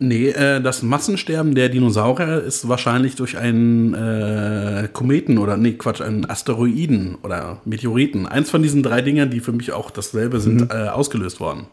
Nee, 0.00 0.28
äh, 0.28 0.60
das 0.60 0.82
Massensterben 0.82 1.56
der 1.56 1.68
Dinosaurier 1.70 2.40
ist 2.42 2.68
wahrscheinlich 2.68 3.16
durch 3.16 3.36
einen 3.36 3.94
äh, 3.94 4.88
Kometen 4.92 5.38
oder, 5.38 5.56
nee, 5.56 5.72
Quatsch, 5.72 6.00
einen 6.00 6.28
Asteroiden 6.30 7.16
oder 7.22 7.60
Meteoriten. 7.64 8.26
Eins 8.26 8.48
von 8.48 8.62
diesen 8.62 8.84
drei 8.84 9.02
Dingern, 9.02 9.30
die 9.30 9.40
für 9.40 9.50
mich 9.52 9.72
auch 9.72 9.90
dasselbe 9.90 10.38
sind, 10.38 10.70
äh, 10.72 10.88
ausgelöst 10.88 11.40
worden. 11.40 11.66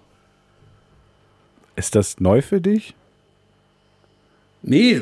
Ist 1.76 1.94
das 1.96 2.20
neu 2.20 2.42
für 2.42 2.62
dich? 2.62 2.96
Nee, 4.64 5.00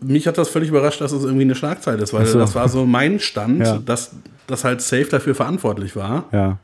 mich 0.00 0.28
hat 0.28 0.38
das 0.38 0.48
völlig 0.48 0.68
überrascht, 0.68 1.00
dass 1.00 1.10
es 1.10 1.24
irgendwie 1.24 1.42
eine 1.42 1.56
Schlagzeile 1.56 2.00
ist, 2.02 2.12
weil 2.12 2.26
so. 2.26 2.38
das 2.38 2.54
war 2.54 2.68
so 2.68 2.86
mein 2.86 3.18
Stand, 3.18 3.58
Ja. 3.60 3.78
dass 3.84 4.12
das 4.46 4.62
halt 4.62 4.80
Safe 4.80 5.06
dafür 5.06 5.34
verantwortlich 5.34 5.96
war. 5.96 6.26
Ja. 6.30 6.58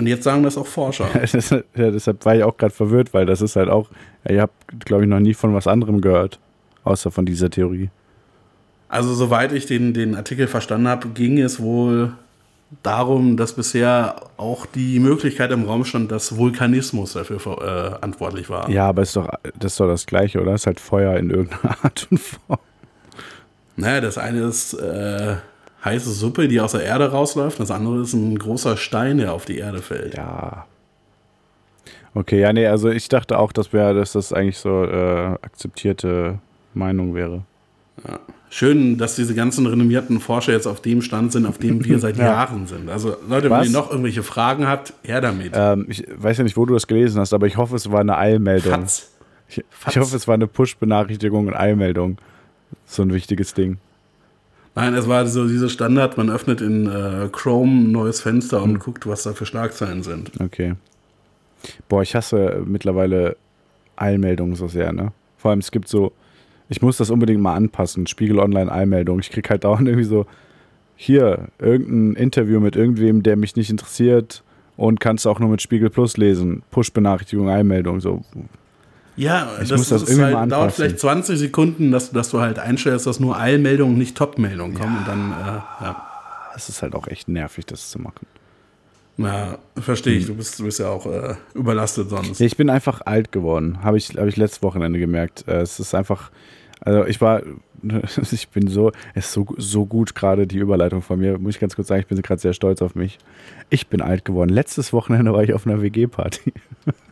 Und 0.00 0.06
jetzt 0.06 0.24
sagen 0.24 0.42
das 0.42 0.56
auch 0.56 0.66
Forscher. 0.66 1.06
Das- 1.32 1.50
ja, 1.50 1.62
deshalb 1.90 2.24
war 2.24 2.34
ich 2.34 2.42
auch 2.42 2.56
gerade 2.56 2.72
verwirrt, 2.72 3.12
weil 3.12 3.26
das 3.26 3.42
ist 3.42 3.54
halt 3.54 3.68
auch, 3.68 3.90
ihr 4.26 4.40
habt, 4.40 4.86
glaube 4.86 5.02
ich, 5.04 5.10
noch 5.10 5.20
nie 5.20 5.34
von 5.34 5.52
was 5.54 5.66
anderem 5.66 6.00
gehört, 6.00 6.38
außer 6.84 7.10
von 7.10 7.26
dieser 7.26 7.50
Theorie. 7.50 7.90
Also, 8.88 9.12
soweit 9.12 9.52
ich 9.52 9.66
den, 9.66 9.92
den 9.92 10.16
Artikel 10.16 10.46
verstanden 10.46 10.88
habe, 10.88 11.08
ging 11.10 11.38
es 11.38 11.60
wohl 11.60 12.14
darum, 12.82 13.36
dass 13.36 13.52
bisher 13.52 14.16
auch 14.38 14.64
die 14.64 15.00
Möglichkeit 15.00 15.50
im 15.50 15.64
Raum 15.64 15.84
stand, 15.84 16.10
dass 16.10 16.34
Vulkanismus 16.38 17.12
dafür 17.12 17.36
äh, 17.36 17.40
verantwortlich 17.40 18.48
war. 18.48 18.70
Ja, 18.70 18.88
aber 18.88 19.02
ist 19.02 19.14
doch, 19.16 19.28
das 19.58 19.72
ist 19.72 19.80
doch 19.80 19.86
das 19.86 20.06
Gleiche, 20.06 20.40
oder? 20.40 20.54
Ist 20.54 20.66
halt 20.66 20.80
Feuer 20.80 21.16
in 21.18 21.28
irgendeiner 21.28 21.76
Art 21.84 22.08
und 22.10 22.18
Form. 22.20 22.58
Naja, 23.76 24.00
das 24.00 24.16
eine 24.16 24.40
ist 24.44 24.72
äh, 24.74 25.36
heiße 25.84 26.10
Suppe, 26.10 26.48
die 26.48 26.60
aus 26.60 26.72
der 26.72 26.82
Erde 26.82 27.10
rausläuft. 27.10 27.60
Das 27.60 27.70
andere 27.70 28.00
ist 28.02 28.12
ein 28.12 28.38
großer 28.38 28.76
Stein, 28.76 29.18
der 29.18 29.32
auf 29.32 29.44
die 29.44 29.58
Erde 29.58 29.82
fällt. 29.82 30.14
Ja. 30.14 30.66
Okay, 32.14 32.40
ja, 32.40 32.52
nee, 32.52 32.66
also 32.66 32.90
ich 32.90 33.08
dachte 33.08 33.38
auch, 33.38 33.52
dass, 33.52 33.72
wir, 33.72 33.94
dass 33.94 34.12
das 34.12 34.32
eigentlich 34.32 34.58
so 34.58 34.84
äh, 34.84 35.36
akzeptierte 35.42 36.40
Meinung 36.74 37.14
wäre. 37.14 37.44
Schön, 38.48 38.98
dass 38.98 39.14
diese 39.14 39.34
ganzen 39.34 39.66
renommierten 39.66 40.18
Forscher 40.18 40.52
jetzt 40.52 40.66
auf 40.66 40.80
dem 40.82 41.02
Stand 41.02 41.30
sind, 41.30 41.46
auf 41.46 41.58
dem 41.58 41.84
wir 41.84 42.00
seit 42.00 42.16
Ja. 42.18 42.24
Jahren 42.24 42.66
sind. 42.66 42.88
Also 42.90 43.16
Leute, 43.28 43.44
wenn 43.44 43.58
Was? 43.58 43.66
ihr 43.66 43.72
noch 43.72 43.90
irgendwelche 43.90 44.24
Fragen 44.24 44.66
habt, 44.66 44.92
her 45.04 45.20
damit. 45.20 45.52
Ähm, 45.54 45.86
ich 45.88 46.04
weiß 46.16 46.38
ja 46.38 46.44
nicht, 46.44 46.56
wo 46.56 46.66
du 46.66 46.74
das 46.74 46.88
gelesen 46.88 47.20
hast, 47.20 47.32
aber 47.32 47.46
ich 47.46 47.56
hoffe, 47.56 47.76
es 47.76 47.92
war 47.92 48.00
eine 48.00 48.18
Eilmeldung. 48.18 48.72
Fatz. 48.72 49.12
Ich, 49.48 49.58
ich 49.88 49.96
hoffe, 49.96 50.16
es 50.16 50.26
war 50.26 50.34
eine 50.34 50.48
Push-Benachrichtigung 50.48 51.46
und 51.46 51.54
Eilmeldung. 51.54 52.18
So 52.86 53.02
ein 53.02 53.12
wichtiges 53.12 53.54
Ding. 53.54 53.78
Nein, 54.74 54.94
es 54.94 55.08
war 55.08 55.26
so 55.26 55.48
dieser 55.48 55.68
Standard, 55.68 56.16
man 56.16 56.30
öffnet 56.30 56.60
in 56.60 56.86
äh, 56.86 57.28
Chrome 57.32 57.88
ein 57.88 57.92
neues 57.92 58.20
Fenster 58.20 58.62
und 58.62 58.78
guckt, 58.78 59.06
was 59.06 59.24
da 59.24 59.32
für 59.32 59.46
Schlagzeilen 59.46 60.02
sind. 60.02 60.30
Okay. 60.40 60.74
Boah, 61.88 62.02
ich 62.02 62.14
hasse 62.14 62.62
mittlerweile 62.64 63.36
Eilmeldungen 63.96 64.54
so 64.54 64.68
sehr, 64.68 64.92
ne? 64.92 65.12
Vor 65.36 65.50
allem, 65.50 65.60
es 65.60 65.70
gibt 65.70 65.88
so, 65.88 66.12
ich 66.68 66.82
muss 66.82 66.96
das 66.96 67.10
unbedingt 67.10 67.40
mal 67.40 67.54
anpassen, 67.54 68.06
Spiegel 68.06 68.38
Online 68.38 68.70
Eilmeldung. 68.70 69.18
Ich 69.18 69.30
krieg 69.30 69.50
halt 69.50 69.64
dauernd 69.64 69.88
irgendwie 69.88 70.04
so, 70.04 70.26
hier, 70.96 71.48
irgendein 71.58 72.22
Interview 72.22 72.60
mit 72.60 72.76
irgendwem, 72.76 73.22
der 73.22 73.36
mich 73.36 73.56
nicht 73.56 73.70
interessiert 73.70 74.42
und 74.76 75.00
kannst 75.00 75.26
auch 75.26 75.40
nur 75.40 75.48
mit 75.48 75.62
Spiegel 75.62 75.90
Plus 75.90 76.16
lesen. 76.16 76.62
Push-Benachrichtigung, 76.70 77.48
Eilmeldung, 77.48 78.00
so. 78.00 78.22
Ja, 79.20 79.50
Ich 79.62 79.68
das, 79.68 79.78
muss 79.78 79.88
das 79.90 80.02
irgendwie 80.04 80.22
halt, 80.22 80.34
mal 80.34 80.48
dauert 80.48 80.72
vielleicht 80.72 80.98
20 80.98 81.38
Sekunden, 81.38 81.92
dass, 81.92 82.10
dass 82.10 82.30
du 82.30 82.40
halt 82.40 82.58
einstellst, 82.58 83.06
dass 83.06 83.20
nur 83.20 83.38
Eilmeldungen, 83.38 83.98
nicht 83.98 84.16
Top-Meldungen 84.16 84.74
kommen. 84.74 84.96
Und 84.98 85.06
dann, 85.06 85.32
äh, 85.32 85.84
ja. 85.84 86.06
Das 86.54 86.68
ist 86.70 86.80
halt 86.82 86.94
auch 86.94 87.06
echt 87.06 87.28
nervig, 87.28 87.66
das 87.66 87.90
zu 87.90 88.00
machen. 88.00 88.26
Na, 89.18 89.58
verstehe 89.78 90.14
ich. 90.16 90.26
Du 90.26 90.34
bist, 90.34 90.58
du 90.58 90.64
bist 90.64 90.78
ja 90.78 90.88
auch 90.88 91.04
äh, 91.04 91.34
überlastet 91.52 92.08
sonst. 92.08 92.40
Ja, 92.40 92.46
ich 92.46 92.56
bin 92.56 92.70
einfach 92.70 93.02
alt 93.04 93.30
geworden, 93.32 93.82
habe 93.82 93.98
ich, 93.98 94.08
hab 94.16 94.26
ich 94.26 94.38
letztes 94.38 94.62
Wochenende 94.62 94.98
gemerkt. 94.98 95.44
Äh, 95.46 95.60
Es 95.60 95.78
ist 95.78 95.94
einfach, 95.94 96.30
also 96.80 97.04
ich 97.04 97.20
war, 97.20 97.42
ich 98.32 98.48
bin 98.48 98.68
so, 98.68 98.90
es 99.14 99.26
ist 99.26 99.32
so, 99.32 99.46
so 99.58 99.84
gut 99.84 100.14
gerade 100.14 100.46
die 100.46 100.56
Überleitung 100.56 101.02
von 101.02 101.18
mir, 101.18 101.38
muss 101.38 101.56
ich 101.56 101.60
ganz 101.60 101.76
kurz 101.76 101.88
sagen, 101.88 102.00
ich 102.00 102.06
bin 102.06 102.20
gerade 102.22 102.40
sehr 102.40 102.54
stolz 102.54 102.80
auf 102.80 102.94
mich. 102.94 103.18
Ich 103.68 103.88
bin 103.88 104.00
alt 104.00 104.24
geworden. 104.24 104.48
Letztes 104.48 104.94
Wochenende 104.94 105.34
war 105.34 105.42
ich 105.42 105.52
auf 105.52 105.66
einer 105.66 105.82
WG-Party. 105.82 106.54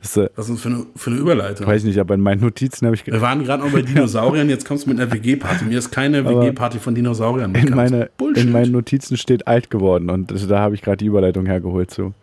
Das, 0.00 0.16
äh, 0.16 0.28
Was 0.36 0.48
ist 0.48 0.54
das 0.54 0.62
für 0.62 0.68
eine, 0.68 0.86
für 0.96 1.10
eine 1.10 1.18
Überleitung? 1.20 1.66
weiß 1.66 1.84
nicht, 1.84 1.98
aber 1.98 2.14
in 2.14 2.20
meinen 2.20 2.40
Notizen 2.40 2.86
habe 2.86 2.96
ich 2.96 3.06
Wir 3.06 3.20
waren 3.20 3.42
gerade 3.44 3.62
noch 3.62 3.72
bei 3.72 3.82
Dinosauriern, 3.88 4.48
jetzt 4.48 4.66
kommst 4.66 4.86
du 4.86 4.90
mit 4.90 5.00
einer 5.00 5.12
WG-Party. 5.12 5.64
Mir 5.64 5.78
ist 5.78 5.90
keine 5.90 6.24
WG-Party 6.24 6.78
von 6.78 6.94
Dinosauriern 6.94 7.54
in, 7.54 7.64
bekannt. 7.64 7.76
meine, 7.76 8.10
Bullshit. 8.16 8.44
in 8.44 8.52
meinen 8.52 8.72
Notizen 8.72 9.16
steht 9.16 9.46
alt 9.46 9.70
geworden 9.70 10.10
und 10.10 10.32
da 10.50 10.60
habe 10.60 10.74
ich 10.74 10.82
gerade 10.82 10.98
die 10.98 11.06
Überleitung 11.06 11.46
hergeholt 11.46 11.90
zu. 11.90 12.14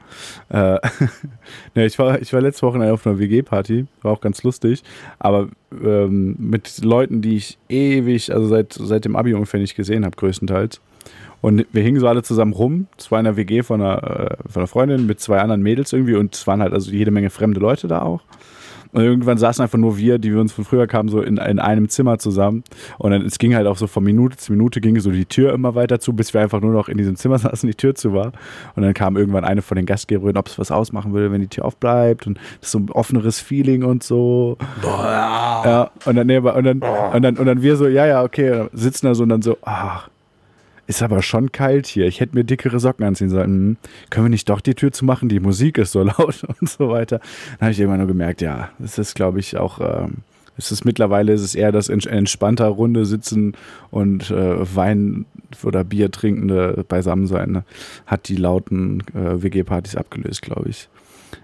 Äh, 0.50 0.56
ne, 1.76 1.86
ich, 1.86 1.98
war, 2.00 2.22
ich 2.22 2.32
war 2.34 2.42
letzte 2.42 2.66
Woche 2.66 2.92
auf 2.92 3.06
einer 3.06 3.20
WG-Party, 3.20 3.86
war 4.02 4.12
auch 4.12 4.22
ganz 4.22 4.44
lustig, 4.44 4.84
aber 5.20 5.50
ähm, 5.84 6.36
mit 6.40 6.84
Leuten, 6.84 7.22
die 7.22 7.38
ich 7.38 7.58
ewig, 7.70 8.34
also 8.34 8.48
seit, 8.48 8.74
seit 8.74 9.06
dem 9.06 9.16
Abi 9.16 9.34
ungefähr 9.34 9.60
nicht 9.60 9.76
gesehen 9.76 10.06
habe, 10.06 10.16
größtenteils. 10.16 10.82
Und 11.46 11.68
wir 11.72 11.84
hingen 11.84 12.00
so 12.00 12.08
alle 12.08 12.24
zusammen 12.24 12.54
rum. 12.54 12.88
Es 12.98 13.12
war 13.12 13.20
in 13.20 13.28
einer 13.28 13.38
WG 13.38 13.62
von 13.62 13.80
einer, 13.80 14.02
äh, 14.02 14.36
von 14.50 14.62
einer 14.62 14.68
Freundin 14.68 15.06
mit 15.06 15.20
zwei 15.20 15.40
anderen 15.40 15.62
Mädels 15.62 15.94
irgendwie 15.94 16.16
und 16.16 16.34
es 16.34 16.48
waren 16.48 16.60
halt 16.60 16.74
also 16.74 16.90
jede 16.90 17.12
Menge 17.12 17.30
fremde 17.30 17.60
Leute 17.60 17.88
da 17.88 18.02
auch. 18.02 18.22
Und 18.94 19.04
irgendwann 19.04 19.38
saßen 19.38 19.62
einfach 19.62 19.78
nur 19.78 19.96
wir, 19.96 20.18
die 20.18 20.34
wir 20.34 20.42
uns 20.42 20.54
von 20.54 20.66
früher 20.66 20.88
kamen, 20.88 21.08
so 21.08 21.22
in, 21.22 21.38
in 21.38 21.60
einem 21.60 21.88
Zimmer 21.88 22.18
zusammen. 22.18 22.64
Und 22.98 23.12
dann, 23.12 23.22
es 23.22 23.38
ging 23.38 23.54
halt 23.54 23.68
auch 23.68 23.78
so 23.78 23.86
von 23.86 24.04
Minute 24.04 24.38
zu 24.38 24.54
Minute 24.54 24.82
ging 24.82 25.00
so 25.00 25.12
die 25.12 25.28
Tür 25.28 25.54
immer 25.54 25.76
weiter 25.76 26.00
zu, 26.00 26.14
bis 26.14 26.34
wir 26.34 26.42
einfach 26.42 26.62
nur 26.62 26.74
noch 26.74 26.90
in 26.90 26.98
diesem 26.98 27.16
Zimmer 27.16 27.38
saßen, 27.38 27.68
die 27.70 27.76
Tür 27.76 27.94
zu 27.94 28.12
war. 28.12 28.32
Und 28.76 28.82
dann 28.82 28.96
kam 28.96 29.16
irgendwann 29.16 29.46
eine 29.46 29.62
von 29.62 29.76
den 29.76 29.86
Gastgeberinnen, 29.86 30.38
ob 30.38 30.48
es 30.48 30.58
was 30.58 30.72
ausmachen 30.72 31.14
würde, 31.14 31.32
wenn 31.32 31.42
die 31.42 31.48
Tür 31.48 31.66
aufbleibt. 31.66 32.26
Und 32.26 32.40
das 32.60 32.70
ist 32.70 32.72
so 32.72 32.80
ein 32.80 32.90
offeneres 32.90 33.40
Feeling 33.40 33.84
und 33.84 34.02
so. 34.02 34.58
Boah, 34.82 35.62
ja. 35.64 35.92
Und 36.06 36.16
dann, 36.16 36.26
nee, 36.26 36.38
aber- 36.38 36.56
und 36.56 36.64
dann, 36.64 36.82
und 36.82 37.22
dann, 37.22 37.38
und 37.38 37.46
dann 37.46 37.62
wir 37.62 37.76
so, 37.76 37.88
ja, 37.88 38.08
ja, 38.08 38.24
okay, 38.24 38.66
sitzen 38.74 39.06
da 39.06 39.14
so 39.14 39.22
und 39.22 39.30
dann 39.30 39.44
so, 39.44 39.60
ach, 39.62 40.10
ist 40.88 41.02
aber 41.02 41.22
schon 41.22 41.52
kalt 41.52 41.88
hier. 41.88 42.06
Ich 42.08 42.20
hätte 42.20 42.36
mir 42.36 42.44
dickere 42.44 42.80
Socken 42.80 43.06
anziehen 43.06 43.30
sollen. 43.30 43.46
Hm, 43.46 43.78
können 44.10 44.26
wir 44.26 44.30
nicht 44.30 44.50
doch 44.50 44.62
die 44.62 44.76
Tür 44.76 44.92
zu 44.92 45.06
machen? 45.06 45.30
Die 45.30 45.40
Musik 45.40 45.78
ist 45.78 45.92
so 45.92 46.04
laut 46.04 46.44
und 46.60 46.70
so 46.70 46.90
weiter. 46.90 47.20
Dann 47.20 47.62
habe 47.62 47.72
ich 47.72 47.80
irgendwann 47.80 48.00
nur 48.00 48.08
gemerkt, 48.08 48.42
ja, 48.42 48.70
es 48.84 48.98
ist, 48.98 49.16
glaube 49.16 49.40
ich, 49.40 49.58
auch, 49.58 49.80
ähm, 49.80 50.18
es 50.58 50.72
ist 50.72 50.86
mittlerweile 50.86 51.34
ist 51.34 51.42
es 51.42 51.56
eher 51.56 51.72
das 51.72 51.90
entspannter 51.90 52.68
Runde 52.68 53.06
sitzen 53.06 53.54
und 53.92 54.32
äh, 54.32 54.76
Wein 54.76 55.26
oder 55.64 55.84
Bier 55.84 56.12
trinkende 56.12 56.86
Beisammensein. 56.88 57.52
Ne? 57.52 57.64
Hat 58.06 58.30
die 58.30 58.38
lauten 58.38 59.02
äh, 59.14 59.44
WG-Partys 59.44 59.96
abgelöst, 59.96 60.42
glaube 60.42 60.70
ich. 60.70 60.88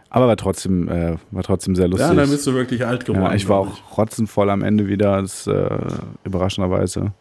Aber 0.10 0.28
war 0.28 0.38
trotzdem, 0.38 0.90
äh, 0.90 1.16
war 1.32 1.44
trotzdem 1.44 1.76
sehr 1.76 1.88
lustig. 1.88 2.10
ja, 2.10 2.14
dann 2.14 2.30
bist 2.30 2.46
du 2.46 2.54
wirklich 2.54 2.86
alt 2.86 3.06
geworden. 3.06 3.24
Ja, 3.24 3.34
ich 3.34 3.48
war 3.48 3.60
auch 3.60 3.98
rotzenvoll 3.98 4.50
am 4.50 4.62
Ende 4.62 4.88
wieder, 4.88 5.22
das, 5.22 5.48
äh, 5.48 5.70
überraschenderweise. 6.26 7.14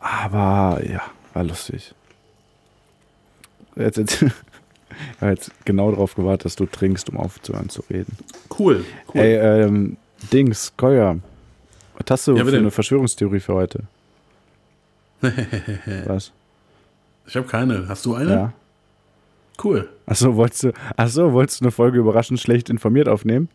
Aber 0.00 0.82
ja, 0.84 1.02
war 1.34 1.44
lustig. 1.44 1.94
Jetzt, 3.76 3.98
jetzt, 3.98 4.22
ich 4.22 4.32
habe 5.20 5.32
jetzt 5.32 5.50
genau 5.64 5.90
darauf 5.90 6.14
gewartet, 6.14 6.46
dass 6.46 6.56
du 6.56 6.66
trinkst, 6.66 7.10
um 7.10 7.18
aufzuhören 7.18 7.68
zu 7.68 7.82
reden. 7.90 8.16
Cool, 8.58 8.84
cool. 9.14 9.20
Ey, 9.20 9.34
ähm, 9.36 9.96
Dings, 10.32 10.72
Koya, 10.76 11.18
was 11.98 12.10
hast 12.10 12.26
du 12.28 12.36
Ja, 12.36 12.44
für 12.44 12.56
eine 12.56 12.70
Verschwörungstheorie 12.70 13.40
für 13.40 13.54
heute? 13.54 13.84
was? 16.06 16.32
ich 17.26 17.36
habe 17.36 17.46
keine. 17.46 17.88
Hast 17.88 18.04
du 18.06 18.14
eine? 18.14 18.30
Ja. 18.30 18.52
Cool. 19.62 19.88
Achso, 20.04 20.36
wolltest 20.36 20.64
du, 20.64 20.72
achso, 20.96 21.32
wolltest 21.32 21.60
du 21.60 21.64
eine 21.64 21.72
Folge 21.72 21.98
überraschend 21.98 22.40
schlecht 22.40 22.68
informiert 22.68 23.08
aufnehmen? 23.08 23.48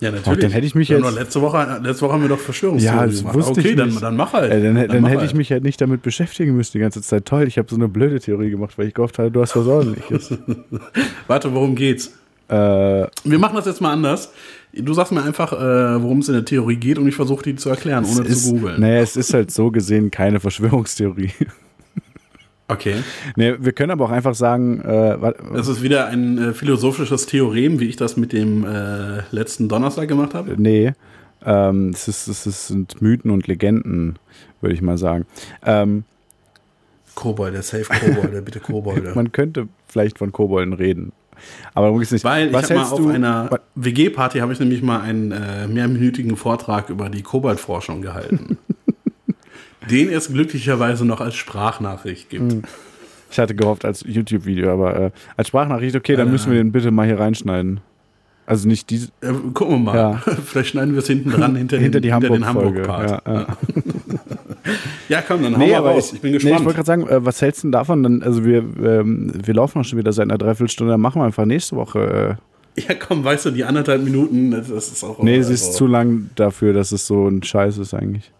Ja, 0.00 0.12
natürlich. 0.12 0.38
dann 0.40 0.50
hätte 0.52 0.66
ich 0.66 0.74
mich 0.76 0.88
jetzt- 0.88 1.14
letzte 1.14 1.40
Woche, 1.42 1.80
letzte 1.82 2.04
Woche 2.04 2.12
haben 2.12 2.22
wir 2.22 2.28
doch 2.28 2.38
Verschwörungstheorie 2.38 2.96
Ja, 2.96 3.06
das 3.06 3.18
gemacht. 3.18 3.34
wusste 3.34 3.50
okay, 3.60 3.68
ich 3.70 3.76
dann, 3.76 3.88
nicht. 3.88 4.02
dann 4.02 4.16
mach 4.16 4.32
halt. 4.32 4.52
Äh, 4.52 4.62
dann 4.62 4.74
dann, 4.76 5.00
mach 5.02 5.10
hätte 5.10 5.20
halt. 5.22 5.30
ich 5.30 5.34
mich 5.36 5.50
halt 5.50 5.64
nicht 5.64 5.80
damit 5.80 6.02
beschäftigen 6.02 6.54
müssen 6.56 6.72
die 6.74 6.78
ganze 6.78 7.02
Zeit. 7.02 7.24
Toll, 7.24 7.48
ich 7.48 7.58
habe 7.58 7.68
so 7.68 7.74
eine 7.76 7.88
blöde 7.88 8.20
Theorie 8.20 8.50
gemacht, 8.50 8.78
weil 8.78 8.86
ich 8.88 8.94
gehofft 8.94 9.18
habe, 9.18 9.30
du 9.32 9.40
hast 9.42 9.56
was 9.56 9.66
ordentliches. 9.66 10.32
Warte, 11.26 11.52
worum 11.52 11.74
geht's? 11.74 12.12
äh, 12.48 12.54
Wir 12.54 13.38
machen 13.38 13.56
das 13.56 13.66
jetzt 13.66 13.80
mal 13.80 13.92
anders. 13.92 14.30
Du 14.72 14.92
sagst 14.94 15.12
mir 15.12 15.22
einfach, 15.24 15.52
äh, 15.52 16.00
worum 16.02 16.18
es 16.20 16.28
in 16.28 16.34
der 16.34 16.44
Theorie 16.44 16.76
geht 16.76 16.98
und 16.98 17.08
ich 17.08 17.16
versuche 17.16 17.42
die 17.42 17.56
zu 17.56 17.68
erklären, 17.70 18.04
ohne 18.04 18.26
ist, 18.28 18.44
zu 18.46 18.52
googeln. 18.52 18.80
naja, 18.80 19.00
es 19.00 19.16
ist 19.16 19.34
halt 19.34 19.50
so 19.50 19.70
gesehen 19.70 20.10
keine 20.10 20.38
Verschwörungstheorie. 20.40 21.30
Okay. 22.68 22.96
nee, 23.36 23.54
wir 23.58 23.72
können 23.72 23.90
aber 23.90 24.04
auch 24.04 24.10
einfach 24.10 24.34
sagen, 24.34 24.80
äh, 24.80 25.16
Das 25.54 25.68
ist 25.68 25.82
wieder 25.82 26.08
ein 26.08 26.38
äh, 26.38 26.52
philosophisches 26.52 27.26
Theorem, 27.26 27.80
wie 27.80 27.88
ich 27.88 27.96
das 27.96 28.16
mit 28.18 28.32
dem 28.32 28.64
äh, 28.64 29.22
letzten 29.30 29.68
Donnerstag 29.68 30.06
gemacht 30.08 30.34
habe. 30.34 30.54
nee, 30.58 30.92
ähm, 31.44 31.90
es, 31.90 32.08
ist, 32.08 32.28
es 32.28 32.46
ist, 32.46 32.66
sind 32.66 33.00
Mythen 33.00 33.30
und 33.30 33.46
Legenden, 33.46 34.18
würde 34.60 34.74
ich 34.74 34.82
mal 34.82 34.98
sagen. 34.98 35.24
Ähm, 35.64 36.04
Kobolde, 37.14 37.62
safe 37.62 37.84
Kobolde, 37.84 38.42
bitte 38.42 38.60
Kobolde. 38.60 39.12
man 39.14 39.32
könnte 39.32 39.68
vielleicht 39.88 40.18
von 40.18 40.30
Kobolden 40.30 40.72
reden. 40.72 41.12
Aber 41.74 41.86
darum 41.86 42.00
nicht. 42.00 42.24
Weil 42.24 42.52
was 42.52 42.64
ich 42.64 42.76
habe 42.76 42.80
mal 42.80 42.92
auf 42.92 43.00
du, 43.00 43.08
einer 43.08 43.60
WG-Party 43.76 44.40
habe 44.40 44.52
ich 44.52 44.60
nämlich 44.60 44.82
mal 44.82 45.00
einen 45.00 45.32
äh, 45.32 45.68
mehrminütigen 45.68 46.36
Vortrag 46.36 46.90
über 46.90 47.08
die 47.08 47.22
Koboldforschung 47.22 48.02
gehalten. 48.02 48.58
den 49.90 50.08
es 50.10 50.32
glücklicherweise 50.32 51.04
noch 51.04 51.20
als 51.20 51.34
Sprachnachricht 51.36 52.30
gibt. 52.30 52.52
Hm. 52.52 52.62
Ich 53.30 53.38
hatte 53.38 53.54
gehofft 53.54 53.84
als 53.84 54.02
YouTube-Video, 54.06 54.72
aber 54.72 54.98
äh, 54.98 55.10
als 55.36 55.48
Sprachnachricht, 55.48 55.94
okay, 55.96 56.16
dann 56.16 56.26
Nein, 56.26 56.32
müssen 56.32 56.50
wir 56.50 56.58
den 56.58 56.72
bitte 56.72 56.90
mal 56.90 57.06
hier 57.06 57.18
reinschneiden. 57.20 57.80
Also 58.46 58.66
nicht 58.66 58.88
diese, 58.88 59.08
Äh, 59.20 59.32
gucken 59.52 59.74
wir 59.74 59.78
mal. 59.92 59.96
Ja. 59.96 60.12
Vielleicht 60.46 60.70
schneiden 60.70 60.94
wir 60.94 61.00
es 61.00 61.06
hinten 61.06 61.30
dran, 61.30 61.54
hinter, 61.56 61.76
hinter 61.76 62.00
den, 62.00 62.02
die 62.04 62.12
hinter 62.12 62.30
den. 62.30 62.46
Hamburg-Part. 62.46 63.10
ja, 63.26 63.32
ja. 63.34 63.46
Ja, 65.08 65.22
komm, 65.26 65.42
dann 65.42 65.54
hau 65.54 65.58
Nee, 65.58 65.70
mal 65.72 65.76
aber 65.78 65.90
raus. 65.92 66.12
Ich 66.12 66.20
bin 66.20 66.30
Nee, 66.32 66.36
gespannt. 66.38 66.60
ich 66.60 66.64
wollte 66.64 66.76
gerade 66.76 66.86
sagen, 66.86 67.06
äh, 67.08 67.24
was 67.24 67.40
hältst 67.40 67.62
du 67.62 67.66
denn 67.68 67.72
davon? 67.72 68.02
Dann, 68.02 68.22
also 68.22 68.44
wir, 68.44 68.58
ähm, 68.58 69.32
wir 69.42 69.54
laufen 69.54 69.80
auch 69.80 69.84
schon 69.84 69.98
wieder 69.98 70.12
seit 70.12 70.24
einer 70.24 70.36
Dreiviertelstunde, 70.38 70.92
dann 70.92 71.00
machen 71.00 71.20
wir 71.22 71.26
einfach 71.26 71.46
nächste 71.46 71.76
Woche. 71.76 72.38
Ja, 72.76 72.94
komm, 72.94 73.24
weißt 73.24 73.46
du, 73.46 73.50
die 73.50 73.64
anderthalb 73.64 74.02
Minuten, 74.04 74.50
das 74.50 74.68
ist 74.68 75.02
auch. 75.04 75.22
Nee, 75.22 75.36
es 75.36 75.48
ist 75.48 75.72
zu 75.74 75.86
lang 75.86 76.30
dafür, 76.36 76.72
dass 76.74 76.92
es 76.92 77.06
so 77.06 77.26
ein 77.28 77.42
Scheiß 77.42 77.78
ist 77.78 77.94
eigentlich. 77.94 78.30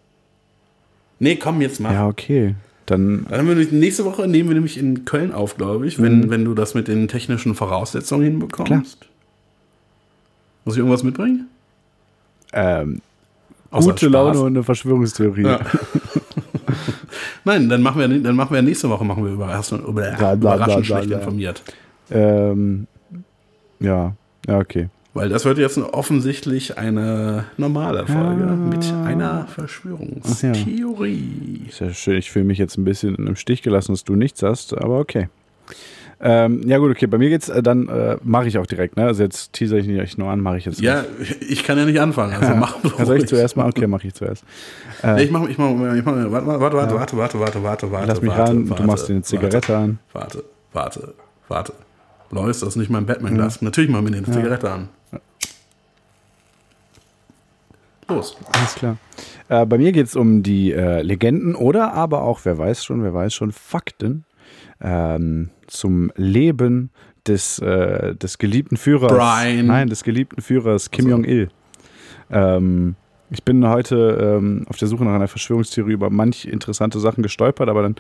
Nee, 1.19 1.37
komm, 1.37 1.61
jetzt 1.61 1.81
mal. 1.81 1.93
Ja, 1.93 2.07
okay. 2.07 2.55
Dann, 2.87 3.27
Dann 3.29 3.41
haben 3.41 3.49
wir 3.49 3.55
nämlich- 3.55 3.73
nächste 3.73 4.05
Woche 4.05 4.27
nehmen 4.27 4.49
wir 4.49 4.55
nämlich 4.55 4.79
in 4.79 5.05
Köln 5.05 5.33
auf, 5.33 5.57
glaube 5.57 5.87
ich, 5.87 6.01
wenn, 6.01 6.31
wenn 6.31 6.45
du 6.45 6.55
das 6.55 6.75
mit 6.75 6.89
den 6.89 7.07
technischen 7.09 7.55
Voraussetzungen 7.55 8.25
hinbekommst. 8.25 9.01
Klar. 9.01 9.11
Muss 10.65 10.75
ich 10.75 10.79
irgendwas 10.79 11.03
mitbringen? 11.03 11.49
ähm, 12.53 13.01
Außer 13.71 13.91
gute 13.91 14.07
Spaß. 14.07 14.13
Laune 14.13 14.41
und 14.41 14.47
eine 14.57 14.63
Verschwörungstheorie. 14.63 15.43
Ja. 15.43 15.61
Nein, 17.45 17.69
dann 17.69 17.83
machen 17.83 18.01
wir, 18.01 18.09
dann 18.23 18.37
machen 18.37 18.55
wir 18.55 18.63
nächste 18.63 18.89
Woche 18.89 19.05
machen 19.05 19.25
wir 19.25 19.33
über, 19.33 19.47
über, 19.71 19.93
bla, 19.93 20.13
bla, 20.15 20.35
überraschend 20.35 20.87
bla, 20.87 21.03
schlecht 21.03 21.11
informiert. 21.11 21.63
Ähm, 22.11 22.87
ja, 23.81 24.15
ja, 24.47 24.59
okay. 24.59 24.89
Weil 25.15 25.31
das 25.31 25.45
wird 25.45 25.59
jetzt 25.59 25.79
offensichtlich 25.79 26.79
eine 26.79 27.45
normale 27.57 28.07
Folge 28.07 28.45
ja. 28.45 28.55
mit 28.55 28.93
einer 29.05 29.47
Verschwörungstheorie. 29.47 31.63
Ach 31.63 31.65
ja. 31.65 31.69
Ist 31.69 31.81
ja 31.81 31.93
schön, 31.93 32.19
ich 32.19 32.31
fühle 32.31 32.45
mich 32.45 32.59
jetzt 32.59 32.77
ein 32.77 32.85
bisschen 32.85 33.15
im 33.15 33.37
Stich 33.37 33.63
gelassen, 33.63 33.93
dass 33.93 34.05
du 34.05 34.17
nichts 34.17 34.43
hast, 34.43 34.77
aber 34.77 34.99
okay. 34.99 35.29
Ähm, 36.21 36.63
ja 36.67 36.79
gut, 36.79 36.91
okay, 36.91 37.07
bei 37.07 37.17
mir 37.17 37.29
geht's, 37.29 37.49
äh, 37.49 37.63
dann 37.63 37.89
äh, 37.89 38.17
mache 38.25 38.49
ich 38.49 38.59
auch 38.59 38.67
direkt, 38.67 38.97
ne? 38.97 39.07
Also 39.07 39.23
jetzt 39.23 39.53
teaser 39.53 39.77
ich 39.77 39.87
nicht 39.87 40.19
nur 40.19 40.29
an, 40.31 40.41
mache 40.41 40.59
ich 40.59 40.65
jetzt. 40.65 40.81
Ja, 40.81 41.05
nicht. 41.17 41.43
ich 41.43 41.63
kann 41.63 41.79
ja 41.79 41.85
nicht 41.85 42.01
anfangen, 42.01 42.35
also 42.35 42.57
mach 42.57 42.75
also 42.75 42.89
ruhig. 42.89 43.07
Soll 43.07 43.19
ich 43.19 43.27
zuerst 43.27 43.57
mal? 43.57 43.69
Okay, 43.69 43.87
mache 43.87 44.09
ich 44.09 44.15
zuerst. 44.15 44.43
Äh, 45.05 45.15
nee, 45.15 45.23
ich 45.25 45.31
mache, 45.31 45.49
ich 45.49 45.59
mache, 45.59 45.97
ich 45.97 46.05
mache, 46.05 46.33
warte, 46.33 46.47
warte, 46.47 46.77
warte, 46.77 46.95
ja. 46.95 47.01
warte, 47.01 47.17
warte, 47.17 47.39
warte, 47.39 47.63
warte, 47.63 47.93
warte. 47.93 48.09
Lass 48.09 48.21
mich 48.21 48.31
warte, 48.31 48.51
ran, 48.51 48.69
warte, 48.69 48.83
du 48.83 48.87
machst 48.89 49.09
dir 49.09 49.13
eine 49.13 49.23
Zigarette 49.23 49.55
warte, 49.55 49.77
an. 49.77 49.99
Warte, 50.13 50.45
warte, 50.73 51.15
warte. 51.47 51.73
Läuft 52.31 52.63
das 52.63 52.71
ist 52.71 52.77
nicht 52.77 52.91
mein 52.91 53.07
Batman-Glas? 53.07 53.61
Ja. 53.61 53.67
Natürlich 53.67 53.89
machen 53.89 54.09
wir 54.09 54.17
eine 54.17 54.27
Zigarette 54.27 54.71
an. 54.71 54.89
Los. 58.09 58.37
Alles 58.53 58.75
klar. 58.75 58.97
Äh, 59.49 59.67
bei 59.67 59.79
mir 59.79 59.93
geht 59.93 60.07
es 60.07 60.17
um 60.17 60.43
die 60.43 60.73
äh, 60.73 61.03
Legenden 61.03 61.55
oder 61.55 61.93
aber 61.95 62.23
auch, 62.23 62.41
wer 62.45 62.59
weiß 62.59 62.85
schon, 62.85 63.03
wer 63.03 63.15
weiß 63.15 63.35
schon, 63.35 63.53
Fakten 63.53 64.25
ähm, 64.81 65.51
zum 65.67 66.13
Leben 66.17 66.91
des, 67.27 67.59
äh, 67.59 68.15
des 68.15 68.39
geliebten 68.39 68.77
Führers. 68.77 69.13
Brian. 69.13 69.67
Nein, 69.67 69.89
des 69.89 70.05
geliebten 70.05 70.41
Führers 70.41 70.91
Kim 70.91 71.05
Ach 71.05 71.09
so. 71.09 71.17
Jong-il. 71.17 71.49
Ähm, 72.31 72.97
ich 73.31 73.45
bin 73.45 73.67
heute 73.69 74.39
ähm, 74.39 74.65
auf 74.69 74.79
der 74.79 74.89
Suche 74.89 75.05
nach 75.05 75.15
einer 75.15 75.29
Verschwörungstheorie 75.29 75.93
über 75.93 76.09
manch 76.09 76.47
interessante 76.47 76.99
Sachen 76.99 77.23
gestolpert, 77.23 77.69
aber 77.69 77.83
dann 77.83 77.97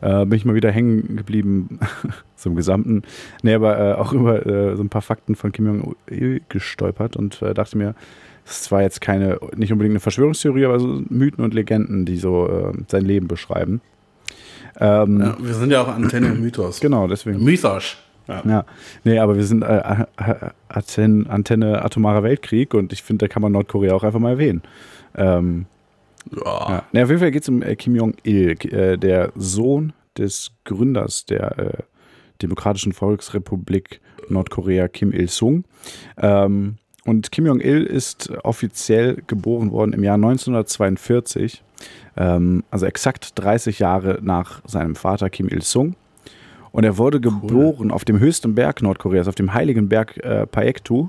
äh, 0.00 0.26
bin 0.26 0.36
ich 0.36 0.44
mal 0.44 0.56
wieder 0.56 0.72
hängen 0.72 1.16
geblieben 1.16 1.78
zum 2.36 2.56
Gesamten. 2.56 3.02
Nee, 3.42 3.54
aber 3.54 3.78
äh, 3.78 3.92
auch 3.94 4.12
über 4.12 4.44
äh, 4.44 4.76
so 4.76 4.82
ein 4.82 4.88
paar 4.88 5.02
Fakten 5.02 5.36
von 5.36 5.52
Kim 5.52 5.66
Jong-il 5.66 6.42
gestolpert 6.48 7.16
und 7.16 7.42
äh, 7.42 7.54
dachte 7.54 7.78
mir, 7.78 7.94
es 8.44 8.52
ist 8.52 8.64
zwar 8.64 8.82
jetzt 8.82 9.00
keine, 9.00 9.38
nicht 9.56 9.72
unbedingt 9.72 9.92
eine 9.92 10.00
Verschwörungstheorie, 10.00 10.64
aber 10.64 10.80
so 10.80 11.02
Mythen 11.08 11.44
und 11.44 11.54
Legenden, 11.54 12.04
die 12.04 12.16
so 12.16 12.48
äh, 12.48 12.72
sein 12.88 13.04
Leben 13.04 13.28
beschreiben. 13.28 13.80
Ähm, 14.80 15.20
Ja, 15.20 15.36
wir 15.40 15.54
sind 15.54 15.70
ja 15.70 15.82
auch 15.82 15.88
Antenne 15.88 16.30
Mythos. 16.30 16.80
Genau, 16.80 17.06
deswegen. 17.06 17.42
Mythos. 17.42 17.96
Ja. 18.28 18.42
Ja, 18.46 18.64
nee, 19.04 19.18
aber 19.18 19.36
wir 19.36 19.44
sind 19.44 19.62
äh, 19.62 20.04
Antenne, 20.68 21.28
Antenne 21.28 21.84
Atomarer 21.84 22.22
Weltkrieg 22.22 22.72
und 22.74 22.92
ich 22.92 23.02
finde, 23.02 23.26
da 23.26 23.32
kann 23.32 23.42
man 23.42 23.52
Nordkorea 23.52 23.94
auch 23.94 24.04
einfach 24.04 24.20
mal 24.20 24.30
erwähnen. 24.30 24.62
Ähm, 25.16 25.66
Ja. 26.32 26.42
ja. 26.44 26.82
Nee, 26.92 27.02
auf 27.02 27.08
jeden 27.08 27.20
Fall 27.20 27.30
geht 27.32 27.42
es 27.42 27.48
um 27.48 27.62
äh, 27.62 27.74
Kim 27.76 27.96
Jong-il, 27.96 28.50
äh, 28.72 28.96
der 28.96 29.32
Sohn 29.34 29.92
des 30.16 30.52
Gründers 30.64 31.26
der 31.26 31.58
äh, 31.58 31.82
Demokratischen 32.40 32.92
Volksrepublik 32.92 34.00
Nordkorea, 34.28 34.88
Kim 34.88 35.12
Il-sung. 35.12 35.64
Ähm, 36.16 36.76
und 37.04 37.32
Kim 37.32 37.46
Jong-il 37.46 37.84
ist 37.84 38.30
offiziell 38.44 39.22
geboren 39.26 39.72
worden 39.72 39.92
im 39.92 40.04
Jahr 40.04 40.14
1942, 40.14 41.62
ähm, 42.16 42.62
also 42.70 42.86
exakt 42.86 43.38
30 43.38 43.78
Jahre 43.80 44.18
nach 44.22 44.62
seinem 44.66 44.94
Vater 44.94 45.30
Kim 45.30 45.48
Il-sung. 45.48 45.96
Und 46.70 46.84
er 46.84 46.96
wurde 46.96 47.20
geboren 47.20 47.90
auf 47.90 48.04
dem 48.04 48.18
höchsten 48.18 48.54
Berg 48.54 48.82
Nordkoreas, 48.82 49.28
auf 49.28 49.34
dem 49.34 49.52
heiligen 49.52 49.88
Berg 49.88 50.16
äh, 50.24 50.46
Paektu. 50.46 51.08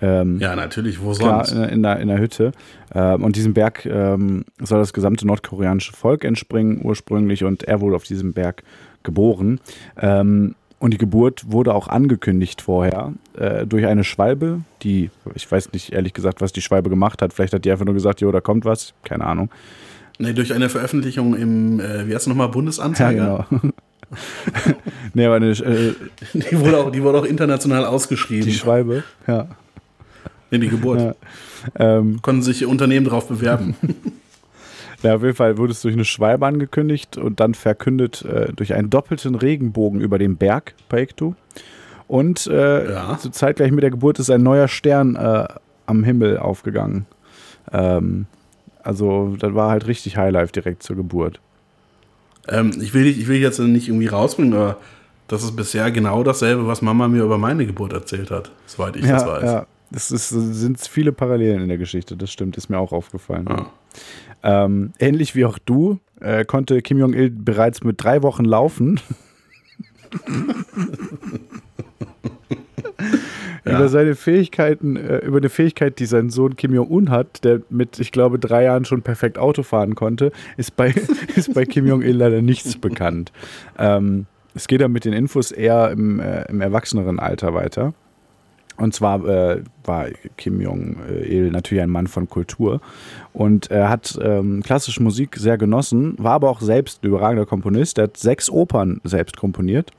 Ähm, 0.00 0.38
ja, 0.40 0.56
natürlich, 0.56 1.02
wo 1.02 1.12
klar, 1.12 1.44
sonst? 1.44 1.52
in, 1.52 1.68
in, 1.68 1.82
der, 1.82 2.00
in 2.00 2.08
der 2.08 2.18
Hütte. 2.18 2.52
Ähm, 2.94 3.22
und 3.22 3.36
diesem 3.36 3.52
Berg 3.52 3.84
ähm, 3.84 4.46
soll 4.58 4.78
das 4.78 4.94
gesamte 4.94 5.26
nordkoreanische 5.26 5.92
Volk 5.92 6.24
entspringen 6.24 6.80
ursprünglich 6.82 7.44
und 7.44 7.64
er 7.64 7.82
wurde 7.82 7.96
auf 7.96 8.04
diesem 8.04 8.32
Berg 8.32 8.62
geboren. 9.02 9.60
Ähm, 10.00 10.54
und 10.82 10.90
die 10.92 10.98
Geburt 10.98 11.44
wurde 11.46 11.74
auch 11.74 11.86
angekündigt 11.86 12.60
vorher 12.60 13.12
äh, 13.38 13.64
durch 13.68 13.86
eine 13.86 14.02
Schwalbe, 14.02 14.62
die, 14.82 15.10
ich 15.36 15.50
weiß 15.50 15.72
nicht 15.72 15.92
ehrlich 15.92 16.12
gesagt, 16.12 16.40
was 16.40 16.52
die 16.52 16.60
Schwalbe 16.60 16.90
gemacht 16.90 17.22
hat. 17.22 17.32
Vielleicht 17.32 17.54
hat 17.54 17.64
die 17.64 17.70
einfach 17.70 17.84
nur 17.84 17.94
gesagt, 17.94 18.20
jo, 18.20 18.32
da 18.32 18.40
kommt 18.40 18.64
was. 18.64 18.92
Keine 19.04 19.24
Ahnung. 19.24 19.48
Nee, 20.18 20.32
durch 20.32 20.52
eine 20.52 20.68
Veröffentlichung 20.68 21.36
im, 21.36 21.78
äh, 21.78 22.08
wie 22.08 22.14
heißt 22.14 22.22
es 22.22 22.26
nochmal, 22.26 22.48
Bundesanzeiger. 22.48 23.46
genau. 23.48 23.70
nee, 25.14 25.24
aber 25.24 25.36
eine, 25.36 25.50
äh, 25.50 25.94
Die, 26.34 26.58
wurde 26.58 26.78
auch, 26.78 26.90
die 26.90 27.00
wurde 27.00 27.18
auch 27.20 27.26
international 27.26 27.84
ausgeschrieben. 27.84 28.46
die 28.46 28.52
Schwalbe, 28.52 29.04
ja. 29.28 29.46
nee, 30.50 30.58
die 30.58 30.68
Geburt. 30.68 31.00
ja. 31.00 31.14
Ähm, 31.78 32.20
Konnten 32.22 32.42
sich 32.42 32.66
Unternehmen 32.66 33.06
drauf 33.06 33.28
bewerben. 33.28 33.76
Ja, 35.02 35.16
auf 35.16 35.22
jeden 35.22 35.34
Fall 35.34 35.58
wurde 35.58 35.72
es 35.72 35.82
durch 35.82 35.94
eine 35.94 36.04
Schwalbe 36.04 36.46
angekündigt 36.46 37.16
und 37.16 37.40
dann 37.40 37.54
verkündet 37.54 38.24
äh, 38.24 38.52
durch 38.52 38.74
einen 38.74 38.88
doppelten 38.90 39.34
Regenbogen 39.34 40.00
über 40.00 40.18
dem 40.18 40.36
Berg 40.36 40.74
Paektu. 40.88 41.34
Und 42.08 42.46
äh, 42.46 42.92
Ja. 42.92 43.18
so 43.18 43.28
zeitgleich 43.30 43.72
mit 43.72 43.82
der 43.82 43.90
Geburt 43.90 44.18
ist 44.18 44.30
ein 44.30 44.42
neuer 44.42 44.68
Stern 44.68 45.16
äh, 45.16 45.46
am 45.86 46.04
Himmel 46.04 46.38
aufgegangen. 46.38 47.06
Ähm, 47.72 48.26
also, 48.82 49.36
das 49.38 49.54
war 49.54 49.70
halt 49.70 49.86
richtig 49.86 50.16
Highlife 50.16 50.52
direkt 50.52 50.82
zur 50.82 50.96
Geburt. 50.96 51.40
ähm, 52.48 52.72
ich, 52.80 52.92
will, 52.94 53.04
dich- 53.04 53.18
ich 53.20 53.28
will 53.28 53.38
jetzt 53.38 53.58
nicht 53.60 53.88
irgendwie 53.88 54.08
rausbringen, 54.08 54.52
aber 54.54 54.76
das 55.28 55.42
ist 55.44 55.54
bisher 55.56 55.90
genau 55.92 56.22
dasselbe, 56.24 56.66
was 56.66 56.82
Mama 56.82 57.08
mir 57.08 57.22
über 57.22 57.38
meine 57.38 57.64
Geburt 57.64 57.92
erzählt 57.92 58.30
hat, 58.30 58.50
soweit 58.66 58.96
ich 58.96 59.02
das 59.02 59.22
ja, 59.22 59.28
weiß. 59.28 59.42
ja. 59.44 59.66
Es 59.94 60.10
ist, 60.10 60.28
sind 60.30 60.80
viele 60.80 61.12
Parallelen 61.12 61.62
in 61.62 61.68
der 61.68 61.78
Geschichte, 61.78 62.16
das 62.16 62.30
stimmt, 62.32 62.56
ist 62.56 62.68
mir 62.68 62.78
auch 62.78 62.92
aufgefallen. 62.92 63.46
Ja. 63.48 63.66
Ähm, 64.42 64.92
ähnlich 64.98 65.34
wie 65.34 65.44
auch 65.44 65.58
du 65.58 65.98
äh, 66.20 66.44
konnte 66.44 66.82
Kim 66.82 66.98
Jong-il 66.98 67.30
bereits 67.30 67.84
mit 67.84 68.02
drei 68.02 68.22
Wochen 68.22 68.44
laufen. 68.44 69.00
Ja. 73.64 73.76
Über 73.76 73.88
seine 73.88 74.16
Fähigkeiten, 74.16 74.96
äh, 74.96 75.18
über 75.18 75.36
eine 75.36 75.48
Fähigkeit, 75.48 76.00
die 76.00 76.06
sein 76.06 76.30
Sohn 76.30 76.56
Kim 76.56 76.74
Jong-un 76.74 77.10
hat, 77.10 77.44
der 77.44 77.60
mit, 77.70 78.00
ich 78.00 78.10
glaube, 78.10 78.40
drei 78.40 78.64
Jahren 78.64 78.84
schon 78.84 79.02
perfekt 79.02 79.38
Auto 79.38 79.62
fahren 79.62 79.94
konnte, 79.94 80.32
ist 80.56 80.74
bei, 80.74 80.92
ist 81.36 81.54
bei 81.54 81.64
Kim 81.64 81.86
Jong-il 81.86 82.16
leider 82.16 82.42
nichts 82.42 82.76
bekannt. 82.76 83.32
Ähm, 83.78 84.26
es 84.54 84.66
geht 84.66 84.80
dann 84.80 84.90
mit 84.90 85.04
den 85.04 85.12
Infos 85.12 85.52
eher 85.52 85.92
im, 85.92 86.18
äh, 86.18 86.44
im 86.48 86.60
erwachseneren 86.60 87.20
Alter 87.20 87.54
weiter. 87.54 87.94
Und 88.76 88.94
zwar 88.94 89.24
äh, 89.26 89.62
war 89.84 90.06
Kim 90.36 90.60
Jong-il 90.60 91.50
natürlich 91.50 91.82
ein 91.82 91.90
Mann 91.90 92.06
von 92.06 92.28
Kultur 92.28 92.80
und 93.32 93.70
er 93.70 93.88
hat 93.88 94.18
ähm, 94.22 94.62
klassische 94.62 95.02
Musik 95.02 95.36
sehr 95.36 95.58
genossen, 95.58 96.14
war 96.18 96.32
aber 96.32 96.48
auch 96.50 96.60
selbst 96.60 97.02
ein 97.02 97.08
überragender 97.08 97.46
Komponist. 97.46 97.98
Er 97.98 98.04
hat 98.04 98.16
sechs 98.16 98.48
Opern 98.50 99.00
selbst 99.04 99.36
komponiert 99.36 99.90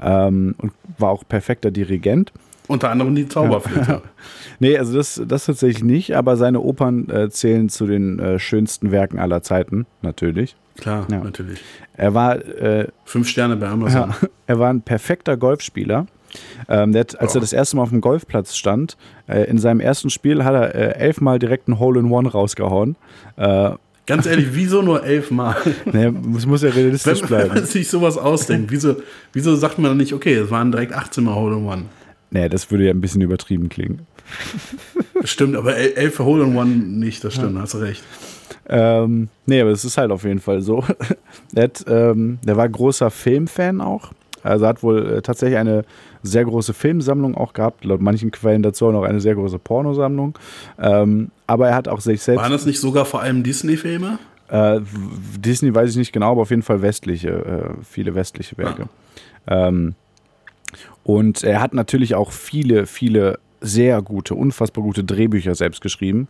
ähm, 0.00 0.54
und 0.58 0.72
war 0.98 1.10
auch 1.10 1.24
perfekter 1.28 1.70
Dirigent. 1.70 2.32
Unter 2.68 2.90
anderem 2.90 3.14
die 3.14 3.28
Zauberflöte. 3.28 4.02
Nee, 4.58 4.78
also 4.78 4.94
das, 4.96 5.20
das 5.28 5.44
tatsächlich 5.44 5.84
nicht, 5.84 6.16
aber 6.16 6.36
seine 6.38 6.60
Opern 6.60 7.10
äh, 7.10 7.28
zählen 7.28 7.68
zu 7.68 7.86
den 7.86 8.18
äh, 8.18 8.38
schönsten 8.38 8.90
Werken 8.90 9.18
aller 9.18 9.42
Zeiten, 9.42 9.84
natürlich. 10.00 10.56
Klar, 10.78 11.06
Ja. 11.10 11.18
natürlich. 11.22 11.60
Er 11.94 12.14
war 12.14 12.36
äh, 12.42 12.88
Fünf 13.04 13.28
Sterne 13.28 13.56
bei 13.56 13.68
Amazon. 13.68 14.10
Ja, 14.10 14.28
er 14.46 14.58
war 14.58 14.70
ein 14.70 14.80
perfekter 14.80 15.36
Golfspieler. 15.36 16.06
Ähm, 16.68 16.92
der 16.92 17.00
hat, 17.00 17.20
als 17.20 17.34
Ja. 17.34 17.38
er 17.38 17.40
das 17.42 17.52
erste 17.52 17.76
Mal 17.76 17.82
auf 17.82 17.90
dem 17.90 18.00
Golfplatz 18.00 18.56
stand, 18.56 18.96
äh, 19.28 19.42
in 19.44 19.58
seinem 19.58 19.80
ersten 19.80 20.10
Spiel 20.10 20.44
hat 20.44 20.54
er 20.54 20.74
äh, 20.74 20.98
elfmal 20.98 21.38
direkt 21.38 21.68
ein 21.68 21.78
Hole-in-One 21.78 22.30
rausgehauen. 22.30 22.96
Äh, 23.36 23.70
Ganz 24.06 24.26
ehrlich, 24.26 24.48
wieso 24.52 24.82
nur 24.82 25.04
elfmal? 25.04 25.56
ne, 25.84 26.14
es 26.36 26.46
muss 26.46 26.62
ja 26.62 26.70
realistisch 26.70 27.22
Wenn, 27.22 27.30
wenn 27.30 27.38
man 27.38 27.48
bleiben. 27.50 27.66
sich 27.72 27.88
sowas 27.88 28.16
ausdenkt, 28.18 28.70
wieso, 28.70 28.96
wieso 29.32 29.56
sagt 29.56 29.78
man 29.78 29.90
dann 29.92 29.96
nicht, 29.98 30.12
okay, 30.12 30.34
es 30.34 30.50
waren 30.50 30.70
direkt 30.72 30.92
18 30.92 31.24
Mal 31.24 31.34
Hole 31.34 31.56
in 31.56 31.64
One? 31.66 31.82
Nee, 32.30 32.48
das 32.48 32.70
würde 32.70 32.84
ja 32.84 32.90
ein 32.90 33.00
bisschen 33.00 33.22
übertrieben 33.22 33.68
klingen. 33.68 34.06
Stimmt, 35.24 35.56
aber 35.56 35.76
el- 35.76 35.92
elf 35.94 36.16
für 36.16 36.24
Hole 36.24 36.44
in 36.44 36.56
One 36.56 36.70
nicht, 36.70 37.22
das 37.24 37.34
stimmt, 37.34 37.58
hast 37.58 37.74
du 37.74 37.78
recht. 37.78 38.02
Ähm, 38.68 39.28
nee, 39.46 39.60
aber 39.60 39.70
es 39.70 39.84
ist 39.84 39.96
halt 39.96 40.10
auf 40.10 40.24
jeden 40.24 40.40
Fall 40.40 40.60
so. 40.60 40.84
der, 41.52 41.64
hat, 41.64 41.84
ähm, 41.88 42.38
der 42.44 42.56
war 42.56 42.68
großer 42.68 43.10
Filmfan 43.10 43.80
auch. 43.80 44.10
Also 44.42 44.66
hat 44.66 44.82
wohl 44.82 45.14
äh, 45.18 45.22
tatsächlich 45.22 45.58
eine 45.58 45.84
sehr 46.26 46.44
große 46.44 46.74
Filmsammlung 46.74 47.34
auch 47.34 47.52
gehabt. 47.52 47.84
Laut 47.84 48.00
manchen 48.00 48.30
Quellen 48.30 48.62
dazu 48.62 48.86
auch 48.86 48.92
noch 48.92 49.04
eine 49.04 49.20
sehr 49.20 49.34
große 49.34 49.58
Pornosammlung. 49.58 50.38
Ähm, 50.78 51.30
aber 51.46 51.68
er 51.68 51.74
hat 51.74 51.88
auch 51.88 52.00
sich 52.00 52.22
selbst. 52.22 52.42
Waren 52.42 52.52
das 52.52 52.66
nicht 52.66 52.80
sogar 52.80 53.04
vor 53.04 53.22
allem 53.22 53.42
Disney-Filme? 53.42 54.18
Äh, 54.48 54.80
Disney 55.38 55.74
weiß 55.74 55.90
ich 55.90 55.96
nicht 55.96 56.12
genau, 56.12 56.32
aber 56.32 56.42
auf 56.42 56.50
jeden 56.50 56.62
Fall 56.62 56.82
westliche, 56.82 57.30
äh, 57.30 57.84
viele 57.84 58.14
westliche 58.14 58.56
Werke. 58.58 58.88
Ähm, 59.46 59.94
und 61.04 61.44
er 61.44 61.60
hat 61.60 61.74
natürlich 61.74 62.14
auch 62.14 62.32
viele, 62.32 62.86
viele 62.86 63.38
sehr 63.60 64.02
gute, 64.02 64.34
unfassbar 64.34 64.84
gute 64.84 65.04
Drehbücher 65.04 65.54
selbst 65.54 65.80
geschrieben. 65.80 66.28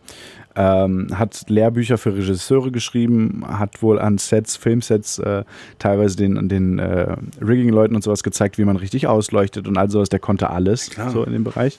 Ähm, 0.59 1.09
hat 1.13 1.47
Lehrbücher 1.49 1.99
für 1.99 2.15
Regisseure 2.15 2.71
geschrieben, 2.71 3.43
hat 3.47 3.83
wohl 3.83 3.99
an 3.99 4.17
Sets, 4.17 4.57
Filmsets 4.57 5.19
äh, 5.19 5.43
teilweise 5.77 6.17
den, 6.17 6.49
den 6.49 6.79
äh, 6.79 7.15
Rigging-Leuten 7.39 7.95
und 7.95 8.03
sowas 8.03 8.23
gezeigt, 8.23 8.57
wie 8.57 8.65
man 8.65 8.75
richtig 8.75 9.05
ausleuchtet 9.05 9.67
und 9.67 9.77
all 9.77 9.91
sowas. 9.91 10.09
Der 10.09 10.19
konnte 10.19 10.49
alles 10.49 10.89
Klar. 10.89 11.11
so 11.11 11.23
in 11.23 11.33
dem 11.33 11.43
Bereich. 11.43 11.77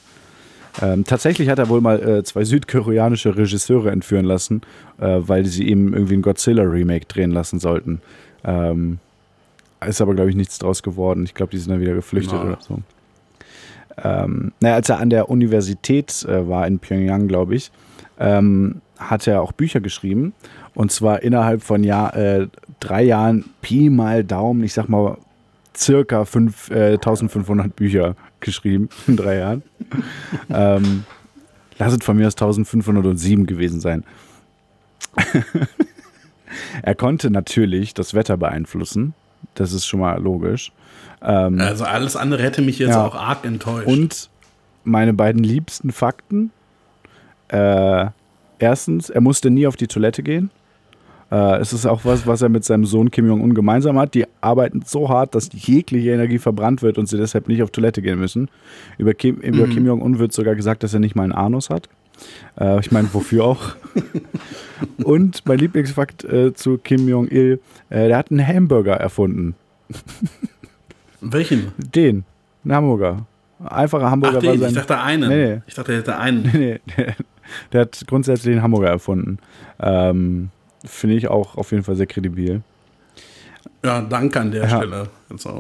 Ähm, 0.81 1.05
tatsächlich 1.05 1.49
hat 1.49 1.59
er 1.59 1.69
wohl 1.69 1.81
mal 1.81 2.01
äh, 2.01 2.23
zwei 2.23 2.45
südkoreanische 2.45 3.37
Regisseure 3.37 3.91
entführen 3.91 4.25
lassen, 4.25 4.63
äh, 5.01 5.19
weil 5.23 5.45
sie 5.45 5.65
ihm 5.65 5.93
irgendwie 5.93 6.15
ein 6.15 6.23
Godzilla-Remake 6.23 7.07
drehen 7.07 7.33
lassen 7.33 7.59
sollten. 7.59 8.01
Ähm, 8.45 8.99
ist 9.85 10.01
aber, 10.01 10.15
glaube 10.15 10.31
ich, 10.31 10.37
nichts 10.37 10.59
draus 10.59 10.85
geworden. 10.85 11.25
Ich 11.25 11.35
glaube, 11.35 11.51
die 11.51 11.59
sind 11.59 11.71
dann 11.71 11.81
wieder 11.81 11.95
geflüchtet 11.95 12.39
Na. 12.41 12.45
oder 12.45 12.59
so. 12.61 12.79
Ähm, 14.03 14.53
naja, 14.61 14.77
als 14.77 14.89
er 14.89 15.01
an 15.01 15.11
der 15.11 15.29
Universität 15.29 16.25
äh, 16.25 16.49
war 16.49 16.67
in 16.67 16.79
Pyongyang, 16.79 17.27
glaube 17.27 17.57
ich, 17.57 17.73
ähm, 18.19 18.81
hat 18.99 19.27
er 19.27 19.43
auch 19.43 19.53
Bücher 19.53 19.81
geschrieben. 19.81 20.33
Und 20.75 20.91
zwar 20.93 21.23
innerhalb 21.23 21.63
von 21.63 21.85
Jahr, 21.85 22.17
äh, 22.17 22.49
drei 22.81 23.03
Jahren 23.05 23.45
Pi 23.63 23.91
mal 23.91 24.25
Daumen, 24.25 24.63
ich 24.65 24.73
sag 24.73 24.89
mal 24.89 25.19
circa 25.77 26.25
fünf, 26.25 26.71
äh, 26.71 26.93
1500 26.95 27.75
Bücher 27.77 28.17
geschrieben 28.41 28.89
in 29.07 29.17
drei 29.17 29.37
Jahren. 29.39 29.63
ähm, 30.51 31.05
lass 31.79 31.93
es 31.93 32.05
von 32.05 32.17
mir 32.17 32.27
aus 32.27 32.35
1507 32.35 33.47
gewesen 33.47 33.81
sein. 33.81 34.05
er 36.83 36.95
konnte 36.95 37.31
natürlich 37.31 37.95
das 37.95 38.15
Wetter 38.15 38.37
beeinflussen. 38.37 39.15
Das 39.55 39.73
ist 39.73 39.87
schon 39.87 40.01
mal 40.01 40.21
logisch. 40.21 40.73
Ähm, 41.23 41.61
Also 41.61 41.85
alles 41.85 42.17
andere 42.17 42.43
hätte 42.43 42.63
mich 42.63 42.79
jetzt 42.79 42.91
Ja. 42.91 43.05
auch 43.07 43.15
arg 43.15 43.45
enttäuscht. 43.45 43.87
und 43.89 44.31
meine 44.85 45.13
beiden 45.13 45.43
liebsten 45.43 45.93
Fakten. 45.93 46.51
Äh, 47.49 48.07
erstens, 48.59 49.11
er 49.11 49.21
musste 49.21 49.51
nie 49.51 49.67
auf 49.67 49.77
die 49.77 49.87
Toilette 49.87 50.23
gehen. 50.23 50.51
Äh, 51.31 51.59
es 51.59 51.73
ist 51.73 51.87
auch 51.87 52.05
was, 52.05 52.27
was 52.27 52.43
er 52.43 52.49
mit 52.49 52.65
seinem 52.65 52.87
Sohn 52.87 53.11
Kim 53.11 53.27
Jong-un 53.27 53.55
gemeinsam 53.55 53.99
hat. 53.99 54.15
Die 54.15 54.27
arbeiten 54.41 54.83
so 54.85 55.09
hart, 55.09 55.35
dass 55.35 55.51
jegliche 55.53 56.11
Energie 56.11 56.39
verbrannt 56.39 56.83
wird 56.83 56.99
und 56.99 57.07
sie 57.07 57.17
deshalb 57.17 57.49
nicht 57.49 57.63
auf 57.63 57.71
Toilette 57.71 58.01
gehen 58.03 58.19
müssen. 58.19 58.49
Über 58.97 59.15
Kim, 59.15 59.37
über 59.37 59.67
Kim 59.67 59.87
Jong-un 59.87 60.19
wird 60.19 60.33
sogar 60.33 60.55
gesagt, 60.55 60.83
dass 60.83 60.95
er 60.95 61.01
nicht 61.01 61.17
mal 61.17 61.25
einen 61.25 61.33
Anus 61.33 61.71
hat. 61.71 61.89
Äh, 62.59 62.81
ich 62.81 62.91
meine, 62.91 63.13
wofür 63.13 63.45
auch? 63.45 63.77
und 65.05 65.43
mein 65.47 65.59
Lieblingsfakt 65.59 66.25
äh, 66.25 66.55
zu 66.55 66.79
Kim 66.79 67.09
Jong-il, 67.09 67.61
äh, 67.91 68.09
der 68.09 68.17
hat 68.17 68.31
einen 68.31 68.47
Hamburger 68.47 68.95
erfunden. 68.95 69.55
Welchen? 71.21 71.73
Den, 71.77 72.25
einen 72.65 72.75
Hamburger. 72.75 73.27
Einfacher 73.65 74.11
Hamburger 74.11 74.39
Ach, 74.39 74.45
war 74.45 74.53
den, 74.53 74.61
sein. 74.61 74.71
ich 74.71 74.77
dachte 74.77 75.01
einen. 75.01 75.29
Nee, 75.29 75.55
nee. 75.55 75.61
Ich 75.67 75.75
dachte, 75.75 75.93
er 75.93 75.99
hätte 75.99 76.17
einen. 76.17 76.43
Nee, 76.53 76.81
der, 76.97 77.15
der 77.73 77.83
hat 77.83 78.05
grundsätzlich 78.07 78.55
den 78.55 78.63
Hamburger 78.63 78.89
erfunden. 78.89 79.39
Ähm, 79.81 80.51
Finde 80.85 81.17
ich 81.17 81.29
auch 81.29 81.57
auf 81.57 81.73
jeden 81.73 81.83
Fall 81.85 81.97
sehr 81.97 82.07
kredibil. 82.07 82.63
Ja, 83.85 84.01
danke 84.01 84.41
an 84.41 84.51
der 84.51 84.69
Ja. 84.69 84.77
Stelle. 84.79 85.09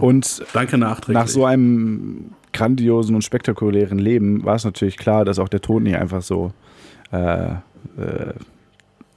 Und 0.01 0.45
danke 0.53 0.79
nachträglich. 0.79 1.15
nach 1.23 1.29
so 1.29 1.45
einem 1.45 2.31
grandiosen 2.53 3.15
und 3.15 3.23
spektakulären 3.23 3.99
Leben 3.99 4.45
war 4.45 4.57
es 4.57 4.65
natürlich 4.65 4.97
klar, 4.97 5.25
dass 5.25 5.39
auch 5.39 5.49
der 5.49 5.61
Tod 5.61 5.83
nicht 5.83 5.97
einfach 5.97 6.23
so 6.23 6.53
äh, 7.13 7.49
äh, 7.51 7.57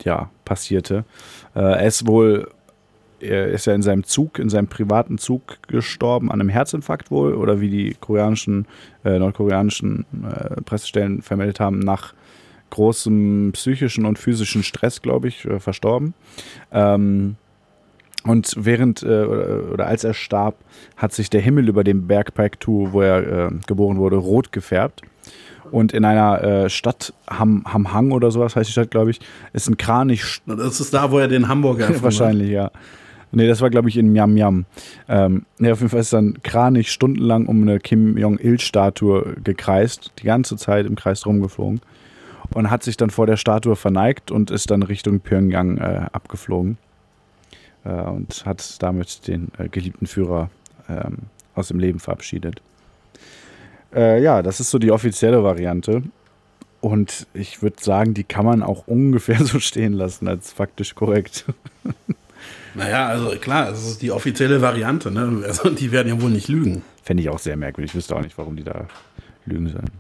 ja, 0.03 0.30
passierte. 0.45 1.05
Äh, 1.55 1.59
er 1.61 1.86
ist 1.86 2.07
wohl, 2.07 2.49
er 3.19 3.47
ist 3.47 3.65
ja 3.65 3.74
in 3.74 3.82
seinem 3.82 4.03
Zug, 4.03 4.39
in 4.39 4.49
seinem 4.49 4.67
privaten 4.67 5.17
Zug 5.17 5.57
gestorben, 5.67 6.32
an 6.32 6.39
einem 6.41 6.49
Herzinfarkt 6.49 7.11
wohl, 7.11 7.34
oder 7.36 7.61
wie 7.61 7.69
die 7.69 7.95
koreanischen, 7.99 8.65
äh, 9.05 9.17
nordkoreanischen 9.19 10.05
äh, 10.24 10.61
Pressestellen 10.61 11.22
vermeldet 11.22 11.59
haben, 11.59 11.80
nach 11.80 12.13
großem 12.72 13.51
psychischen 13.53 14.05
und 14.05 14.17
physischen 14.17 14.63
Stress, 14.63 15.01
glaube 15.01 15.28
ich, 15.28 15.45
äh, 15.45 15.59
verstorben. 15.59 16.15
Ähm, 16.72 17.36
und 18.24 18.53
während 18.57 19.03
äh, 19.03 19.24
oder, 19.26 19.88
als 19.88 20.03
er 20.03 20.13
starb, 20.13 20.55
hat 20.95 21.13
sich 21.13 21.30
der 21.30 21.41
Himmel 21.41 21.69
über 21.69 21.84
dem 21.84 22.07
Berg 22.07 22.34
Paektu, 22.34 22.91
wo 22.91 23.01
er 23.01 23.47
äh, 23.47 23.51
geboren 23.67 23.97
wurde, 23.97 24.17
rot 24.17 24.51
gefärbt. 24.51 25.01
Und 25.72 25.93
in 25.93 26.03
einer 26.03 26.43
äh, 26.43 26.69
Stadt, 26.69 27.13
Ham, 27.30 27.63
Hamhang 27.65 28.11
oder 28.11 28.30
sowas 28.30 28.55
heißt 28.55 28.67
die 28.67 28.74
Stadt, 28.74 28.91
glaube 28.91 29.11
ich, 29.11 29.19
ist 29.53 29.69
ein 29.69 29.78
Kranich 29.78 30.41
das 30.45 30.82
ist 30.82 30.93
da, 30.93 31.11
wo 31.11 31.19
er 31.19 31.30
den 31.30 31.47
Hamburger 31.47 31.86
erfunden 31.86 31.97
hat. 31.97 32.03
Wahrscheinlich, 32.19 32.49
ja. 32.49 32.72
Nee, 33.32 33.47
das 33.47 33.61
war, 33.61 33.69
glaube 33.69 33.88
ich, 33.88 33.97
in 33.97 34.11
Miam 34.11 34.34
Miam. 34.34 34.65
Ähm, 35.07 35.45
nee, 35.57 35.72
auf 35.72 35.80
jeden 35.80 35.89
Fall 35.89 36.01
ist 36.01 36.11
dann 36.11 36.43
Kranich 36.43 36.91
stundenlang 36.91 37.45
um 37.45 37.61
eine 37.61 37.80
Kim 37.80 38.17
Jong-il-Statue 38.17 39.38
gekreist, 39.41 40.11
die 40.19 40.26
ganze 40.26 40.57
Zeit 40.57 40.86
im 40.86 40.95
Kreis 40.95 41.26
rumgeflogen. 41.26 41.80
Und 42.54 42.70
hat 42.70 42.84
sich 42.84 42.97
dann 42.97 43.10
vor 43.10 43.28
der 43.28 43.38
Statue 43.38 43.76
verneigt 43.76 44.32
und 44.32 44.52
ist 44.52 44.72
dann 44.72 44.84
Richtung 44.84 45.22
Pyongyang 45.22 45.78
äh, 45.78 46.06
abgeflogen. 46.12 46.78
Äh, 47.84 47.89
und 47.89 48.45
hat 48.45 48.82
damit 48.82 49.28
den 49.28 49.52
äh, 49.58 49.70
geliebten 49.70 50.08
Führer 50.08 50.49
ähm, 50.89 51.20
aus 51.56 51.70
dem 51.70 51.80
Leben 51.80 51.99
verabschiedet. 51.99 52.62
Äh, 53.93 54.22
ja, 54.22 54.41
das 54.41 54.60
ist 54.60 54.70
so 54.70 54.80
die 54.80 54.91
offizielle 54.91 55.43
Variante. 55.43 56.04
Und 56.80 57.28
ich 57.34 57.62
würde 57.62 57.82
sagen, 57.82 58.14
die 58.14 58.24
kann 58.24 58.45
man 58.45 58.64
auch 58.64 58.84
ungefähr 58.88 59.43
so 59.43 59.60
stehen 59.60 59.93
lassen 59.93 60.28
als 60.28 60.52
faktisch 60.52 60.95
korrekt. 60.95 61.45
Naja, 62.74 63.08
also 63.08 63.32
klar, 63.32 63.70
es 63.70 63.86
ist 63.86 64.02
die 64.02 64.12
offizielle 64.12 64.62
Variante. 64.62 65.12
Ne? 65.12 65.43
Also, 65.45 65.70
die 65.70 65.91
werden 65.91 66.08
ja 66.08 66.22
wohl 66.22 66.32
nicht 66.32 66.47
lügen. 66.47 66.84
Fände 67.04 67.22
ich 67.22 67.30
auch 67.30 67.38
sehr 67.38 67.58
merkwürdig. 67.58 67.91
Ich 67.91 67.95
wüsste 67.95 68.16
auch 68.16 68.22
nicht, 68.22 68.38
warum 68.38 68.56
die 68.56 68.64
da 68.64 68.88
lügen 69.45 69.68
sollen. 69.68 69.91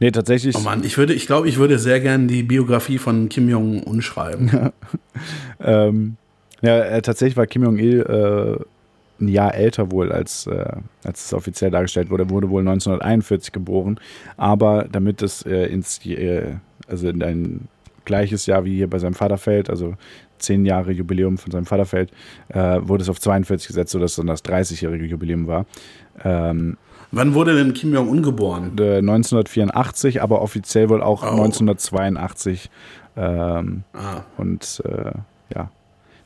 Nee, 0.00 0.10
tatsächlich. 0.10 0.56
Oh 0.56 0.60
Mann, 0.60 0.84
ich 0.84 0.98
würde, 0.98 1.14
ich 1.14 1.26
glaube, 1.26 1.48
ich 1.48 1.56
würde 1.56 1.78
sehr 1.78 2.00
gerne 2.00 2.26
die 2.26 2.42
Biografie 2.42 2.98
von 2.98 3.28
Kim 3.28 3.48
Jong-un 3.48 4.02
schreiben. 4.02 4.50
Ähm, 5.60 6.16
ja, 6.60 6.78
äh, 6.80 7.00
tatsächlich 7.00 7.36
war 7.36 7.46
Kim 7.46 7.62
Jong-il 7.62 8.00
äh, 8.00 8.64
ein 9.22 9.28
Jahr 9.28 9.54
älter 9.54 9.90
wohl, 9.90 10.12
als, 10.12 10.46
äh, 10.46 10.72
als 11.04 11.26
es 11.26 11.32
offiziell 11.32 11.70
dargestellt 11.70 12.10
wurde. 12.10 12.24
Er 12.24 12.30
wurde 12.30 12.50
wohl 12.50 12.60
1941 12.60 13.52
geboren. 13.52 14.00
Aber 14.36 14.86
damit 14.90 15.22
es 15.22 15.42
äh, 15.42 15.66
ins, 15.66 16.04
äh, 16.06 16.56
also 16.88 17.08
in 17.08 17.22
ein 17.22 17.68
gleiches 18.04 18.46
Jahr 18.46 18.64
wie 18.64 18.76
hier 18.76 18.90
bei 18.90 18.98
seinem 18.98 19.14
Vater 19.14 19.38
fällt, 19.38 19.70
also 19.70 19.94
zehn 20.38 20.66
Jahre 20.66 20.92
Jubiläum 20.92 21.38
von 21.38 21.52
seinem 21.52 21.66
Vater 21.66 21.86
fällt, 21.86 22.10
äh, 22.48 22.80
wurde 22.82 23.02
es 23.02 23.08
auf 23.08 23.20
42 23.20 23.68
gesetzt, 23.68 23.92
sodass 23.92 24.16
dann 24.16 24.26
das 24.26 24.44
30-jährige 24.44 25.06
Jubiläum 25.06 25.46
war. 25.46 25.66
Ähm, 26.22 26.76
Wann 27.14 27.34
wurde 27.34 27.54
denn 27.54 27.72
Kim 27.74 27.92
Jong-un 27.94 28.22
geboren? 28.22 28.72
äh, 28.78 28.98
1984, 28.98 30.22
aber 30.22 30.42
offiziell 30.42 30.88
wohl 30.88 31.02
auch 31.02 31.22
Oh. 31.22 31.26
1982. 31.42 32.70
Ähm, 33.16 33.84
Ah, 33.92 34.22
und 34.36 34.82
äh, 34.84 35.12
ja. 35.54 35.70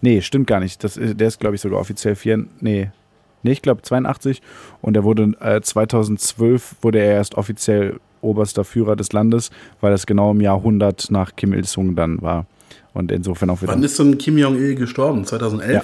Nee, 0.01 0.21
stimmt 0.23 0.47
gar 0.47 0.61
nicht. 0.61 0.83
Das, 0.85 0.95
der 1.01 1.29
ist, 1.29 1.41
glaube 1.41 1.57
ich, 1.57 1.61
sogar 1.61 1.81
offiziell 1.81 2.15
vier. 2.15 2.45
Nee. 2.61 2.91
Nee, 3.43 3.53
ich 3.53 3.63
glaube 3.63 3.83
82. 3.83 4.43
Und 4.81 4.97
er 4.97 5.05
wurde 5.05 5.33
äh, 5.41 5.61
2012 5.61 6.77
wurde 6.83 6.99
er 7.01 7.15
erst 7.15 7.37
offiziell 7.37 8.01
oberster 8.21 8.65
Führer 8.65 8.97
des 8.97 9.13
Landes, 9.13 9.51
weil 9.81 9.91
das 9.93 10.07
genau 10.07 10.33
im 10.33 10.41
Jahr 10.41 10.57
100 10.57 11.11
nach 11.11 11.37
Kim 11.37 11.53
Il-sung 11.53 11.95
dann 11.95 12.21
war. 12.23 12.47
Und 12.95 13.13
insofern 13.13 13.51
auch 13.51 13.63
wieder. 13.63 13.73
wann 13.73 13.83
ist 13.83 13.99
denn 13.99 14.19
Kim 14.19 14.39
Jong-il 14.39 14.75
gestorben? 14.75 15.25
2011? 15.25 15.73
Ja. 15.75 15.83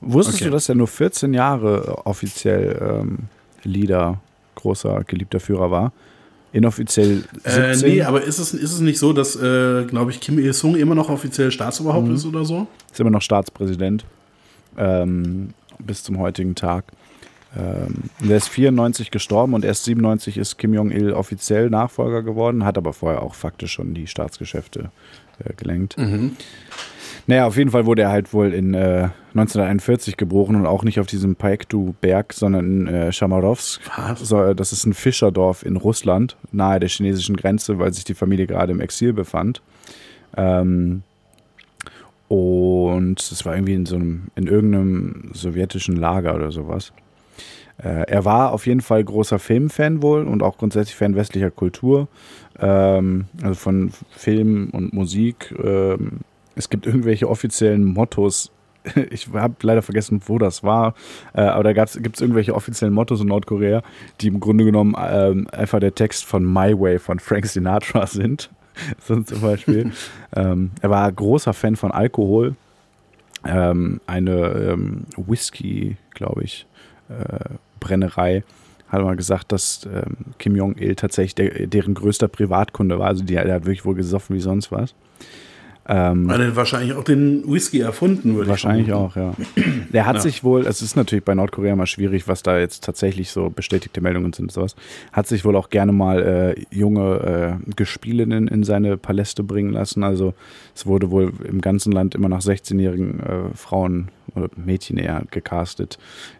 Wusstest 0.00 0.38
Okay. 0.38 0.44
du, 0.46 0.50
dass 0.52 0.68
er 0.68 0.74
nur 0.76 0.86
14 0.86 1.34
Jahre 1.34 2.06
offiziell 2.06 3.00
ähm, 3.02 3.18
Leader, 3.64 4.20
großer, 4.54 5.04
geliebter 5.06 5.40
Führer 5.40 5.70
war? 5.70 5.92
Inoffiziell 6.52 7.24
17? 7.44 7.62
Äh, 7.62 7.76
nee, 7.94 8.02
aber 8.02 8.22
ist 8.22 8.38
es, 8.38 8.54
ist 8.54 8.72
es 8.72 8.80
nicht 8.80 8.98
so, 8.98 9.12
dass, 9.12 9.34
äh, 9.34 9.84
glaube 9.86 10.12
ich, 10.12 10.20
Kim 10.20 10.38
Il-sung 10.38 10.76
immer 10.76 10.94
noch 10.94 11.08
offiziell 11.08 11.50
Staatsoberhaupt 11.50 12.06
Mhm. 12.08 12.14
ist 12.14 12.24
oder 12.26 12.44
so? 12.44 12.66
ist 12.92 13.00
immer 13.00 13.10
noch 13.10 13.22
Staatspräsident 13.22 14.04
ähm, 14.78 15.48
bis 15.80 16.04
zum 16.04 16.18
heutigen 16.20 16.54
Tag. 16.54 16.84
Ähm, 17.56 18.04
der 18.20 18.36
ist 18.36 18.48
94 18.48 19.10
gestorben 19.10 19.54
und 19.54 19.64
erst 19.64 19.84
97 19.84 20.38
ist 20.38 20.56
Kim 20.58 20.74
Jong-il 20.74 21.12
offiziell 21.12 21.70
Nachfolger 21.70 22.22
geworden, 22.22 22.64
hat 22.64 22.78
aber 22.78 22.92
vorher 22.92 23.22
auch 23.22 23.34
faktisch 23.34 23.72
schon 23.72 23.94
die 23.94 24.06
Staatsgeschäfte 24.06 24.90
äh, 25.44 25.52
gelenkt. 25.54 25.96
Naja, 27.26 27.46
auf 27.46 27.56
jeden 27.56 27.70
Fall 27.70 27.86
wurde 27.86 28.02
er 28.02 28.10
halt 28.10 28.32
wohl 28.34 28.52
in 28.52 28.74
äh, 28.74 29.08
1941 29.30 30.16
geboren 30.16 30.56
und 30.56 30.66
auch 30.66 30.84
nicht 30.84 31.00
auf 31.00 31.06
diesem 31.06 31.36
Paektu-Berg, 31.36 32.34
sondern 32.34 32.66
in 32.66 32.86
äh, 32.86 33.12
Chamarovsk. 33.12 33.80
Was? 33.96 34.20
So, 34.20 34.52
das 34.52 34.72
ist 34.72 34.84
ein 34.84 34.92
Fischerdorf 34.92 35.64
in 35.64 35.76
Russland, 35.76 36.36
nahe 36.52 36.80
der 36.80 36.88
chinesischen 36.88 37.36
Grenze, 37.36 37.78
weil 37.78 37.92
sich 37.94 38.04
die 38.04 38.14
Familie 38.14 38.46
gerade 38.46 38.72
im 38.72 38.80
Exil 38.80 39.14
befand. 39.14 39.62
Ähm, 40.36 41.02
und 42.28 43.20
es 43.20 43.44
war 43.46 43.54
irgendwie 43.54 43.74
in 43.74 43.86
so 43.86 43.96
einem, 43.96 44.24
in 44.34 44.46
irgendeinem 44.46 45.30
sowjetischen 45.32 45.96
Lager 45.96 46.34
oder 46.34 46.50
sowas. 46.50 46.92
Äh, 47.78 48.06
er 48.06 48.24
war 48.24 48.52
auf 48.52 48.66
jeden 48.66 48.80
Fall 48.80 49.02
großer 49.02 49.38
Filmfan 49.38 50.02
wohl 50.02 50.26
und 50.26 50.42
auch 50.42 50.58
grundsätzlich 50.58 50.96
Fan 50.96 51.16
westlicher 51.16 51.50
Kultur. 51.50 52.08
Ähm, 52.58 53.26
also 53.42 53.54
von 53.54 53.92
Film 54.10 54.70
und 54.72 54.92
Musik. 54.92 55.54
Ähm, 55.62 56.20
es 56.56 56.68
gibt 56.68 56.86
irgendwelche 56.86 57.28
offiziellen 57.28 57.84
Mottos 57.84 58.50
ich 59.10 59.28
habe 59.32 59.54
leider 59.62 59.82
vergessen, 59.82 60.20
wo 60.26 60.38
das 60.38 60.62
war, 60.62 60.94
äh, 61.32 61.40
aber 61.40 61.64
da 61.64 61.72
gibt 61.72 62.16
es 62.16 62.20
irgendwelche 62.20 62.54
offiziellen 62.54 62.94
Mottos 62.94 63.20
in 63.20 63.28
Nordkorea, 63.28 63.82
die 64.20 64.28
im 64.28 64.40
Grunde 64.40 64.64
genommen 64.64 64.94
ähm, 64.98 65.48
einfach 65.52 65.80
der 65.80 65.94
Text 65.94 66.24
von 66.24 66.44
My 66.44 66.78
Way 66.78 66.98
von 66.98 67.18
Frank 67.18 67.46
Sinatra 67.46 68.06
sind. 68.06 68.50
so 69.00 69.20
zum 69.22 69.40
Beispiel. 69.40 69.92
ähm, 70.36 70.72
er 70.80 70.90
war 70.90 71.10
großer 71.10 71.52
Fan 71.52 71.76
von 71.76 71.92
Alkohol. 71.92 72.56
Ähm, 73.46 74.00
eine 74.06 74.48
ähm, 74.72 75.04
Whisky, 75.16 75.96
glaube 76.12 76.44
ich, 76.44 76.66
äh, 77.08 77.54
Brennerei 77.80 78.42
hat 78.88 79.02
mal 79.02 79.16
gesagt, 79.16 79.52
dass 79.52 79.86
ähm, 79.86 80.34
Kim 80.38 80.56
Jong-il 80.56 80.94
tatsächlich 80.94 81.34
der, 81.34 81.66
deren 81.66 81.94
größter 81.94 82.28
Privatkunde 82.28 82.98
war. 82.98 83.08
Also 83.08 83.24
die, 83.24 83.34
der 83.34 83.54
hat 83.54 83.66
wirklich 83.66 83.84
wohl 83.84 83.94
gesoffen 83.94 84.36
wie 84.36 84.40
sonst 84.40 84.70
was. 84.72 84.94
Ähm, 85.86 86.28
Weil 86.28 86.40
er 86.40 86.56
wahrscheinlich 86.56 86.94
auch 86.94 87.04
den 87.04 87.44
Whisky 87.46 87.80
erfunden 87.80 88.36
würde. 88.36 88.48
Wahrscheinlich 88.48 88.92
auch, 88.92 89.16
ja. 89.16 89.34
Der 89.92 90.06
hat 90.06 90.16
ja. 90.16 90.22
sich 90.22 90.42
wohl, 90.42 90.66
es 90.66 90.80
ist 90.80 90.96
natürlich 90.96 91.24
bei 91.24 91.34
Nordkorea 91.34 91.76
mal 91.76 91.86
schwierig, 91.86 92.26
was 92.26 92.42
da 92.42 92.58
jetzt 92.58 92.84
tatsächlich 92.84 93.30
so 93.30 93.50
bestätigte 93.50 94.00
Meldungen 94.00 94.32
sind 94.32 94.46
und 94.46 94.52
sowas, 94.52 94.76
hat 95.12 95.26
sich 95.26 95.44
wohl 95.44 95.56
auch 95.56 95.68
gerne 95.68 95.92
mal 95.92 96.22
äh, 96.22 96.64
junge 96.74 97.58
äh, 97.66 97.72
Gespielinnen 97.76 98.48
in 98.48 98.64
seine 98.64 98.96
Paläste 98.96 99.42
bringen 99.42 99.72
lassen. 99.72 100.04
Also 100.04 100.32
es 100.74 100.86
wurde 100.86 101.10
wohl 101.10 101.32
im 101.46 101.60
ganzen 101.60 101.92
Land 101.92 102.14
immer 102.14 102.30
nach 102.30 102.40
16-jährigen 102.40 103.20
äh, 103.20 103.54
Frauen 103.54 104.08
oder 104.34 104.48
Mädchen 104.56 104.96
eher 104.96 105.24
gecastet, 105.30 105.98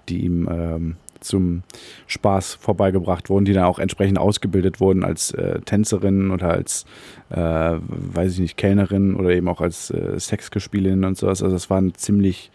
die 0.09 0.25
ihm 0.25 0.49
ähm, 0.51 0.97
zum 1.25 1.63
Spaß 2.07 2.55
vorbeigebracht 2.55 3.31
wurden, 3.31 3.45
die 3.45 3.53
dann 3.53 3.65
auch 3.65 3.79
entsprechend 3.79 4.19
ausgebildet 4.19 4.81
wurden 4.81 5.05
als 5.05 5.33
äh, 5.33 5.61
Tänzerinnen 5.61 6.31
oder 6.31 6.51
als, 6.51 6.85
äh, 7.31 7.37
weiß 7.39 8.35
ich 8.35 8.39
nicht, 8.41 8.57
Kellnerin 8.57 9.17
oder 9.17 9.31
eben 9.31 9.49
auch 9.49 9.61
als 9.61 9.91
äh, 9.91 10.19
Sexgespielin 10.19 11.05
und 11.05 11.17
sowas. 11.17 11.43
Also 11.43 11.55
das 11.55 11.71
war 11.71 11.81
ein 11.81 11.95
ziemlich 11.95 12.51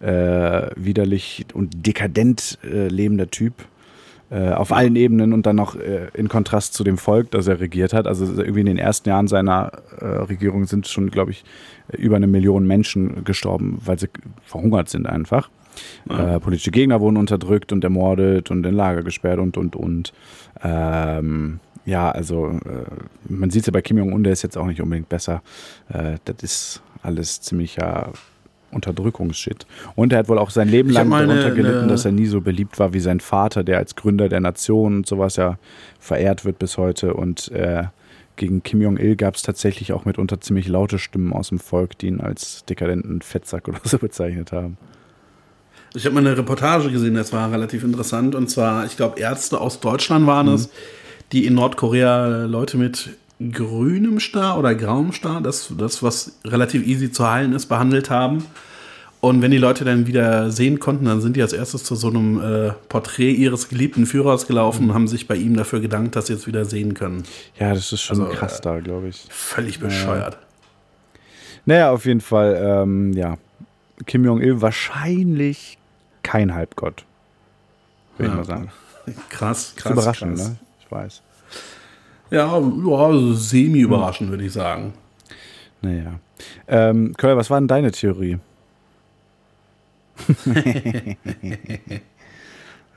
äh, 0.00 0.68
widerlich 0.76 1.46
und 1.54 1.86
dekadent 1.86 2.58
äh, 2.64 2.88
lebender 2.88 3.30
Typ. 3.30 3.54
Äh, 4.28 4.50
auf 4.50 4.72
allen 4.72 4.96
Ebenen 4.96 5.32
und 5.32 5.46
dann 5.46 5.54
noch 5.54 5.76
in 5.76 6.28
Kontrast 6.28 6.74
zu 6.74 6.82
dem 6.82 6.98
Volk, 6.98 7.30
das 7.30 7.46
er 7.46 7.60
regiert 7.60 7.92
hat. 7.92 8.08
Also 8.08 8.24
irgendwie 8.24 8.60
in 8.60 8.66
den 8.66 8.78
ersten 8.78 9.08
Jahren 9.08 9.28
seiner 9.28 9.70
Regierung 10.00 10.66
sind 10.66 10.88
schon, 10.88 11.10
glaube 11.10 11.30
ich, 11.30 11.44
über 11.96 12.16
eine 12.16 12.26
Million 12.26 12.66
Menschen 12.66 13.22
gestorben, 13.22 13.78
weil 13.84 14.00
sie 14.00 14.08
verhungert 14.42 14.88
sind 14.88 15.06
einfach. 15.06 15.48
Äh, 16.08 16.40
politische 16.40 16.70
Gegner 16.70 17.00
wurden 17.00 17.16
unterdrückt 17.16 17.72
und 17.72 17.84
ermordet 17.84 18.50
und 18.50 18.64
in 18.64 18.74
Lager 18.74 19.02
gesperrt 19.02 19.38
und, 19.38 19.56
und, 19.56 19.76
und. 19.76 20.12
Ähm, 20.62 21.60
ja, 21.84 22.10
also 22.10 22.48
äh, 22.48 22.84
man 23.28 23.50
sieht 23.50 23.62
es 23.62 23.66
ja 23.66 23.72
bei 23.72 23.80
Kim 23.82 23.98
Jong-un, 23.98 24.24
der 24.24 24.32
ist 24.32 24.42
jetzt 24.42 24.58
auch 24.58 24.66
nicht 24.66 24.80
unbedingt 24.80 25.08
besser. 25.08 25.42
Äh, 25.88 26.16
das 26.24 26.42
ist 26.42 26.82
alles 27.02 27.40
ziemlicher 27.40 28.12
Unterdrückungsshit. 28.72 29.66
Und 29.94 30.12
er 30.12 30.20
hat 30.20 30.28
wohl 30.28 30.38
auch 30.38 30.50
sein 30.50 30.68
Leben 30.68 30.90
lang 30.90 31.10
darunter 31.10 31.52
gelitten, 31.52 31.88
dass 31.88 32.04
er 32.04 32.12
nie 32.12 32.26
so 32.26 32.40
beliebt 32.40 32.78
war 32.78 32.92
wie 32.92 33.00
sein 33.00 33.20
Vater, 33.20 33.62
der 33.64 33.78
als 33.78 33.94
Gründer 33.94 34.28
der 34.28 34.40
Nation 34.40 34.96
und 34.98 35.06
sowas 35.06 35.36
ja 35.36 35.58
verehrt 36.00 36.44
wird 36.44 36.58
bis 36.58 36.76
heute. 36.76 37.14
Und 37.14 37.50
äh, 37.52 37.84
gegen 38.36 38.62
Kim 38.62 38.82
Jong-il 38.82 39.16
gab 39.16 39.36
es 39.36 39.42
tatsächlich 39.42 39.92
auch 39.92 40.04
mitunter 40.04 40.40
ziemlich 40.40 40.68
laute 40.68 40.98
Stimmen 40.98 41.32
aus 41.32 41.48
dem 41.48 41.58
Volk, 41.58 41.96
die 41.98 42.08
ihn 42.08 42.20
als 42.20 42.64
dekadenten 42.66 43.22
Fettsack 43.22 43.68
oder 43.68 43.80
so 43.82 43.98
bezeichnet 43.98 44.52
haben. 44.52 44.76
Ich 45.96 46.04
habe 46.04 46.14
mal 46.14 46.20
eine 46.20 46.36
Reportage 46.36 46.90
gesehen, 46.90 47.14
das 47.14 47.32
war 47.32 47.50
relativ 47.50 47.82
interessant. 47.82 48.34
Und 48.34 48.50
zwar, 48.50 48.84
ich 48.84 48.98
glaube, 48.98 49.18
Ärzte 49.18 49.58
aus 49.58 49.80
Deutschland 49.80 50.26
waren 50.26 50.48
mhm. 50.48 50.52
es, 50.52 50.68
die 51.32 51.46
in 51.46 51.54
Nordkorea 51.54 52.44
Leute 52.44 52.76
mit 52.76 53.16
grünem 53.40 54.20
Star 54.20 54.58
oder 54.58 54.74
grauem 54.74 55.12
Star, 55.12 55.40
das, 55.40 55.72
das, 55.78 56.02
was 56.02 56.38
relativ 56.44 56.86
easy 56.86 57.10
zu 57.10 57.26
heilen 57.26 57.54
ist, 57.54 57.66
behandelt 57.66 58.10
haben. 58.10 58.44
Und 59.22 59.40
wenn 59.40 59.50
die 59.50 59.58
Leute 59.58 59.86
dann 59.86 60.06
wieder 60.06 60.50
sehen 60.50 60.80
konnten, 60.80 61.06
dann 61.06 61.22
sind 61.22 61.34
die 61.34 61.40
als 61.40 61.54
erstes 61.54 61.82
zu 61.84 61.94
so 61.94 62.08
einem 62.08 62.40
äh, 62.42 62.72
Porträt 62.90 63.32
ihres 63.32 63.70
geliebten 63.70 64.04
Führers 64.04 64.46
gelaufen 64.46 64.84
mhm. 64.84 64.90
und 64.90 64.94
haben 64.94 65.08
sich 65.08 65.26
bei 65.26 65.36
ihm 65.36 65.56
dafür 65.56 65.80
gedankt, 65.80 66.14
dass 66.14 66.26
sie 66.26 66.34
jetzt 66.34 66.46
wieder 66.46 66.66
sehen 66.66 66.92
können. 66.92 67.24
Ja, 67.58 67.72
das 67.72 67.90
ist 67.90 68.02
schon 68.02 68.20
also, 68.20 68.34
krass 68.34 68.60
da, 68.60 68.80
glaube 68.80 69.08
ich. 69.08 69.24
Völlig 69.30 69.80
bescheuert. 69.80 70.34
Ja. 70.34 70.40
Naja, 71.64 71.90
auf 71.90 72.04
jeden 72.04 72.20
Fall, 72.20 72.60
ähm, 72.62 73.14
ja. 73.14 73.38
Kim 74.04 74.26
Jong-il 74.26 74.60
wahrscheinlich 74.60 75.78
kein 76.26 76.54
Halbgott. 76.54 77.04
Würde 78.18 78.32
ja. 78.32 78.40
ich 78.40 78.48
mal 78.48 78.56
sagen. 78.56 78.72
Krass, 79.28 79.74
krass. 79.76 79.92
überraschend, 79.92 80.36
krass. 80.36 80.48
ne? 80.48 80.56
Ich 80.80 80.90
weiß. 80.90 81.22
Ja, 82.32 82.58
ja 82.58 83.34
semi-überraschend, 83.34 84.30
würde 84.30 84.44
ich 84.44 84.52
sagen. 84.52 84.94
Naja. 85.80 86.18
Ähm, 86.66 87.14
Köll, 87.16 87.36
was 87.36 87.48
war 87.48 87.60
denn 87.60 87.68
deine 87.68 87.92
Theorie? 87.92 88.40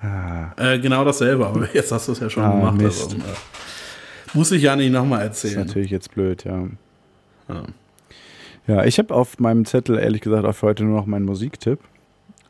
ah. 0.01 0.51
äh, 0.57 0.79
genau 0.79 1.05
dasselbe, 1.05 1.45
aber 1.45 1.69
jetzt 1.73 1.91
hast 1.91 2.07
du 2.07 2.13
es 2.13 2.19
ja 2.19 2.27
schon 2.31 2.43
ah, 2.43 2.71
gemacht. 2.71 2.83
Also, 2.83 3.15
äh, 3.17 3.19
muss 4.33 4.51
ich 4.51 4.63
ja 4.63 4.75
nicht 4.75 4.91
nochmal 4.91 5.21
erzählen. 5.21 5.53
Das 5.53 5.65
ist 5.65 5.67
natürlich 5.67 5.91
jetzt 5.91 6.11
blöd, 6.15 6.43
ja. 6.45 6.67
Ja, 7.49 7.63
ja 8.65 8.83
ich 8.85 8.97
habe 8.97 9.13
auf 9.13 9.37
meinem 9.37 9.65
Zettel 9.65 9.99
ehrlich 9.99 10.21
gesagt 10.21 10.45
auch 10.45 10.55
für 10.55 10.65
heute 10.65 10.83
nur 10.83 10.97
noch 10.97 11.05
meinen 11.05 11.25
Musiktipp. 11.25 11.79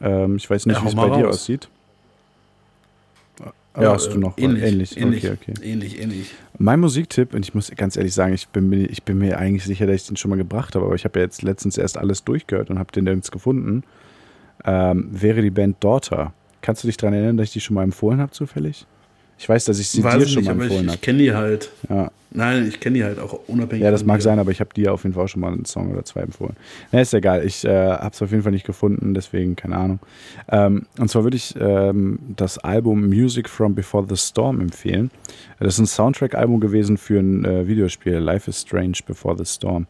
Ähm, 0.02 0.38
ich 0.38 0.50
weiß 0.50 0.66
nicht, 0.66 0.78
ja, 0.78 0.84
wie 0.84 0.88
es 0.88 0.96
bei 0.96 1.04
raus. 1.04 1.18
dir 1.18 1.30
aussieht. 1.30 1.70
Aber 3.74 3.84
ja, 3.86 3.94
hast 3.94 4.10
du 4.10 4.18
noch 4.18 4.38
ähnlich, 4.38 4.64
ähnlich. 4.64 4.98
Ähnlich, 4.98 5.26
okay, 5.26 5.54
okay. 5.54 5.54
ähnlich, 5.64 6.02
ähnlich. 6.02 6.32
Mein 6.58 6.80
Musiktipp, 6.80 7.34
und 7.34 7.46
ich 7.46 7.54
muss 7.54 7.72
ganz 7.76 7.96
ehrlich 7.96 8.14
sagen, 8.14 8.34
ich 8.34 8.48
bin, 8.50 8.68
mir, 8.68 8.90
ich 8.90 9.04
bin 9.04 9.20
mir 9.20 9.38
eigentlich 9.38 9.64
sicher, 9.64 9.86
dass 9.86 10.02
ich 10.02 10.08
den 10.08 10.18
schon 10.18 10.30
mal 10.30 10.38
gebracht 10.38 10.76
habe, 10.76 10.86
aber 10.86 10.96
ich 10.96 11.06
habe 11.06 11.20
ja 11.20 11.26
jetzt 11.26 11.44
letztens 11.44 11.78
erst 11.78 11.98
alles 11.98 12.24
durchgehört 12.24 12.70
und 12.70 12.80
habe 12.80 12.92
den 12.92 13.04
nirgends 13.04 13.32
gefunden, 13.32 13.84
ähm, 14.66 15.08
wäre 15.12 15.42
die 15.42 15.52
Band 15.52 15.82
Daughter. 15.84 16.34
Kannst 16.62 16.84
du 16.84 16.88
dich 16.88 16.98
daran 16.98 17.14
erinnern, 17.14 17.38
dass 17.38 17.48
ich 17.48 17.54
die 17.54 17.62
schon 17.62 17.76
mal 17.76 17.84
empfohlen 17.84 18.20
habe, 18.20 18.32
zufällig? 18.32 18.86
Ich 19.40 19.48
weiß, 19.48 19.66
dass 19.66 19.80
ich 19.80 19.90
sie 19.90 20.04
weiß 20.04 20.20
dir 20.20 20.28
schon 20.28 20.44
nicht, 20.44 20.54
mal 20.54 20.64
empfohlen 20.64 20.80
habe. 20.80 20.88
Ich, 20.90 20.96
ich 20.96 21.02
kenne 21.02 21.20
die 21.20 21.34
halt. 21.34 21.72
Ja. 21.90 22.12
Nein, 22.32 22.68
ich 22.68 22.80
kenne 22.80 22.98
die 22.98 23.04
halt 23.06 23.20
auch 23.20 23.40
unabhängig. 23.48 23.84
Ja, 23.84 23.90
das 23.90 24.06
mag 24.06 24.22
sein, 24.22 24.38
aber 24.38 24.52
ich 24.52 24.60
habe 24.60 24.72
dir 24.74 24.94
auf 24.94 25.04
jeden 25.04 25.16
Fall 25.16 25.24
auch 25.24 25.30
schon 25.30 25.42
mal 25.42 25.52
einen 25.52 25.66
Song 25.66 25.92
oder 25.92 26.04
zwei 26.04 26.22
empfohlen. 26.22 26.56
Na, 26.92 27.00
ist 27.00 27.14
egal. 27.14 27.44
Ich 27.46 27.64
äh, 27.66 27.70
habe 27.70 28.12
es 28.14 28.22
auf 28.22 28.30
jeden 28.30 28.44
Fall 28.44 28.52
nicht 28.52 28.68
gefunden, 28.68 29.14
deswegen 29.14 29.56
keine 29.56 29.78
Ahnung. 29.78 30.00
Ähm, 30.52 30.86
und 31.00 31.10
zwar 31.10 31.24
würde 31.24 31.38
ich 31.38 31.56
ähm, 31.60 32.20
das 32.36 32.58
Album 32.60 33.08
Music 33.08 33.50
from 33.50 33.74
Before 33.74 34.06
the 34.08 34.18
Storm 34.18 34.60
empfehlen. 34.60 35.10
Das 35.60 35.76
ist 35.76 35.80
ein 35.80 35.88
Soundtrack-Album 35.88 36.60
gewesen 36.60 36.98
für 36.98 37.20
ein 37.20 37.46
äh, 37.46 37.66
Videospiel 37.66 38.18
Life 38.18 38.50
is 38.50 38.62
Strange 38.62 39.00
Before 39.08 39.38
the 39.38 39.46
Storm 39.46 39.88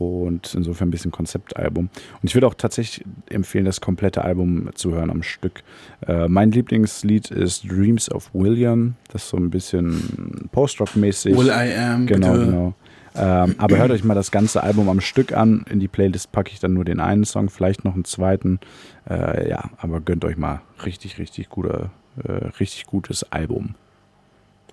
und 0.00 0.54
insofern 0.54 0.88
ein 0.88 0.90
bisschen 0.90 1.10
Konzeptalbum. 1.10 1.90
Und 2.22 2.28
ich 2.28 2.34
würde 2.34 2.46
auch 2.46 2.54
tatsächlich 2.54 3.04
empfehlen, 3.28 3.66
das 3.66 3.80
komplette 3.80 4.24
Album 4.24 4.70
zu 4.74 4.92
hören 4.92 5.10
am 5.10 5.22
Stück. 5.22 5.62
Äh, 6.06 6.28
mein 6.28 6.50
Lieblingslied 6.50 7.30
ist 7.30 7.70
Dreams 7.70 8.10
of 8.10 8.30
William. 8.32 8.94
Das 9.12 9.24
ist 9.24 9.28
so 9.28 9.36
ein 9.36 9.50
bisschen 9.50 10.48
Post-Rock-mäßig. 10.52 11.36
Will 11.36 11.48
I 11.48 11.74
Am. 11.76 12.06
Genau, 12.06 12.32
bitte. 12.32 12.46
genau. 12.46 12.74
Ähm, 13.14 13.56
aber 13.58 13.76
hört 13.76 13.90
euch 13.90 14.04
mal 14.04 14.14
das 14.14 14.30
ganze 14.30 14.62
Album 14.62 14.88
am 14.88 15.00
Stück 15.00 15.32
an. 15.32 15.64
In 15.68 15.80
die 15.80 15.88
Playlist 15.88 16.32
packe 16.32 16.50
ich 16.52 16.60
dann 16.60 16.72
nur 16.72 16.84
den 16.84 17.00
einen 17.00 17.24
Song, 17.24 17.50
vielleicht 17.50 17.84
noch 17.84 17.94
einen 17.94 18.04
zweiten. 18.04 18.60
Äh, 19.08 19.50
ja, 19.50 19.70
aber 19.78 20.00
gönnt 20.00 20.24
euch 20.24 20.36
mal 20.36 20.62
richtig, 20.84 21.18
richtig 21.18 21.48
guter, 21.48 21.90
äh, 22.24 22.32
richtig 22.60 22.86
gutes 22.86 23.24
Album. 23.32 23.74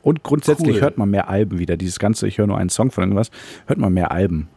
Und 0.03 0.23
grundsätzlich 0.23 0.75
cool. 0.75 0.81
hört 0.81 0.97
man 0.97 1.09
mehr 1.09 1.29
Alben 1.29 1.59
wieder. 1.59 1.75
Dieses 1.75 1.99
ganze, 1.99 2.27
ich 2.27 2.37
höre 2.37 2.47
nur 2.47 2.57
einen 2.57 2.69
Song 2.69 2.91
von 2.91 3.03
irgendwas, 3.03 3.31
hört 3.65 3.79
man 3.79 3.93
mehr 3.93 4.11
Alben. 4.11 4.47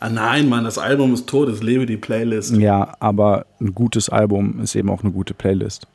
Ah 0.00 0.08
nein, 0.08 0.48
Mann, 0.48 0.64
das 0.64 0.78
Album 0.78 1.14
ist 1.14 1.28
tot, 1.28 1.48
es 1.48 1.62
lebe 1.62 1.86
die 1.86 1.96
Playlist. 1.96 2.56
Ja, 2.56 2.94
aber 3.00 3.46
ein 3.60 3.74
gutes 3.74 4.08
Album 4.08 4.60
ist 4.60 4.76
eben 4.76 4.90
auch 4.90 5.02
eine 5.02 5.12
gute 5.12 5.34
Playlist. 5.34 5.86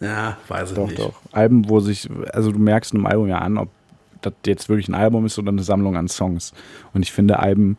Ja, 0.00 0.38
weiß 0.48 0.70
ich 0.70 0.76
doch, 0.76 0.86
nicht. 0.86 0.98
Doch, 0.98 1.10
doch. 1.10 1.32
Alben, 1.32 1.68
wo 1.68 1.80
sich, 1.80 2.08
also 2.32 2.50
du 2.52 2.58
merkst 2.58 2.94
einem 2.94 3.04
Album 3.04 3.28
ja 3.28 3.38
an, 3.38 3.58
ob 3.58 3.68
das 4.22 4.32
jetzt 4.46 4.68
wirklich 4.68 4.88
ein 4.88 4.94
Album 4.94 5.26
ist 5.26 5.38
oder 5.38 5.50
eine 5.50 5.62
Sammlung 5.62 5.96
an 5.96 6.08
Songs. 6.08 6.52
Und 6.94 7.02
ich 7.02 7.12
finde 7.12 7.38
Alben, 7.38 7.76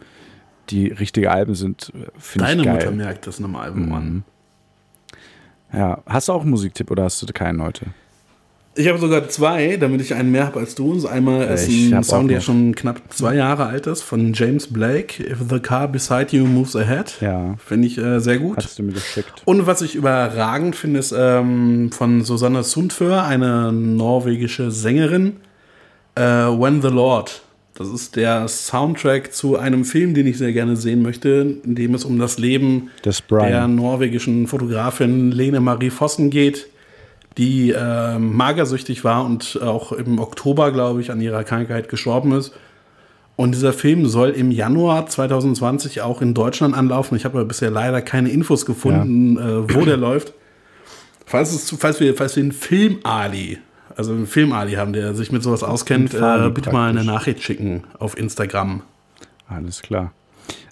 die 0.70 0.88
richtige 0.88 1.32
Alben 1.32 1.56
sind, 1.56 1.92
finde 2.18 2.52
ich 2.52 2.58
geil. 2.58 2.58
Deine 2.58 2.74
Mutter 2.74 2.92
merkt 2.92 3.28
das 3.28 3.40
einem 3.40 3.56
Album 3.56 3.88
mhm. 3.88 3.94
an. 3.94 4.24
Ja, 5.74 6.04
hast 6.06 6.28
du 6.28 6.34
auch 6.34 6.42
einen 6.42 6.52
Musiktipp 6.52 6.92
oder 6.92 7.06
hast 7.06 7.22
du 7.22 7.34
keinen 7.34 7.64
heute? 7.64 7.88
Ich 8.74 8.88
habe 8.88 9.00
sogar 9.00 9.28
zwei, 9.28 9.76
damit 9.76 10.00
ich 10.00 10.14
einen 10.14 10.32
mehr 10.32 10.46
habe 10.46 10.62
als 10.62 10.76
du. 10.76 11.06
Einmal 11.06 11.46
ist 11.48 11.68
ich 11.68 11.94
ein 11.94 12.04
Song, 12.04 12.30
der 12.30 12.40
schon 12.40 12.74
knapp 12.74 13.02
zwei 13.10 13.36
Jahre 13.36 13.66
alt 13.66 13.86
ist, 13.86 14.02
von 14.02 14.32
James 14.34 14.68
Blake. 14.68 15.22
If 15.22 15.40
the 15.50 15.60
car 15.60 15.90
beside 15.90 16.28
you 16.36 16.46
moves 16.46 16.76
ahead. 16.78 17.18
Ja. 17.20 17.56
Finde 17.58 17.88
ich 17.88 17.98
äh, 17.98 18.20
sehr 18.20 18.40
gut. 18.40 18.58
Hast 18.58 18.80
du 18.80 18.84
mir 18.84 18.94
geschickt. 18.94 19.42
Und 19.44 19.68
was 19.68 19.82
ich 19.82 19.96
überragend 19.96 20.78
finde, 20.78 21.00
ist 21.02 21.14
ähm, 21.16 21.92
von 21.92 22.24
Susanne 22.24 22.64
Sundfør, 22.64 23.26
eine 23.26 23.74
norwegische 23.74 24.72
Sängerin. 24.72 25.38
Äh, 26.16 26.22
When 26.22 26.82
the 26.82 26.88
Lord. 26.88 27.42
Das 27.74 27.90
ist 27.90 28.16
der 28.16 28.48
Soundtrack 28.48 29.34
zu 29.34 29.58
einem 29.58 29.84
Film, 29.84 30.14
den 30.14 30.28
ich 30.28 30.38
sehr 30.38 30.54
gerne 30.54 30.78
sehen 30.78 31.02
möchte, 31.02 31.58
in 31.66 31.76
dem 31.76 31.94
es 31.94 32.06
um 32.06 32.20
das 32.20 32.38
Leben 32.38 32.90
der 33.30 33.68
norwegischen 33.68 34.48
Fotografin 34.48 35.32
Lene 35.32 35.60
Marie 35.60 35.90
Vossen 35.90 36.30
geht 36.30 36.68
die 37.38 37.72
äh, 37.72 38.20
magersüchtig 38.20 39.04
war 39.04 39.26
und 39.26 39.60
auch 39.62 39.92
im 39.92 40.20
Oktober, 40.20 40.72
glaube 40.72 41.02
ich, 41.02 41.12
an 41.12 41.22
ihrer 41.22 41.44
Krankheit 41.44 41.90
gestorben 41.90 42.34
ist. 42.34 42.54
Und 43.38 43.54
dieser 43.54 43.74
Film 43.74 44.06
soll 44.06 44.30
im 44.32 44.52
Januar 44.52 45.08
2020 45.08 46.02
auch 46.02 46.22
in 46.22 46.34
Deutschland 46.34 46.76
anlaufen. 46.76 47.16
Ich 47.16 47.26
habe 47.26 47.40
aber 47.40 47.48
bisher 47.48 47.72
leider 47.72 48.02
keine 48.02 48.30
Infos 48.30 48.66
gefunden, 48.66 49.38
äh, 49.38 49.74
wo 49.74 49.86
der 49.86 49.98
läuft. 49.98 50.34
Falls, 51.26 51.54
es, 51.54 51.74
falls, 51.80 52.00
wir, 52.00 52.14
falls 52.16 52.36
wir 52.36 52.44
einen 52.44 52.52
Film-Ali, 52.52 53.60
also 53.96 54.12
einen 54.12 54.28
Film-Ali 54.28 54.74
haben, 54.74 54.92
der 54.92 55.16
sich 55.16 55.32
mit 55.32 55.44
sowas 55.44 55.64
auskennt, 55.64 56.14
äh, 56.14 56.50
bitte 56.54 56.72
mal 56.72 56.90
eine 56.90 57.00
praktisch. 57.00 57.06
Nachricht 57.06 57.44
schicken 57.44 57.84
auf 57.98 58.18
Instagram. 58.18 58.82
Alles 59.48 59.82
klar. 59.82 60.12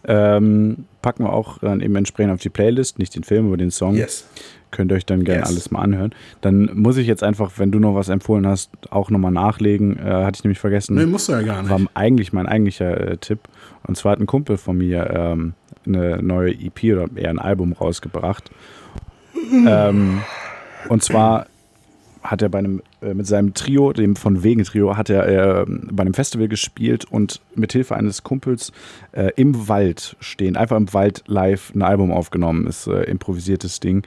Ähm, 0.04 0.86
packen 1.02 1.24
wir 1.24 1.34
auch 1.34 1.60
dann 1.60 1.82
eben 1.82 1.96
entsprechend 1.96 2.34
auf 2.34 2.42
die 2.42 2.50
Playlist, 2.50 3.00
nicht 3.00 3.16
den 3.16 3.24
Film, 3.24 3.48
aber 3.48 3.58
den 3.58 3.72
Song. 3.72 3.96
Yes. 3.96 4.28
Könnt 4.72 4.92
ihr 4.92 4.96
euch 4.96 5.06
dann 5.06 5.24
gerne 5.24 5.42
Yes. 5.42 5.50
alles 5.50 5.72
mal 5.72 5.82
anhören. 5.82 6.12
Dann 6.42 6.70
muss 6.76 6.98
ich 6.98 7.08
jetzt 7.08 7.24
einfach, 7.24 7.54
wenn 7.58 7.72
du 7.72 7.80
noch 7.80 7.96
was 7.96 8.10
empfohlen 8.10 8.46
hast, 8.46 8.70
auch 8.92 9.10
nochmal 9.10 9.32
nachlegen. 9.32 9.98
Äh, 9.98 10.02
hatte 10.26 10.38
ich 10.38 10.44
nämlich 10.44 10.60
vergessen. 10.60 10.96
Nee, 10.96 11.06
musst 11.06 11.28
du 11.28 11.34
ja 11.34 11.42
gar 11.42 11.62
nicht. 11.64 11.72
war 11.72 11.80
eigentlich 11.96 12.34
mein 12.34 12.46
eigentlicher 12.48 13.12
äh, 13.12 13.18
Tipp. 13.18 13.40
Und 13.88 13.98
zwar 13.98 14.12
hat 14.14 14.20
ein 14.20 14.28
Kumpel 14.28 14.58
von 14.58 14.78
mir 14.78 15.10
ähm, 15.12 15.54
eine 15.88 16.22
neue 16.22 16.52
EP 16.52 16.84
oder 16.94 17.08
eher 17.16 17.30
ein 17.32 17.40
Album 17.40 17.74
rausgebracht. 17.74 18.52
ähm, 19.52 20.22
und 20.90 21.04
zwar 21.04 21.48
hat 22.22 22.42
er 22.42 22.50
bei 22.50 22.60
einem, 22.60 22.82
äh, 23.02 23.14
mit 23.14 23.28
seinem 23.28 23.54
Trio, 23.54 23.94
dem 23.94 24.16
von 24.16 24.44
Wegen 24.44 24.64
Trio, 24.66 24.98
hat 24.98 25.10
er 25.10 25.62
äh, 25.62 25.66
bei 25.68 26.02
einem 26.02 26.14
Festival 26.14 26.48
gespielt 26.50 27.06
und 27.06 27.40
mit 27.56 27.72
Hilfe 27.72 27.96
eines 27.96 28.24
Kumpels 28.24 28.72
äh, 29.14 29.32
im 29.38 29.68
Wald 29.70 30.18
stehen, 30.20 30.58
einfach 30.58 30.76
im 30.78 30.94
Wald 30.94 31.24
live 31.28 31.74
ein 31.74 31.82
Album 31.82 32.12
aufgenommen. 32.12 32.68
Ist 32.68 32.88
äh, 32.88 33.04
improvisiertes 33.04 33.80
Ding. 33.80 34.04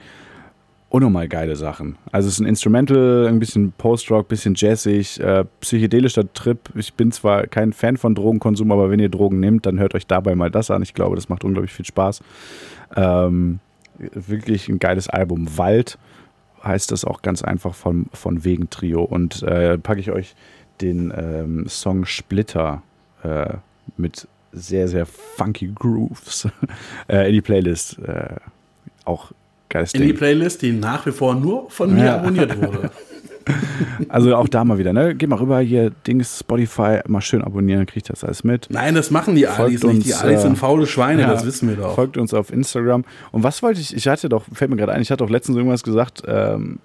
Unnormal 0.93 1.27
geile 1.27 1.55
Sachen. 1.55 1.97
Also 2.11 2.27
es 2.27 2.35
ist 2.35 2.39
ein 2.39 2.45
Instrumental, 2.45 3.25
ein 3.27 3.39
bisschen 3.39 3.71
Post-Rock, 3.71 4.27
bisschen 4.27 4.53
jazzig, 4.55 5.19
äh, 5.19 5.43
psychedelischer 5.59 6.31
Trip. 6.33 6.59
Ich 6.75 6.93
bin 6.93 7.11
zwar 7.11 7.47
kein 7.47 7.73
Fan 7.73 7.97
von 7.97 8.13
Drogenkonsum, 8.13 8.71
aber 8.71 8.91
wenn 8.91 8.99
ihr 8.99 9.09
Drogen 9.09 9.39
nehmt, 9.39 9.65
dann 9.65 9.79
hört 9.79 9.95
euch 9.95 10.05
dabei 10.05 10.35
mal 10.35 10.51
das 10.51 10.69
an. 10.69 10.83
Ich 10.83 10.93
glaube, 10.93 11.15
das 11.15 11.29
macht 11.29 11.43
unglaublich 11.43 11.73
viel 11.73 11.85
Spaß. 11.85 12.21
Ähm, 12.95 13.59
wirklich 13.97 14.69
ein 14.69 14.77
geiles 14.77 15.09
Album. 15.09 15.57
Wald 15.57 15.97
heißt 16.63 16.91
das 16.91 17.05
auch 17.05 17.23
ganz 17.23 17.41
einfach 17.41 17.73
von, 17.73 18.05
von 18.13 18.43
Wegen 18.43 18.69
Trio. 18.69 19.01
Und 19.01 19.41
äh, 19.41 19.79
packe 19.79 19.99
ich 19.99 20.11
euch 20.11 20.35
den 20.79 21.11
ähm, 21.17 21.67
Song 21.67 22.05
Splitter 22.05 22.83
äh, 23.23 23.55
mit 23.97 24.27
sehr, 24.51 24.87
sehr 24.87 25.07
funky 25.07 25.71
Grooves 25.73 26.47
äh, 27.07 27.29
in 27.29 27.33
die 27.33 27.41
Playlist. 27.41 27.97
Äh, 27.97 28.35
auch 29.05 29.31
geiles 29.73 29.93
In 29.93 30.01
die 30.01 30.07
Ding. 30.07 30.17
Playlist, 30.17 30.61
die 30.61 30.71
nach 30.71 31.05
wie 31.05 31.11
vor 31.11 31.35
nur 31.35 31.69
von 31.69 31.93
mir 31.93 32.05
Ja. 32.05 32.15
abonniert 32.17 32.55
wurde. 32.61 32.89
Also 34.07 34.33
auch 34.37 34.47
da 34.47 34.63
mal 34.63 34.77
wieder, 34.77 34.93
ne? 34.93 35.15
Geht 35.15 35.27
mal 35.27 35.35
rüber 35.37 35.59
hier, 35.59 35.91
Dings, 36.07 36.39
Spotify, 36.39 36.99
mal 37.07 37.19
schön 37.19 37.41
abonnieren, 37.41 37.81
dann 37.81 37.87
kriegt 37.87 38.09
das 38.09 38.23
alles 38.23 38.45
mit. 38.45 38.67
Nein, 38.69 38.95
das 38.95 39.11
machen 39.11 39.35
die 39.35 39.45
Alis 39.47 39.81
Folgt 39.81 39.95
nicht. 39.97 40.07
Die 40.07 40.13
Alis 40.13 40.39
äh, 40.39 40.43
sind 40.43 40.57
faule 40.57 40.87
Schweine, 40.87 41.23
Ja, 41.23 41.27
das 41.33 41.45
wissen 41.45 41.67
wir 41.67 41.75
doch. 41.75 41.93
Folgt 41.95 42.15
uns 42.15 42.33
auf 42.33 42.53
Instagram. 42.53 43.03
Und 43.33 43.43
was 43.43 43.61
wollte 43.61 43.81
ich, 43.81 43.93
ich 43.93 44.07
hatte 44.07 44.29
doch, 44.29 44.45
fällt 44.53 44.71
mir 44.71 44.77
gerade 44.77 44.93
ein, 44.93 45.01
ich 45.01 45.11
hatte 45.11 45.25
doch 45.25 45.29
letztens 45.29 45.57
irgendwas 45.57 45.83
gesagt, 45.83 46.23
ähm, 46.25 46.79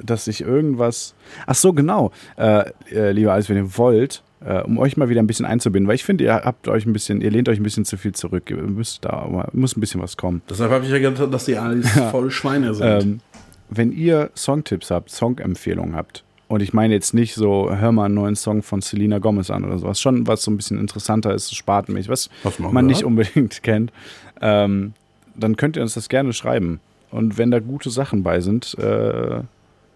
dass 0.00 0.28
ich 0.28 0.42
irgendwas, 0.42 1.14
ach 1.48 1.56
so, 1.56 1.72
genau, 1.72 2.12
äh, 2.36 2.70
äh, 2.92 3.10
lieber 3.10 3.32
Alice, 3.32 3.48
wenn 3.48 3.56
ihr 3.56 3.76
wollt, 3.76 4.22
äh, 4.46 4.60
um 4.62 4.78
euch 4.78 4.96
mal 4.96 5.08
wieder 5.08 5.20
ein 5.20 5.26
bisschen 5.26 5.44
einzubinden, 5.44 5.88
weil 5.88 5.96
ich 5.96 6.04
finde, 6.04 6.24
ihr 6.24 6.34
habt 6.34 6.68
euch 6.68 6.86
ein 6.86 6.92
bisschen, 6.92 7.20
ihr 7.20 7.30
lehnt 7.30 7.48
euch 7.48 7.58
ein 7.58 7.62
bisschen 7.64 7.84
zu 7.84 7.96
viel 7.96 8.12
zurück. 8.12 8.48
Ihr 8.50 8.56
müsst 8.58 9.04
da, 9.04 9.26
mal- 9.28 9.48
muss 9.52 9.76
ein 9.76 9.80
bisschen 9.80 10.00
was 10.00 10.16
kommen. 10.16 10.42
Deshalb 10.48 10.70
habe 10.70 10.84
ich 10.84 10.90
ja 10.92 10.98
gedacht, 10.98 11.32
dass 11.34 11.44
die 11.46 11.56
Alis 11.56 11.90
faule 11.90 12.30
Schweine 12.30 12.72
sind. 12.74 12.86
Ähm, 13.02 13.20
wenn 13.68 13.90
ihr 13.92 14.30
Songtipps 14.36 14.90
habt, 14.90 15.10
Songempfehlungen 15.10 15.96
habt, 15.96 16.22
und 16.48 16.62
ich 16.62 16.72
meine 16.72 16.94
jetzt 16.94 17.12
nicht 17.12 17.34
so, 17.34 17.74
hör 17.74 17.90
mal 17.90 18.04
einen 18.04 18.14
neuen 18.14 18.36
Song 18.36 18.62
von 18.62 18.80
Selena 18.80 19.18
Gomez 19.18 19.50
an 19.50 19.64
oder 19.64 19.78
sowas, 19.80 20.00
schon 20.00 20.28
was 20.28 20.44
so 20.44 20.52
ein 20.52 20.56
bisschen 20.56 20.78
interessanter 20.78 21.34
ist, 21.34 21.52
spartenmäßig, 21.56 22.08
was 22.08 22.30
mal 22.44 22.52
man 22.70 22.72
gehört? 22.72 22.84
nicht 22.86 23.02
unbedingt 23.04 23.62
kennt, 23.64 23.92
ähm, 24.40 24.92
dann 25.34 25.56
könnt 25.56 25.74
ihr 25.74 25.82
uns 25.82 25.94
das 25.94 26.08
gerne 26.08 26.32
schreiben. 26.32 26.78
Und 27.10 27.36
wenn 27.36 27.50
da 27.50 27.58
gute 27.58 27.90
Sachen 27.90 28.22
bei 28.22 28.40
sind, 28.40 28.78
äh, 28.78 29.40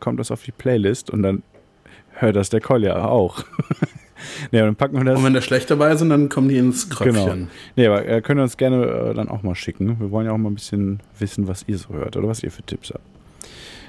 kommt 0.01 0.18
das 0.18 0.32
auf 0.32 0.42
die 0.42 0.51
Playlist 0.51 1.09
und 1.11 1.22
dann 1.22 1.44
hört 2.14 2.34
das 2.34 2.51
der 2.51 2.61
Kolja 2.61 3.05
auch. 3.05 3.44
ja, 4.50 4.64
dann 4.64 4.76
packen 4.76 4.96
wir 4.96 5.04
das. 5.04 5.18
Und 5.18 5.24
wenn 5.24 5.34
da 5.34 5.40
schlecht 5.42 5.70
dabei 5.70 5.94
sind, 5.96 6.10
dann 6.10 6.28
kommen 6.28 6.48
die 6.48 6.56
ins 6.58 6.88
Genau. 6.88 7.00
Kröpfchen. 7.24 7.48
Nee, 7.76 7.86
aber 7.86 8.06
äh, 8.06 8.20
könnt 8.20 8.38
ihr 8.40 8.42
uns 8.44 8.56
gerne 8.56 8.84
äh, 8.84 9.14
dann 9.14 9.28
auch 9.28 9.42
mal 9.42 9.54
schicken. 9.54 9.98
Wir 10.00 10.10
wollen 10.10 10.26
ja 10.26 10.32
auch 10.32 10.38
mal 10.38 10.50
ein 10.50 10.54
bisschen 10.54 11.00
wissen, 11.18 11.48
was 11.48 11.64
ihr 11.66 11.78
so 11.78 11.90
hört 11.94 12.16
oder 12.16 12.28
was 12.28 12.42
ihr 12.42 12.50
für 12.50 12.62
Tipps 12.62 12.90
habt. 12.90 13.04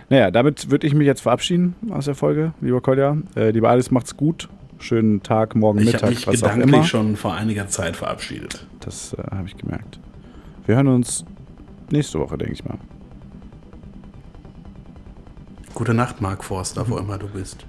Naja, 0.09 0.29
damit 0.29 0.69
würde 0.69 0.86
ich 0.88 0.93
mich 0.93 1.07
jetzt 1.07 1.21
verabschieden 1.21 1.75
aus 1.89 2.05
der 2.05 2.15
Folge, 2.15 2.53
lieber 2.59 2.82
Kolja. 2.82 3.17
Äh, 3.36 3.51
lieber 3.51 3.69
Alice, 3.69 3.91
macht's 3.91 4.17
gut. 4.17 4.49
Schönen 4.79 5.21
Tag, 5.23 5.55
morgen, 5.55 5.79
Ich 5.79 5.86
Mittag, 5.86 6.01
habe 6.01 6.11
mich 6.13 6.27
was 6.27 6.43
auch 6.43 6.53
immer. 6.55 6.65
gedanklich 6.65 6.89
schon 6.89 7.15
vor 7.15 7.36
einiger 7.36 7.67
Zeit 7.67 7.95
verabschiedet. 7.95 8.65
Das 8.79 9.13
äh, 9.13 9.21
habe 9.36 9.47
ich 9.47 9.55
gemerkt. 9.55 9.99
Wir 10.65 10.75
hören 10.75 10.88
uns 10.88 11.23
nächste 11.91 12.19
Woche, 12.19 12.38
denke 12.38 12.53
ich 12.53 12.65
mal. 12.65 12.77
Gute 15.73 15.93
Nacht, 15.93 16.19
Mark 16.19 16.43
Forster, 16.43 16.88
wo 16.89 16.97
immer 16.97 17.17
du 17.17 17.27
bist. 17.27 17.65